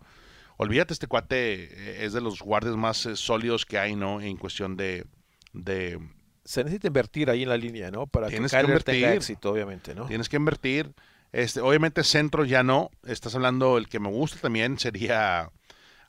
olvídate, 0.58 0.94
este 0.94 1.08
cuate 1.08 1.64
eh, 1.64 2.06
es 2.06 2.14
de 2.14 2.22
los 2.22 2.42
guardias 2.42 2.76
más 2.76 3.06
eh, 3.06 3.16
sólidos 3.16 3.66
que 3.66 3.80
hay, 3.80 3.96
¿no? 3.96 4.20
En 4.22 4.38
cuestión 4.38 4.76
de, 4.76 5.06
de 5.54 6.00
Se 6.44 6.64
necesita 6.64 6.88
invertir 6.88 7.30
ahí 7.30 7.44
en 7.44 7.50
la 7.50 7.58
línea, 7.58 7.92
¿no? 7.92 8.08
Para 8.08 8.28
Tienes 8.28 8.52
que 8.52 8.58
que 8.58 8.64
tenga 8.64 8.70
invertir. 8.70 9.06
éxito, 9.06 9.52
obviamente, 9.52 9.96
¿no? 9.96 10.06
Tienes 10.08 10.28
que 10.28 10.36
invertir. 10.36 10.94
Este, 11.32 11.62
obviamente 11.62 12.04
centro 12.04 12.46
ya 12.46 12.64
no. 12.64 12.92
Estás 13.06 13.36
hablando, 13.36 13.78
el 13.78 13.88
que 13.88 14.00
me 14.00 14.10
gusta 14.10 14.40
también 14.40 14.80
sería 14.80 15.50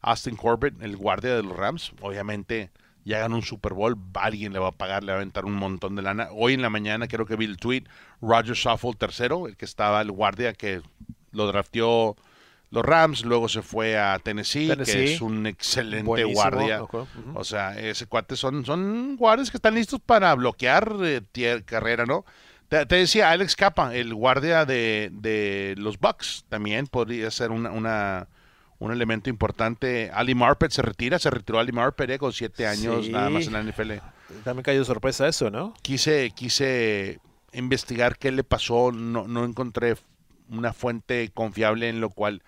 Austin 0.01 0.37
Corbett, 0.37 0.81
el 0.83 0.97
guardia 0.97 1.35
de 1.35 1.43
los 1.43 1.57
Rams. 1.57 1.93
Obviamente 2.01 2.71
ya 3.07 3.21
ganó 3.21 3.37
un 3.37 3.43
Super 3.43 3.73
Bowl, 3.73 3.97
alguien 4.15 4.53
le 4.53 4.59
va 4.59 4.69
a 4.69 4.73
pagar, 4.73 5.03
le 5.05 5.13
va 5.13 5.19
a 5.19 5.21
aventar 5.21 5.45
un 5.47 5.55
montón 5.55 5.97
de 5.97 6.03
lana. 6.03 6.29
Hoy 6.33 6.53
en 6.55 6.61
la 6.63 6.69
mañana 6.71 7.07
creo 7.09 7.25
que 7.25 7.37
vi 7.37 7.45
el 7.47 7.57
tweet, 7.57 7.85
Roger 8.21 8.55
Shuffle 8.55 8.93
tercero, 8.99 9.47
el 9.47 9.57
que 9.57 9.65
estaba 9.65 10.01
el 10.03 10.11
guardia 10.11 10.53
que 10.53 10.83
lo 11.33 11.47
drafteó 11.47 12.17
los 12.71 12.85
Rams, 12.85 13.25
luego 13.25 13.49
se 13.49 13.63
fue 13.63 13.97
a 13.97 14.19
Tennessee, 14.19 14.67
que 14.67 14.75
es 15.15 15.21
un 15.21 15.47
excelente 15.47 16.05
Buenísimo, 16.05 16.35
guardia. 16.43 16.79
O 17.35 17.45
sea, 17.45 17.79
ese 17.79 18.07
cuate 18.07 18.35
son, 18.37 18.65
son 18.67 19.17
guardias 19.17 19.51
que 19.53 19.57
están 19.59 19.77
listos 19.77 20.01
para 20.05 20.35
bloquear 20.35 20.93
eh, 21.05 21.63
carrera, 21.65 22.07
¿no? 22.07 22.25
Te, 22.69 22.85
te 22.87 22.97
decía 22.97 23.31
Alex 23.31 23.55
Capa, 23.55 23.95
el 23.95 24.13
guardia 24.15 24.65
de, 24.65 25.11
de 25.13 25.77
los 25.79 26.01
Bucks, 26.01 26.45
también 26.49 26.89
podría 26.89 27.31
ser 27.31 27.53
una, 27.53 27.71
una- 27.71 28.27
un 28.79 28.93
elemento 28.93 29.31
importante. 29.31 30.11
Ali 30.13 30.35
Marpet 30.35 30.71
se 30.71 30.83
retira, 30.83 31.19
se 31.19 31.31
retiró 31.31 31.59
Ali 31.59 31.73
Marpet 31.73 32.11
eh, 32.11 32.19
con 32.19 32.33
siete 32.33 32.67
años 32.67 33.07
Sí. 33.07 33.13
nada 33.13 33.31
más 33.31 33.47
en 33.47 33.53
la 33.55 33.63
NFL. 33.63 33.93
También 34.45 34.63
cayó 34.65 34.81
de 34.81 34.85
sorpresa 34.85 35.27
eso, 35.29 35.51
¿no? 35.51 35.73
Quise, 35.83 36.31
quise 36.35 37.21
investigar 37.53 38.19
qué 38.19 38.33
le 38.33 38.45
pasó, 38.45 38.93
no, 38.93 39.27
no 39.29 39.45
encontré 39.45 39.97
una 40.49 40.73
fuente 40.73 41.31
confiable 41.33 41.89
en 41.89 42.01
lo 42.01 42.11
cual 42.11 42.43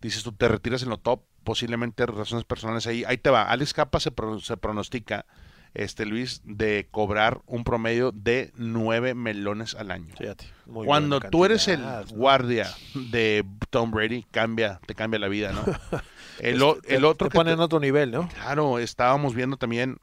dices 0.00 0.22
tú 0.22 0.32
te 0.32 0.48
retiras 0.48 0.82
en 0.82 0.88
lo 0.90 0.98
top, 0.98 1.22
posiblemente 1.44 2.04
razones 2.06 2.44
personales 2.44 2.86
ahí. 2.86 3.04
Ahí 3.06 3.18
te 3.18 3.30
va. 3.30 3.42
Alex 3.44 3.72
Capa 3.72 4.00
se, 4.00 4.10
pro- 4.10 4.40
se 4.40 4.56
pronostica, 4.56 5.26
este 5.74 6.04
Luis, 6.06 6.42
de 6.44 6.86
cobrar 6.90 7.40
un 7.46 7.64
promedio 7.64 8.12
de 8.12 8.52
nueve 8.56 9.14
melones 9.14 9.74
al 9.74 9.90
año. 9.90 10.14
Fíjate. 10.18 10.46
muy 10.66 10.86
Cuando 10.86 11.16
buena 11.18 11.30
tú 11.30 11.44
eres 11.44 11.66
el 11.68 11.82
guardia 12.10 12.70
de 12.94 13.44
Tom 13.70 13.90
Brady, 13.90 14.24
cambia, 14.30 14.80
te 14.86 14.94
cambia 14.94 15.18
la 15.18 15.28
vida, 15.28 15.52
¿no? 15.52 15.64
El, 16.38 16.58
Te- 16.82 16.96
otro 17.04 17.28
te 17.28 17.32
que 17.32 17.38
pone 17.38 17.52
en 17.52 17.60
otro 17.60 17.78
nivel, 17.78 18.10
¿no? 18.10 18.28
Claro, 18.28 18.78
estábamos 18.78 19.34
viendo 19.34 19.56
también, 19.58 19.98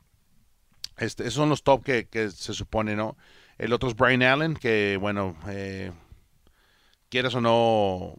este, 0.98 1.24
esos 1.24 1.34
son 1.36 1.50
los 1.50 1.64
top 1.64 1.84
que, 1.84 2.08
que 2.08 2.30
se 2.32 2.54
supone, 2.54 2.96
¿no? 2.96 3.18
El 3.58 3.74
otro 3.74 3.90
es 3.90 3.96
Brian 3.96 4.24
Allen, 4.24 4.54
que 4.56 4.98
bueno, 5.02 5.36
eh, 5.50 5.92
quieras 7.10 7.36
o 7.36 7.42
no, 7.42 8.16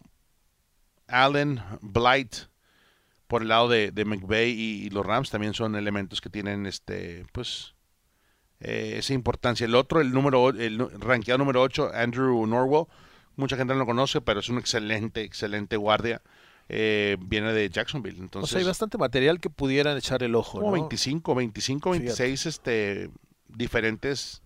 Allen, 1.09 1.63
Blight, 1.81 2.35
por 3.31 3.43
el 3.43 3.49
lado 3.49 3.69
de, 3.69 3.93
de 3.93 4.05
McVay 4.05 4.51
y, 4.51 4.87
y 4.87 4.91
los 4.91 5.07
Rams 5.07 5.31
también 5.31 5.55
son 5.55 5.77
elementos 5.77 6.21
que 6.21 6.29
tienen, 6.31 6.67
este, 6.67 7.25
pues, 7.31 7.75
eh, 8.59 8.97
esa 8.99 9.15
importancia. 9.15 9.65
El 9.67 9.77
otro, 9.77 10.01
el 10.01 10.11
número, 10.11 10.43
o- 10.43 10.51
el 10.51 10.81
rankeado 10.99 11.39
número 11.39 11.63
8, 11.63 11.93
Andrew 11.95 12.45
Norwell, 12.47 12.87
mucha 13.37 13.57
gente 13.57 13.73
no 13.73 13.79
lo 13.79 13.87
conoce, 13.87 14.21
pero 14.21 14.41
es 14.41 14.49
un 14.49 14.59
excelente, 14.59 15.23
excelente 15.23 15.77
guardia. 15.77 16.21
Eh, 16.69 17.17
viene 17.21 17.53
de 17.53 17.71
Jacksonville, 17.71 18.19
o 18.19 18.23
entonces 18.23 18.51
sea, 18.51 18.59
hay 18.59 18.65
bastante 18.67 18.99
material 18.99 19.39
que 19.39 19.49
pudieran 19.49 19.97
echar 19.97 20.23
el 20.25 20.35
ojo, 20.35 20.59
como 20.59 20.67
¿no? 20.67 20.73
25, 20.73 21.35
25, 21.37 21.93
Fíjate. 21.93 22.07
26 22.07 22.47
este, 22.47 23.11
diferentes 23.49 24.43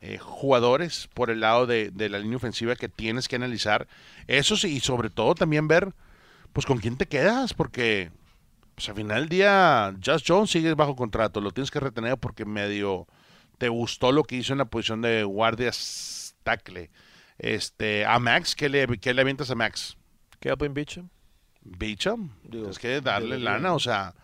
eh, 0.00 0.18
jugadores 0.18 1.08
por 1.14 1.30
el 1.30 1.40
lado 1.40 1.66
de, 1.66 1.90
de 1.90 2.08
la 2.10 2.18
línea 2.18 2.36
ofensiva 2.36 2.76
que 2.76 2.88
tienes 2.90 3.28
que 3.28 3.36
analizar. 3.36 3.88
Eso 4.26 4.56
sí, 4.56 4.76
y 4.76 4.80
sobre 4.80 5.08
todo 5.10 5.34
también 5.34 5.68
ver, 5.68 5.94
pues 6.54 6.64
con 6.64 6.78
quién 6.78 6.96
te 6.96 7.06
quedas, 7.06 7.52
porque 7.52 8.10
pues 8.74 8.88
al 8.88 8.94
final 8.94 9.20
del 9.20 9.28
día, 9.28 9.94
Just 10.04 10.26
Jones 10.26 10.50
sigue 10.50 10.72
bajo 10.74 10.96
contrato, 10.96 11.42
lo 11.42 11.50
tienes 11.50 11.70
que 11.70 11.80
retener 11.80 12.16
porque 12.16 12.46
medio 12.46 13.06
te 13.58 13.68
gustó 13.68 14.12
lo 14.12 14.22
que 14.22 14.36
hizo 14.36 14.52
en 14.52 14.60
la 14.60 14.64
posición 14.64 15.02
de 15.02 15.24
guardias 15.24 16.34
tackle. 16.42 16.90
Este, 17.38 18.06
a 18.06 18.18
Max, 18.18 18.54
¿qué 18.54 18.68
le, 18.68 18.86
qué 18.98 19.12
le 19.12 19.20
avientas 19.20 19.50
a 19.50 19.54
Max? 19.54 19.96
Kelvin 20.40 20.72
Beachum. 20.72 21.08
Bicham, 21.64 22.30
Digo, 22.44 22.68
es 22.68 22.78
que 22.78 23.00
darle 23.00 23.38
lana, 23.38 23.72
o 23.72 23.80
sea, 23.80 24.14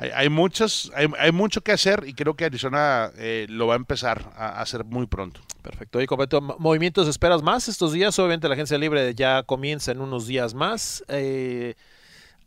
hay, 0.00 0.10
hay 0.14 0.28
muchas, 0.30 0.90
hay, 0.94 1.08
hay 1.18 1.30
mucho 1.30 1.60
que 1.60 1.72
hacer 1.72 2.04
y 2.06 2.14
creo 2.14 2.34
que 2.34 2.46
Arizona 2.46 3.10
eh, 3.18 3.44
lo 3.50 3.66
va 3.66 3.74
a 3.74 3.76
empezar 3.76 4.32
a, 4.34 4.62
hacer 4.62 4.84
muy 4.84 5.06
pronto. 5.06 5.42
Perfecto. 5.60 6.00
Y 6.00 6.06
completo, 6.06 6.40
movimientos 6.40 7.06
esperas 7.06 7.42
más 7.42 7.68
estos 7.68 7.92
días. 7.92 8.18
Obviamente 8.18 8.48
la 8.48 8.54
agencia 8.54 8.78
libre 8.78 9.14
ya 9.14 9.42
comienza 9.42 9.92
en 9.92 10.00
unos 10.00 10.26
días 10.26 10.54
más. 10.54 11.04
Eh, 11.08 11.74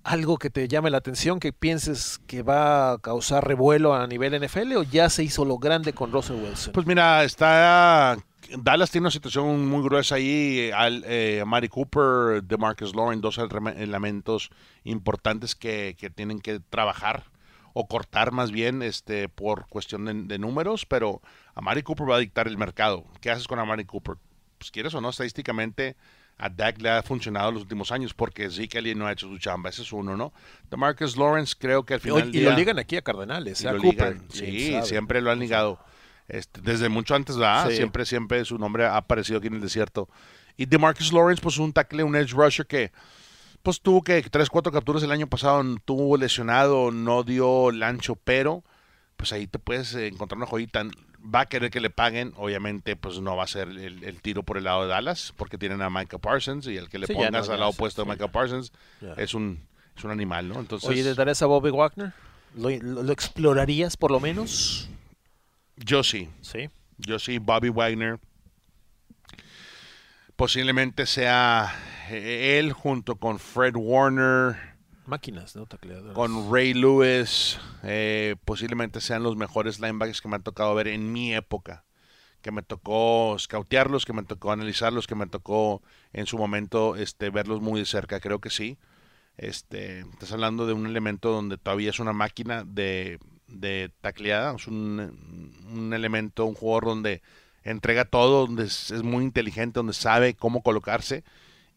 algo 0.03 0.37
que 0.37 0.49
te 0.49 0.67
llame 0.67 0.89
la 0.89 0.97
atención, 0.97 1.39
que 1.39 1.53
pienses 1.53 2.19
que 2.25 2.41
va 2.41 2.93
a 2.93 2.97
causar 2.97 3.47
revuelo 3.47 3.93
a 3.93 4.07
nivel 4.07 4.33
NFL 4.43 4.75
o 4.77 4.83
ya 4.83 5.11
se 5.11 5.23
hizo 5.23 5.45
lo 5.45 5.59
grande 5.59 5.93
con 5.93 6.11
Russell 6.11 6.37
Wilson. 6.37 6.73
Pues 6.73 6.87
mira, 6.87 7.23
está 7.23 8.17
Dallas 8.57 8.89
tiene 8.89 9.03
una 9.03 9.11
situación 9.11 9.69
muy 9.69 9.83
gruesa 9.83 10.15
ahí. 10.15 10.71
Al, 10.73 11.03
eh, 11.05 11.43
Mari 11.45 11.69
Cooper, 11.69 12.43
DeMarcus 12.43 12.95
Lauren, 12.95 13.21
dos 13.21 13.37
eleme- 13.37 13.77
elementos 13.77 14.49
importantes 14.83 15.53
que, 15.53 15.95
que 15.99 16.09
tienen 16.09 16.41
que 16.41 16.59
trabajar 16.59 17.23
o 17.73 17.88
cortar 17.88 18.31
más 18.31 18.51
bien 18.51 18.81
este 18.81 19.29
por 19.29 19.67
cuestión 19.67 20.05
de, 20.05 20.13
de 20.13 20.39
números, 20.39 20.86
pero 20.86 21.21
Amari 21.55 21.83
Cooper 21.83 22.09
va 22.09 22.15
a 22.17 22.19
dictar 22.19 22.47
el 22.47 22.57
mercado. 22.57 23.05
¿Qué 23.19 23.31
haces 23.31 23.47
con 23.47 23.59
Amari 23.59 23.86
Cooper? 23.86 24.15
Pues 24.57 24.71
quieres 24.71 24.93
o 24.93 25.01
no, 25.01 25.09
estadísticamente 25.09 25.95
a 26.38 26.49
Dak 26.49 26.81
le 26.81 26.89
ha 26.89 27.03
funcionado 27.03 27.51
los 27.51 27.62
últimos 27.63 27.91
años 27.91 28.13
porque 28.13 28.49
Zeke 28.49 28.79
Elliott 28.79 28.97
no 28.97 29.07
ha 29.07 29.12
hecho 29.12 29.27
su 29.27 29.38
chamba. 29.38 29.69
Ese 29.69 29.83
es 29.83 29.93
uno, 29.93 30.17
¿no? 30.17 30.33
De 30.69 30.77
Marcus 30.77 31.15
Lawrence 31.15 31.55
creo 31.57 31.86
que 31.86 31.95
al 31.95 31.99
final. 31.99 32.33
Y, 32.33 32.39
y 32.39 32.41
lo 32.41 32.51
ligan 32.51 32.79
aquí 32.79 32.98
a 32.98 33.02
Cardenales, 33.02 33.65
a 33.65 33.77
Cooper. 33.77 34.15
ligan. 34.15 34.25
Sí, 34.29 34.75
siempre 34.83 35.21
lo 35.21 35.31
han 35.31 35.39
ligado. 35.39 35.79
Este, 36.27 36.62
desde 36.62 36.89
mucho 36.89 37.15
antes, 37.15 37.37
¿verdad? 37.37 37.69
Sí. 37.69 37.75
Siempre, 37.75 38.06
siempre 38.06 38.43
su 38.45 38.58
nombre 38.58 38.85
ha 38.85 38.98
aparecido 38.98 39.39
aquí 39.39 39.48
en 39.48 39.56
el 39.56 39.62
desierto. 39.62 40.10
Y 40.58 40.65
de 40.65 40.77
Marcus 40.77 41.12
Lawrence, 41.12 41.41
pues 41.41 41.58
un 41.58 41.73
tackle, 41.73 42.04
un 42.04 42.15
edge 42.15 42.31
rusher 42.31 42.65
que 42.65 42.91
pues 43.63 43.81
tuvo 43.81 44.03
que 44.03 44.21
tres, 44.23 44.49
cuatro 44.49 44.71
capturas 44.71 45.01
el 45.03 45.11
año 45.11 45.27
pasado, 45.27 45.63
tuvo 45.85 46.17
lesionado, 46.17 46.91
no 46.91 47.23
dio 47.23 47.69
el 47.69 47.81
ancho, 47.81 48.15
pero 48.23 48.63
pues 49.17 49.31
ahí 49.33 49.47
te 49.47 49.57
puedes 49.59 49.95
eh, 49.95 50.07
encontrar 50.07 50.37
una 50.37 50.45
joyita. 50.45 50.83
Va 51.23 51.41
a 51.41 51.45
querer 51.45 51.71
que 51.71 51.79
le 51.79 51.89
paguen, 51.89 52.33
obviamente, 52.35 52.97
pues 52.97 53.21
no 53.21 53.37
va 53.37 53.45
a 53.45 53.47
ser 53.47 53.69
el, 53.69 54.03
el 54.03 54.21
tiro 54.21 54.43
por 54.43 54.57
el 54.57 54.65
lado 54.65 54.81
de 54.83 54.89
Dallas, 54.89 55.33
porque 55.37 55.57
tienen 55.57 55.81
a 55.81 55.89
Micah 55.89 56.17
Parsons 56.17 56.67
y 56.67 56.75
el 56.75 56.89
que 56.89 56.99
le 56.99 57.07
Sí, 57.07 57.13
pongas 57.13 57.47
no, 57.47 57.53
al 57.53 57.59
lado 57.61 57.71
sí, 57.71 57.77
opuesto 57.77 58.01
sí, 58.03 58.07
de 58.07 58.13
Micah 58.13 58.25
ya. 58.25 58.31
Parsons 58.33 58.73
es 59.17 59.33
un 59.33 59.59
es 59.95 60.03
un 60.03 60.11
animal, 60.11 60.49
¿no? 60.49 60.59
Entonces, 60.59 60.89
Oye, 60.89 61.01
¿le 61.03 61.13
darías 61.13 61.41
a 61.41 61.45
Bobby 61.45 61.69
Wagner? 61.69 62.11
¿Lo, 62.57 62.69
lo- 62.69 63.03
lo 63.03 63.13
explorarías 63.13 63.95
por 63.95 64.11
lo 64.11 64.19
menos? 64.19 64.89
yo 65.77 66.03
sí. 66.03 66.29
Sí. 66.41 66.69
Yo 66.97 67.17
sí, 67.19 67.37
Bobby 67.39 67.69
Wagner. 67.69 68.19
Posiblemente 70.36 71.06
sea 71.06 71.73
eh, 72.10 72.58
él 72.60 72.73
junto 72.73 73.15
con 73.17 73.40
Fred 73.40 73.75
Warner, 73.75 74.56
Máquinas, 75.06 75.56
¿no? 75.56 75.65
Tacleadoras. 75.65 76.13
con 76.15 76.52
Ray 76.52 76.73
Lewis. 76.73 77.60
eh, 77.84 78.36
posiblemente 78.46 79.02
sean 79.02 79.21
los 79.23 79.36
mejores 79.36 79.79
linebackers 79.79 80.21
que 80.21 80.27
me 80.29 80.36
han 80.36 80.44
tocado 80.44 80.73
ver 80.75 80.88
en 80.88 81.12
mi 81.12 81.34
época. 81.36 81.84
Que 82.42 82.52
me 82.52 82.62
tocó 82.63 83.36
scoutearlos, 83.38 84.06
que 84.06 84.13
me 84.13 84.23
tocó 84.23 84.52
analizarlos, 84.52 85.08
que 85.08 85.15
me 85.15 85.27
tocó 85.27 85.81
en 86.13 86.25
su 86.25 86.38
momento 86.38 86.96
este, 86.96 87.29
verlos 87.29 87.62
muy 87.62 87.79
de 87.79 87.86
cerca. 87.86 88.19
Creo 88.19 88.40
que 88.40 88.50
sí. 88.50 88.77
Este, 89.38 90.00
estás 90.02 90.31
hablando 90.31 90.65
de 90.67 90.73
un 90.73 90.86
elemento 90.86 91.31
donde 91.31 91.58
todavía 91.58 91.90
es 91.90 92.00
una 92.00 92.13
máquina 92.13 92.63
de, 92.65 93.19
de 93.48 93.92
tacleada, 94.02 94.56
es 94.56 94.67
un, 94.67 95.60
un 95.71 95.94
elemento, 95.94 96.46
un 96.46 96.54
jugador 96.54 96.86
donde 96.86 97.21
entrega 97.63 98.05
todo, 98.05 98.45
donde 98.47 98.65
es, 98.65 98.91
es 98.91 99.03
muy 99.03 99.23
inteligente, 99.23 99.79
donde 99.79 99.93
sabe 99.93 100.33
cómo 100.35 100.61
colocarse 100.63 101.23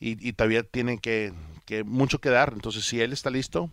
y, 0.01 0.29
y 0.29 0.33
todavía 0.33 0.63
tiene 0.63 0.99
que, 0.99 1.33
que 1.65 1.85
mucho 1.85 2.21
que 2.21 2.31
dar. 2.31 2.53
Entonces, 2.55 2.85
si 2.85 3.01
él 3.01 3.13
está 3.13 3.31
listo, 3.31 3.71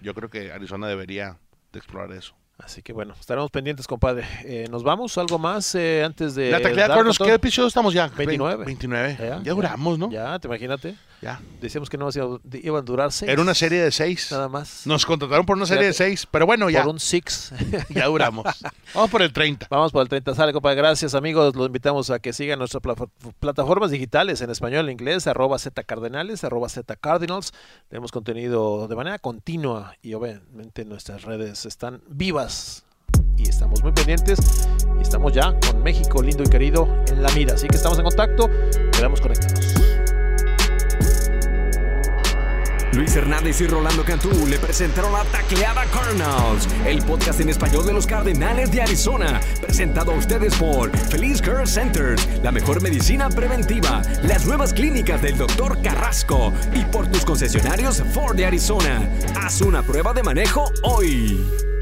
yo 0.00 0.14
creo 0.14 0.30
que 0.30 0.52
Arizona 0.52 0.86
debería 0.88 1.38
de 1.72 1.78
explorar 1.78 2.12
eso. 2.12 2.34
Así 2.58 2.82
que 2.82 2.94
bueno, 2.94 3.14
estaremos 3.20 3.50
pendientes, 3.50 3.86
compadre. 3.86 4.26
Eh, 4.44 4.66
¿Nos 4.70 4.82
vamos? 4.82 5.18
¿Algo 5.18 5.38
más 5.38 5.74
eh, 5.74 6.02
antes 6.02 6.34
de. 6.34 6.50
La 6.50 6.60
tacleada, 6.62 6.98
episodio 7.34 7.68
estamos 7.68 7.92
ya? 7.92 8.08
29. 8.08 8.64
29. 8.64 9.16
Ya, 9.18 9.24
Ya, 9.26 9.42
ya. 9.42 9.52
duramos, 9.52 9.98
¿no? 9.98 10.10
Ya, 10.10 10.38
te 10.38 10.48
imagínate. 10.48 10.94
Ya. 11.22 11.40
Decíamos 11.60 11.88
que 11.88 11.96
no 11.96 12.08
iba- 12.14 12.38
iban 12.62 12.78
a 12.80 12.82
durar 12.82 13.10
seis. 13.12 13.30
Era 13.30 13.40
una 13.42 13.54
serie 13.54 13.80
de 13.82 13.90
seis. 13.90 14.28
Nada 14.30 14.48
más. 14.48 14.86
Nos 14.86 15.06
contrataron 15.06 15.46
por 15.46 15.56
una 15.56 15.66
serie 15.66 15.86
de 15.86 15.92
seis, 15.92 16.26
pero 16.30 16.46
bueno, 16.46 16.68
ya, 16.70 16.82
Por 16.82 16.92
un 16.92 17.00
six. 17.00 17.52
ya 17.88 18.06
duramos. 18.06 18.44
Vamos 18.94 19.10
por 19.10 19.22
el 19.22 19.32
30. 19.32 19.66
Vamos 19.70 19.92
por 19.92 20.02
el 20.02 20.08
30. 20.08 20.34
Sale, 20.34 20.52
compadre. 20.52 20.76
Gracias, 20.76 21.14
amigos. 21.14 21.54
Los 21.56 21.66
invitamos 21.66 22.10
a 22.10 22.18
que 22.18 22.32
sigan 22.32 22.58
nuestras 22.58 22.82
pla- 22.82 22.94
plataformas 23.40 23.90
digitales 23.90 24.40
en 24.40 24.50
español 24.50 24.88
e 24.88 24.92
inglés, 24.92 25.26
arroba 25.26 25.58
Z 25.58 25.82
Cardenales, 25.84 26.44
arroba 26.44 26.68
Z 26.68 26.94
Cardinals. 26.96 27.52
Tenemos 27.88 28.12
contenido 28.12 28.86
de 28.88 28.96
manera 28.96 29.18
continua 29.18 29.94
y 30.02 30.14
obviamente 30.14 30.84
nuestras 30.84 31.22
redes 31.22 31.64
están 31.66 32.02
vivas 32.08 32.84
y 33.38 33.48
estamos 33.48 33.82
muy 33.82 33.92
pendientes 33.92 34.38
y 34.98 35.02
estamos 35.02 35.32
ya 35.32 35.58
con 35.60 35.82
México 35.82 36.22
lindo 36.22 36.42
y 36.42 36.48
querido 36.48 36.86
en 37.08 37.22
la 37.22 37.30
mira. 37.32 37.54
Así 37.54 37.68
que 37.68 37.76
estamos 37.76 37.98
en 37.98 38.04
contacto. 38.04 38.48
Queremos 38.92 39.20
conectarnos. 39.20 39.75
Luis 42.92 43.14
Hernández 43.14 43.60
y 43.60 43.66
Rolando 43.66 44.04
Cantú 44.04 44.30
le 44.46 44.58
presentaron 44.58 45.12
la 45.12 45.24
Tacleada 45.24 45.84
Cardinals, 45.86 46.68
el 46.86 47.02
podcast 47.02 47.40
en 47.40 47.50
español 47.50 47.86
de 47.86 47.92
los 47.92 48.06
Cardenales 48.06 48.70
de 48.70 48.82
Arizona, 48.82 49.40
presentado 49.60 50.12
a 50.12 50.16
ustedes 50.16 50.54
por 50.56 50.96
Feliz 50.96 51.42
Care 51.42 51.66
Centers, 51.66 52.26
la 52.42 52.52
mejor 52.52 52.80
medicina 52.82 53.28
preventiva, 53.28 54.02
las 54.22 54.46
nuevas 54.46 54.72
clínicas 54.72 55.20
del 55.20 55.36
Dr. 55.36 55.82
Carrasco 55.82 56.52
y 56.74 56.84
por 56.84 57.06
tus 57.08 57.24
concesionarios 57.24 58.02
Ford 58.14 58.36
de 58.36 58.46
Arizona. 58.46 59.08
Haz 59.36 59.60
una 59.60 59.82
prueba 59.82 60.14
de 60.14 60.22
manejo 60.22 60.72
hoy. 60.82 61.75